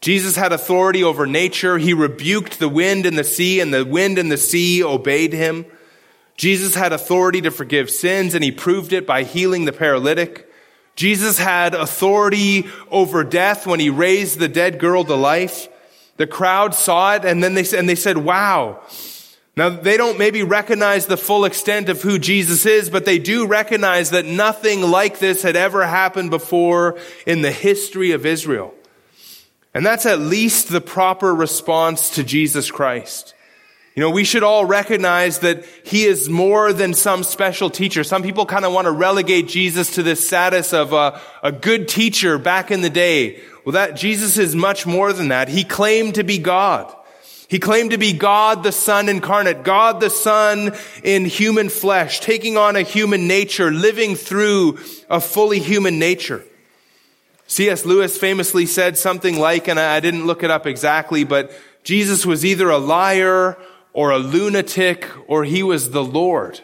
Jesus 0.00 0.36
had 0.36 0.52
authority 0.52 1.02
over 1.02 1.26
nature. 1.26 1.78
He 1.78 1.94
rebuked 1.94 2.58
the 2.58 2.68
wind 2.68 3.06
and 3.06 3.16
the 3.16 3.24
sea, 3.24 3.60
and 3.60 3.72
the 3.72 3.84
wind 3.84 4.18
and 4.18 4.30
the 4.30 4.36
sea 4.36 4.84
obeyed 4.84 5.32
him. 5.32 5.66
Jesus 6.36 6.74
had 6.74 6.92
authority 6.92 7.40
to 7.42 7.50
forgive 7.50 7.90
sins, 7.90 8.34
and 8.34 8.42
he 8.42 8.50
proved 8.50 8.92
it 8.92 9.06
by 9.06 9.22
healing 9.22 9.64
the 9.64 9.72
paralytic. 9.72 10.50
Jesus 10.96 11.38
had 11.38 11.74
authority 11.74 12.66
over 12.90 13.24
death 13.24 13.66
when 13.66 13.80
he 13.80 13.90
raised 13.90 14.38
the 14.38 14.48
dead 14.48 14.78
girl 14.78 15.04
to 15.04 15.14
life. 15.14 15.68
The 16.16 16.26
crowd 16.26 16.74
saw 16.74 17.14
it, 17.14 17.24
and 17.24 17.42
then 17.42 17.54
they, 17.54 17.64
and 17.76 17.88
they 17.88 17.94
said, 17.94 18.18
wow. 18.18 18.80
Now, 19.56 19.68
they 19.68 19.96
don't 19.96 20.18
maybe 20.18 20.42
recognize 20.42 21.06
the 21.06 21.16
full 21.16 21.44
extent 21.44 21.88
of 21.88 22.02
who 22.02 22.18
Jesus 22.18 22.66
is, 22.66 22.90
but 22.90 23.04
they 23.04 23.18
do 23.20 23.46
recognize 23.46 24.10
that 24.10 24.24
nothing 24.24 24.82
like 24.82 25.20
this 25.20 25.42
had 25.42 25.54
ever 25.54 25.86
happened 25.86 26.30
before 26.30 26.98
in 27.24 27.42
the 27.42 27.52
history 27.52 28.10
of 28.10 28.26
Israel. 28.26 28.74
And 29.72 29.86
that's 29.86 30.06
at 30.06 30.18
least 30.18 30.68
the 30.70 30.80
proper 30.80 31.32
response 31.34 32.10
to 32.10 32.24
Jesus 32.24 32.70
Christ. 32.70 33.34
You 33.94 34.00
know, 34.00 34.10
we 34.10 34.24
should 34.24 34.42
all 34.42 34.64
recognize 34.64 35.38
that 35.40 35.64
he 35.84 36.04
is 36.04 36.28
more 36.28 36.72
than 36.72 36.94
some 36.94 37.22
special 37.22 37.70
teacher. 37.70 38.02
Some 38.02 38.24
people 38.24 38.44
kind 38.44 38.64
of 38.64 38.72
want 38.72 38.86
to 38.86 38.90
relegate 38.90 39.46
Jesus 39.46 39.94
to 39.94 40.02
this 40.02 40.26
status 40.26 40.72
of 40.72 40.92
a, 40.92 41.20
a, 41.44 41.52
good 41.52 41.86
teacher 41.86 42.36
back 42.36 42.72
in 42.72 42.80
the 42.80 42.90
day. 42.90 43.40
Well, 43.64 43.74
that 43.74 43.94
Jesus 43.94 44.36
is 44.36 44.56
much 44.56 44.84
more 44.84 45.12
than 45.12 45.28
that. 45.28 45.48
He 45.48 45.62
claimed 45.62 46.16
to 46.16 46.24
be 46.24 46.38
God. 46.38 46.92
He 47.46 47.60
claimed 47.60 47.92
to 47.92 47.98
be 47.98 48.12
God 48.12 48.64
the 48.64 48.72
Son 48.72 49.08
incarnate, 49.08 49.62
God 49.62 50.00
the 50.00 50.10
Son 50.10 50.74
in 51.04 51.24
human 51.24 51.68
flesh, 51.68 52.18
taking 52.18 52.56
on 52.56 52.74
a 52.74 52.82
human 52.82 53.28
nature, 53.28 53.70
living 53.70 54.16
through 54.16 54.78
a 55.08 55.20
fully 55.20 55.60
human 55.60 56.00
nature. 56.00 56.42
C.S. 57.46 57.84
Lewis 57.84 58.18
famously 58.18 58.66
said 58.66 58.98
something 58.98 59.38
like, 59.38 59.68
and 59.68 59.78
I 59.78 60.00
didn't 60.00 60.26
look 60.26 60.42
it 60.42 60.50
up 60.50 60.66
exactly, 60.66 61.22
but 61.22 61.52
Jesus 61.84 62.26
was 62.26 62.44
either 62.44 62.70
a 62.70 62.78
liar 62.78 63.56
or 63.94 64.10
a 64.10 64.18
lunatic 64.18 65.08
or 65.26 65.44
he 65.44 65.62
was 65.62 65.90
the 65.90 66.04
Lord. 66.04 66.60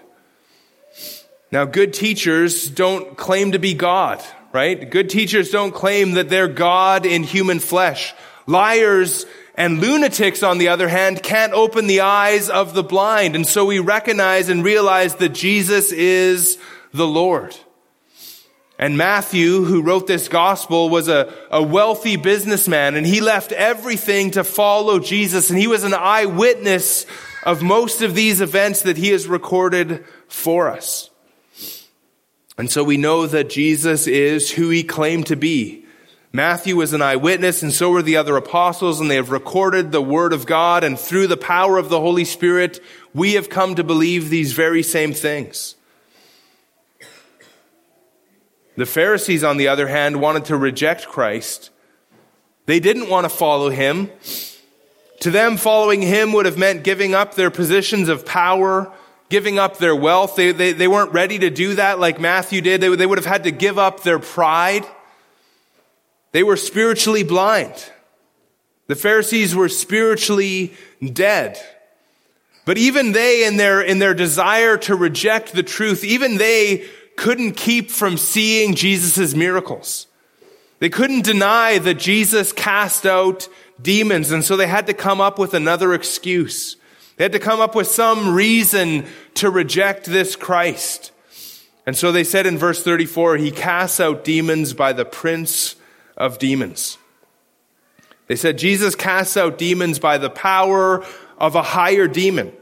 Now, 1.51 1.64
good 1.64 1.95
teachers 1.95 2.68
don't 2.68 3.16
claim 3.16 3.53
to 3.53 3.59
be 3.59 3.72
God, 3.72 4.22
right? 4.53 4.89
Good 4.91 5.09
teachers 5.09 5.51
don't 5.51 5.72
claim 5.72 6.12
that 6.12 6.28
they're 6.28 6.47
God 6.47 7.07
in 7.07 7.22
human 7.22 7.59
flesh. 7.59 8.14
Liars 8.47 9.24
and 9.55 9.81
lunatics, 9.81 10.43
on 10.43 10.59
the 10.59 10.68
other 10.68 10.89
hand, 10.89 11.22
can't 11.22 11.53
open 11.53 11.87
the 11.87 12.01
eyes 12.01 12.51
of 12.51 12.74
the 12.74 12.85
blind. 12.85 13.35
And 13.35 13.47
so 13.47 13.64
we 13.64 13.78
recognize 13.78 14.49
and 14.49 14.62
realize 14.62 15.16
that 15.16 15.31
Jesus 15.31 15.93
is 15.93 16.59
the 16.93 17.07
Lord. 17.07 17.57
And 18.81 18.97
Matthew, 18.97 19.62
who 19.64 19.83
wrote 19.83 20.07
this 20.07 20.28
gospel, 20.28 20.89
was 20.89 21.07
a, 21.07 21.31
a 21.51 21.62
wealthy 21.62 22.16
businessman 22.16 22.95
and 22.95 23.07
he 23.07 23.20
left 23.20 23.53
everything 23.53 24.31
to 24.31 24.43
follow 24.43 24.99
Jesus. 24.99 25.51
And 25.51 25.59
he 25.59 25.66
was 25.66 25.85
an 25.85 25.93
eyewitness 25.93 27.05
of 27.45 27.62
most 27.62 28.01
of 28.01 28.14
these 28.14 28.41
events 28.41 28.81
that 28.83 28.97
he 28.97 29.11
has 29.11 29.26
recorded 29.26 30.07
for 30.28 30.70
us. 30.70 31.11
And 32.57 32.70
so 32.70 32.83
we 32.83 32.97
know 32.97 33.26
that 33.26 33.51
Jesus 33.51 34.07
is 34.07 34.51
who 34.51 34.70
he 34.70 34.83
claimed 34.83 35.26
to 35.26 35.37
be. 35.37 35.85
Matthew 36.33 36.76
was 36.76 36.95
an 36.95 37.03
eyewitness 37.03 37.62
and 37.62 37.74
so 37.74 37.91
were 37.91 38.01
the 38.01 38.16
other 38.16 38.39
apostles 38.39 38.99
and 38.99 39.11
they 39.11 39.16
have 39.16 39.31
recorded 39.31 39.93
the 39.93 40.01
word 40.01 40.33
of 40.33 40.47
God 40.47 40.85
and 40.85 40.99
through 40.99 41.26
the 41.26 41.37
power 41.37 41.76
of 41.76 41.91
the 41.91 42.01
Holy 42.01 42.24
Spirit, 42.24 42.81
we 43.12 43.35
have 43.35 43.51
come 43.51 43.74
to 43.74 43.85
believe 43.85 44.31
these 44.31 44.55
very 44.55 44.83
same 44.83 45.12
things. 45.12 45.74
The 48.77 48.87
Pharisees, 48.87 49.45
on 49.45 49.57
the 49.57 49.68
other 49.68 49.89
hand, 49.89 50.21
wanted 50.21 50.47
to 50.47 50.57
reject 50.57 51.07
Christ. 51.07 51.71
They 52.66 52.81
didn't 52.81 53.09
want 53.09 53.25
to 53.25 53.29
follow 53.29 53.68
him. 53.71 54.11
To 55.21 55.31
them, 55.31 55.57
following 55.57 56.03
him 56.03 56.33
would 56.33 56.47
have 56.47 56.57
meant 56.57 56.85
giving 56.85 57.14
up 57.14 57.35
their 57.35 57.51
positions 57.51 58.09
of 58.09 58.25
power, 58.25 58.91
giving 59.29 59.59
up 59.59 59.79
their 59.79 59.95
wealth. 59.95 60.37
They, 60.37 60.53
they, 60.53 60.73
they 60.73 60.89
weren't 60.89 61.12
ready 61.12 61.39
to 61.41 61.51
do 61.51 61.75
that 61.75 61.99
like 61.99 62.21
Matthew 62.21 62.61
did. 62.61 62.81
They, 62.81 62.95
they 62.95 63.07
would 63.07 63.18
have 63.18 63.27
had 63.27 63.45
to 63.45 63.51
give 63.51 63.79
up 63.79 64.03
their 64.03 64.18
pride. 64.18 64.87
They 66.33 66.43
were 66.43 66.57
spiritually 66.57 67.25
blind. 67.25 67.75
The 68.87 68.95
Pharisees 68.95 69.55
were 69.55 69.68
spiritually 69.68 70.75
dead. 71.01 71.61
But 72.64 72.79
even 72.79 73.12
they, 73.12 73.47
in 73.47 73.57
their, 73.57 73.81
in 73.81 73.99
their 73.99 74.14
desire 74.14 74.77
to 74.79 74.95
reject 74.95 75.53
the 75.53 75.62
truth, 75.62 76.05
even 76.05 76.39
they 76.39 76.89
couldn't 77.21 77.53
keep 77.53 77.91
from 77.91 78.16
seeing 78.16 78.75
Jesus' 78.75 79.35
miracles. 79.35 80.07
They 80.79 80.89
couldn't 80.89 81.23
deny 81.23 81.77
that 81.77 81.99
Jesus 81.99 82.51
cast 82.51 83.05
out 83.05 83.47
demons, 83.81 84.33
and 84.33 84.43
so 84.43 84.57
they 84.57 84.66
had 84.66 84.87
to 84.87 84.95
come 84.95 85.21
up 85.21 85.39
with 85.39 85.53
another 85.53 85.93
excuse. 85.93 86.77
They 87.18 87.25
had 87.25 87.33
to 87.33 87.39
come 87.39 87.61
up 87.61 87.75
with 87.75 87.89
some 87.89 88.35
reason 88.35 89.05
to 89.35 89.51
reject 89.51 90.07
this 90.07 90.35
Christ. 90.35 91.12
And 91.85 91.95
so 91.95 92.11
they 92.11 92.25
said 92.25 92.47
in 92.47 92.57
verse 92.57 92.83
34, 92.83 93.37
he 93.37 93.51
casts 93.51 94.01
out 94.01 94.25
demons 94.25 94.73
by 94.73 94.95
the 94.95 95.05
prince 95.05 95.77
of 96.16 96.39
demons. 96.39 96.97
They 98.29 98.37
said 98.37 98.57
Jesus 98.57 98.95
casts 98.95 99.37
out 99.37 99.59
demons 99.59 99.99
by 99.99 100.16
the 100.16 100.31
power 100.31 101.05
of 101.37 101.55
a 101.55 101.62
higher 101.62 102.09
demon. 102.09 102.55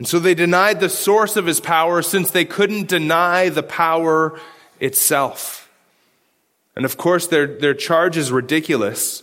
And 0.00 0.08
so 0.08 0.18
they 0.18 0.32
denied 0.32 0.80
the 0.80 0.88
source 0.88 1.36
of 1.36 1.44
his 1.44 1.60
power 1.60 2.00
since 2.00 2.30
they 2.30 2.46
couldn't 2.46 2.88
deny 2.88 3.50
the 3.50 3.62
power 3.62 4.40
itself. 4.80 5.70
And 6.74 6.86
of 6.86 6.96
course, 6.96 7.26
their, 7.26 7.46
their 7.46 7.74
charge 7.74 8.16
is 8.16 8.32
ridiculous. 8.32 9.22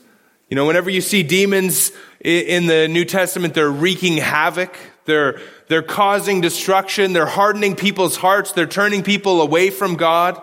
You 0.51 0.55
know, 0.55 0.67
whenever 0.67 0.91
you 0.91 1.01
see 1.01 1.23
demons 1.23 1.91
in 2.23 2.67
the 2.67 2.87
New 2.87 3.05
Testament, 3.05 3.55
they're 3.55 3.71
wreaking 3.71 4.17
havoc. 4.17 4.77
They're, 5.05 5.41
they're 5.67 5.81
causing 5.81 6.41
destruction. 6.41 7.11
They're 7.11 7.25
hardening 7.25 7.75
people's 7.75 8.15
hearts. 8.15 8.51
They're 8.51 8.67
turning 8.67 9.01
people 9.01 9.41
away 9.41 9.71
from 9.71 9.95
God. 9.95 10.39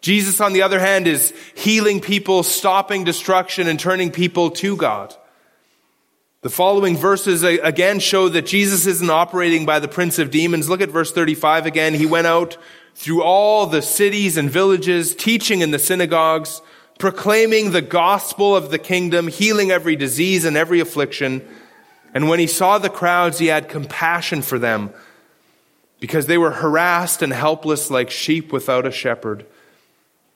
Jesus, 0.00 0.40
on 0.40 0.54
the 0.54 0.62
other 0.62 0.80
hand, 0.80 1.06
is 1.06 1.34
healing 1.54 2.00
people, 2.00 2.42
stopping 2.42 3.04
destruction, 3.04 3.68
and 3.68 3.78
turning 3.78 4.12
people 4.12 4.50
to 4.52 4.78
God. 4.78 5.14
The 6.40 6.50
following 6.50 6.96
verses 6.96 7.42
again 7.42 7.98
show 7.98 8.28
that 8.28 8.46
Jesus 8.46 8.86
isn't 8.86 9.10
operating 9.10 9.66
by 9.66 9.80
the 9.80 9.88
prince 9.88 10.20
of 10.20 10.30
demons. 10.30 10.68
Look 10.68 10.80
at 10.80 10.88
verse 10.88 11.10
35 11.10 11.66
again. 11.66 11.94
He 11.94 12.06
went 12.06 12.28
out 12.28 12.56
through 12.94 13.24
all 13.24 13.66
the 13.66 13.82
cities 13.82 14.36
and 14.36 14.48
villages, 14.48 15.16
teaching 15.16 15.62
in 15.62 15.72
the 15.72 15.80
synagogues, 15.80 16.62
proclaiming 17.00 17.72
the 17.72 17.82
gospel 17.82 18.54
of 18.54 18.70
the 18.70 18.78
kingdom, 18.78 19.26
healing 19.26 19.72
every 19.72 19.96
disease 19.96 20.44
and 20.44 20.56
every 20.56 20.78
affliction. 20.78 21.44
And 22.14 22.28
when 22.28 22.38
he 22.38 22.46
saw 22.46 22.78
the 22.78 22.88
crowds, 22.88 23.40
he 23.40 23.48
had 23.48 23.68
compassion 23.68 24.42
for 24.42 24.60
them 24.60 24.90
because 25.98 26.26
they 26.26 26.38
were 26.38 26.52
harassed 26.52 27.20
and 27.20 27.32
helpless 27.32 27.90
like 27.90 28.12
sheep 28.12 28.52
without 28.52 28.86
a 28.86 28.92
shepherd. 28.92 29.44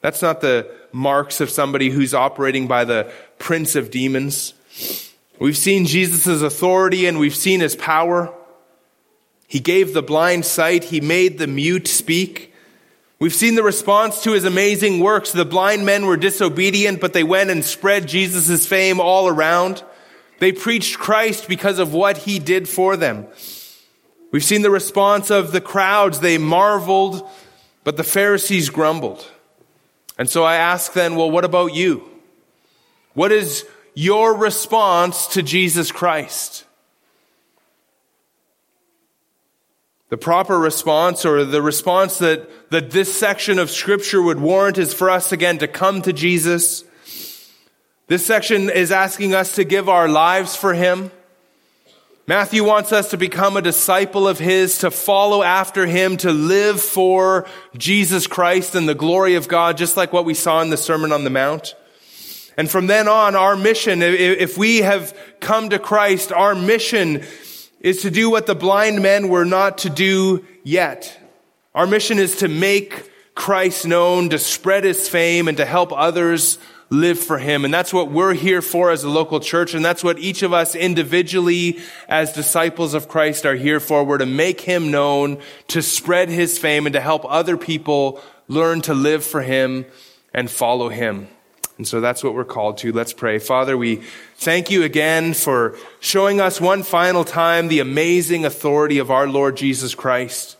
That's 0.01 0.21
not 0.21 0.41
the 0.41 0.69
marks 0.91 1.41
of 1.41 1.49
somebody 1.49 1.91
who's 1.91 2.13
operating 2.13 2.67
by 2.67 2.85
the 2.85 3.13
prince 3.39 3.77
of 3.77 3.93
demons. 3.93 4.55
We've 5.43 5.57
seen 5.57 5.87
Jesus' 5.87 6.41
authority 6.41 7.05
and 7.07 7.19
we've 7.19 7.35
seen 7.35 7.59
his 7.59 7.75
power. 7.75 8.33
He 9.49 9.59
gave 9.59 9.93
the 9.93 10.01
blind 10.01 10.45
sight. 10.45 10.85
He 10.85 11.01
made 11.01 11.39
the 11.39 11.49
mute 11.49 11.89
speak. 11.89 12.55
We've 13.19 13.35
seen 13.35 13.57
the 13.57 13.65
response 13.65 14.23
to 14.23 14.35
his 14.35 14.45
amazing 14.45 15.01
works. 15.01 15.33
The 15.33 15.45
blind 15.45 15.85
men 15.85 16.07
were 16.07 16.17
disobedient, 16.17 17.01
but 17.01 17.13
they 17.13 17.25
went 17.25 17.51
and 17.51 17.65
spread 17.65 18.07
Jesus' 18.07 18.69
fame 18.69 19.01
all 19.01 19.27
around. 19.27 19.83
They 20.39 20.53
preached 20.53 21.01
Christ 21.01 21.49
because 21.49 21.81
of 21.81 21.93
what 21.93 22.19
he 22.19 22.39
did 22.39 22.69
for 22.69 22.97
them. 22.97 23.27
We've 24.31 24.45
seen 24.45 24.63
the 24.63 24.71
response 24.71 25.29
of 25.29 25.51
the 25.51 25.61
crowds. 25.61 26.21
They 26.21 26.39
marveled, 26.39 27.29
but 27.83 27.97
the 27.97 28.05
Pharisees 28.05 28.71
grumbled. 28.71 29.29
And 30.17 30.31
so 30.31 30.45
I 30.45 30.55
ask 30.55 30.93
then, 30.93 31.17
well, 31.17 31.33
what 31.33 31.45
about 31.45 31.75
you? 31.75 32.09
What 33.15 33.33
is 33.33 33.67
your 33.95 34.35
response 34.35 35.27
to 35.29 35.43
Jesus 35.43 35.93
Christ. 35.93 36.65
The 40.09 40.19
proper 40.19 40.59
response 40.59 41.25
or 41.25 41.45
the 41.45 41.63
response 41.63 42.19
that, 42.19 42.71
that 42.71 42.91
this 42.91 43.17
section 43.19 43.59
of 43.59 43.71
scripture 43.71 44.21
would 44.21 44.39
warrant 44.39 44.77
is 44.77 44.93
for 44.93 45.09
us 45.09 45.33
again 45.33 45.57
to 45.59 45.69
come 45.69 46.03
to 46.03 46.13
Jesus. 46.13 46.85
This 48.09 48.27
section 48.27 48.69
is 48.69 48.93
asking 48.93 49.35
us 49.35 49.55
to 49.55 49.65
give 49.65 49.89
our 49.89 50.09
lives 50.09 50.55
for 50.55 50.75
him. 50.75 51.11
Matthew 52.27 52.63
wants 52.63 52.93
us 52.93 53.11
to 53.11 53.17
become 53.17 53.57
a 53.57 53.63
disciple 53.63 54.29
of 54.29 54.39
his, 54.39 54.79
to 54.79 54.91
follow 54.91 55.43
after 55.43 55.87
him, 55.87 56.19
to 56.19 56.31
live 56.31 56.81
for 56.81 57.47
Jesus 57.77 58.27
Christ 58.27 58.75
and 58.75 58.87
the 58.87 58.95
glory 58.95 59.35
of 59.35 59.49
God, 59.49 59.79
just 59.79 59.97
like 59.97 60.13
what 60.13 60.27
we 60.27 60.35
saw 60.35 60.61
in 60.61 60.69
the 60.69 60.77
Sermon 60.77 61.11
on 61.11 61.25
the 61.25 61.31
Mount. 61.31 61.75
And 62.57 62.71
from 62.71 62.87
then 62.87 63.09
on, 63.09 63.35
our 63.35 63.57
mission, 63.57 64.03
if 64.03 64.59
we 64.59 64.79
have 64.79 65.17
come 65.41 65.71
to 65.71 65.79
Christ, 65.79 66.33
our 66.33 66.55
mission 66.55 67.25
is 67.81 68.03
to 68.03 68.11
do 68.11 68.31
what 68.31 68.47
the 68.47 68.55
blind 68.55 69.03
men 69.03 69.29
were 69.29 69.45
not 69.45 69.79
to 69.79 69.91
do 69.91 70.45
yet. 70.63 71.19
Our 71.75 71.87
mission 71.87 72.19
is 72.19 72.37
to 72.37 72.49
make 72.49 73.11
Christ 73.35 73.87
known, 73.87 74.29
to 74.29 74.39
spread 74.39 74.85
his 74.85 75.09
fame, 75.09 75.49
and 75.49 75.57
to 75.57 75.65
help 75.65 75.93
others 75.93 76.59
live 76.91 77.19
for 77.19 77.39
him. 77.39 77.65
And 77.65 77.73
that's 77.73 77.93
what 77.93 78.11
we're 78.11 78.35
here 78.35 78.61
for 78.61 78.91
as 78.91 79.03
a 79.03 79.09
local 79.09 79.41
church. 79.41 79.73
And 79.73 79.83
that's 79.83 80.05
what 80.05 80.19
each 80.19 80.43
of 80.43 80.53
us 80.53 80.75
individually 80.75 81.81
as 82.07 82.35
disciples 82.35 82.93
of 82.93 83.09
Christ 83.09 83.47
are 83.47 83.57
here 83.57 83.81
for. 83.81 84.05
We're 84.05 84.19
to 84.19 84.27
make 84.27 84.61
him 84.61 84.91
known, 84.91 85.41
to 85.69 85.81
spread 85.81 86.29
his 86.29 86.59
fame, 86.59 86.85
and 86.87 86.93
to 86.93 87.01
help 87.01 87.25
other 87.27 87.57
people 87.57 88.21
learn 88.47 88.83
to 88.83 88.93
live 88.93 89.25
for 89.25 89.41
him 89.41 89.87
and 90.35 90.51
follow 90.51 90.91
him. 90.91 91.29
And 91.83 91.89
so 91.89 92.01
that's 92.01 92.23
what 92.23 92.35
we're 92.35 92.45
called 92.45 92.79
to. 92.79 92.93
Let's 92.93 93.13
pray. 93.13 93.41
Father, 93.41 93.77
we 93.77 93.97
thank 94.37 94.71
you 94.71 94.85
again 94.85 95.35
for 95.35 95.77
showing 95.99 96.41
us 96.41 96.61
one 96.61 96.85
final 96.85 97.25
time 97.25 97.67
the 97.67 97.81
amazing 97.81 98.45
authority 98.45 98.99
of 98.99 99.11
our 99.11 99.27
Lord 99.27 99.57
Jesus 99.57 99.93
Christ. 99.93 100.57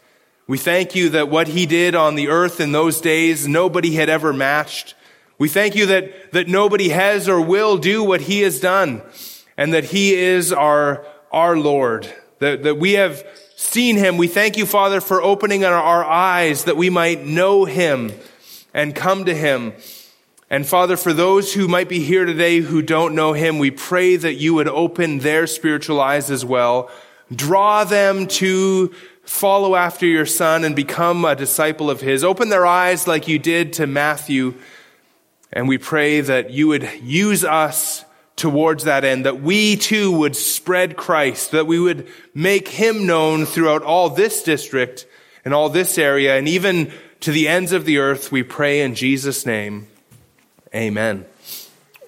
We 0.49 0.59
thank 0.59 0.97
you 0.97 1.11
that 1.11 1.29
what 1.29 1.47
he 1.47 1.65
did 1.65 1.95
on 1.95 2.17
the 2.17 2.27
earth 2.27 2.59
in 2.59 2.73
those 2.73 3.01
days, 3.01 3.47
nobody 3.47 3.95
had 3.95 4.09
ever 4.09 4.33
matched. 4.33 4.97
We 5.39 5.49
thank 5.49 5.77
you 5.77 5.87
that, 5.87 6.33
that 6.33 6.49
nobody 6.49 6.89
has 6.89 7.29
or 7.29 7.41
will 7.41 7.79
do 7.79 8.03
what 8.03 8.23
he 8.23 8.41
has 8.41 8.59
done 8.59 9.01
and 9.57 9.73
that 9.75 9.85
he 9.85 10.15
is 10.15 10.53
our, 10.53 11.07
our 11.31 11.57
Lord, 11.57 12.13
that, 12.41 12.65
that 12.65 12.79
we 12.79 12.95
have 12.95 13.25
seen 13.55 13.97
him. 13.97 14.17
We 14.17 14.27
thank 14.27 14.57
you, 14.57 14.67
Father, 14.67 15.01
for 15.01 15.23
opening 15.23 15.65
our, 15.65 15.73
our 15.73 16.05
eyes 16.05 16.65
that 16.65 16.77
we 16.77 16.91
might 16.91 17.25
know 17.25 17.65
him 17.65 18.11
and 18.75 18.93
come 18.93 19.27
to 19.27 19.35
him. 19.37 19.75
And 20.53 20.67
Father, 20.67 20.99
for 20.99 21.15
those 21.15 21.55
who 21.55 21.67
might 21.67 21.89
be 21.89 22.01
here 22.01 22.27
today 22.27 22.59
who 22.59 22.83
don't 22.83 23.15
know 23.15 23.33
him, 23.33 23.59
we 23.59 23.71
pray 23.71 24.17
that 24.17 24.35
you 24.35 24.53
would 24.53 24.69
open 24.69 25.21
their 25.21 25.47
spiritual 25.47 25.99
eyes 25.99 26.31
as 26.31 26.45
well. 26.45 26.91
Draw 27.35 27.85
them 27.85 28.27
to 28.27 28.95
follow 29.25 29.75
after 29.75 30.05
your 30.05 30.27
son 30.27 30.65
and 30.65 30.77
become 30.77 31.25
a 31.25 31.35
disciple 31.35 31.89
of 31.89 32.03
his. 32.03 32.23
Open 32.23 32.51
their 32.51 32.67
eyes 32.67 33.07
like 33.07 33.29
you 33.29 33.39
did 33.39 33.73
to 33.73 33.87
Matthew. 33.87 34.53
And 35.51 35.69
we 35.69 35.79
pray 35.79 36.21
that 36.21 36.51
you 36.51 36.69
would 36.69 36.87
use 37.01 37.45
us 37.45 38.05
towards 38.37 38.85
that 38.85 39.07
end, 39.07 39.25
that 39.25 39.41
we 39.41 39.77
too 39.77 40.13
would 40.13 40.37
spread 40.37 40.99
Christ, 40.99 41.53
that 41.53 41.67
we 41.67 41.79
would 41.79 42.07
make 42.35 42.69
him 42.69 43.07
known 43.07 43.47
throughout 43.47 43.85
all 43.85 44.11
this 44.11 44.43
district 44.43 45.07
and 45.47 45.55
all 45.55 45.71
this 45.71 45.97
area 45.97 46.37
and 46.37 46.47
even 46.47 46.93
to 47.21 47.33
the 47.33 47.49
ends 47.49 47.73
of 47.73 47.87
the 47.87 47.97
earth. 47.97 48.31
We 48.31 48.43
pray 48.43 48.83
in 48.83 48.95
Jesus' 48.95 49.47
name. 49.47 49.87
Amen. 50.75 51.27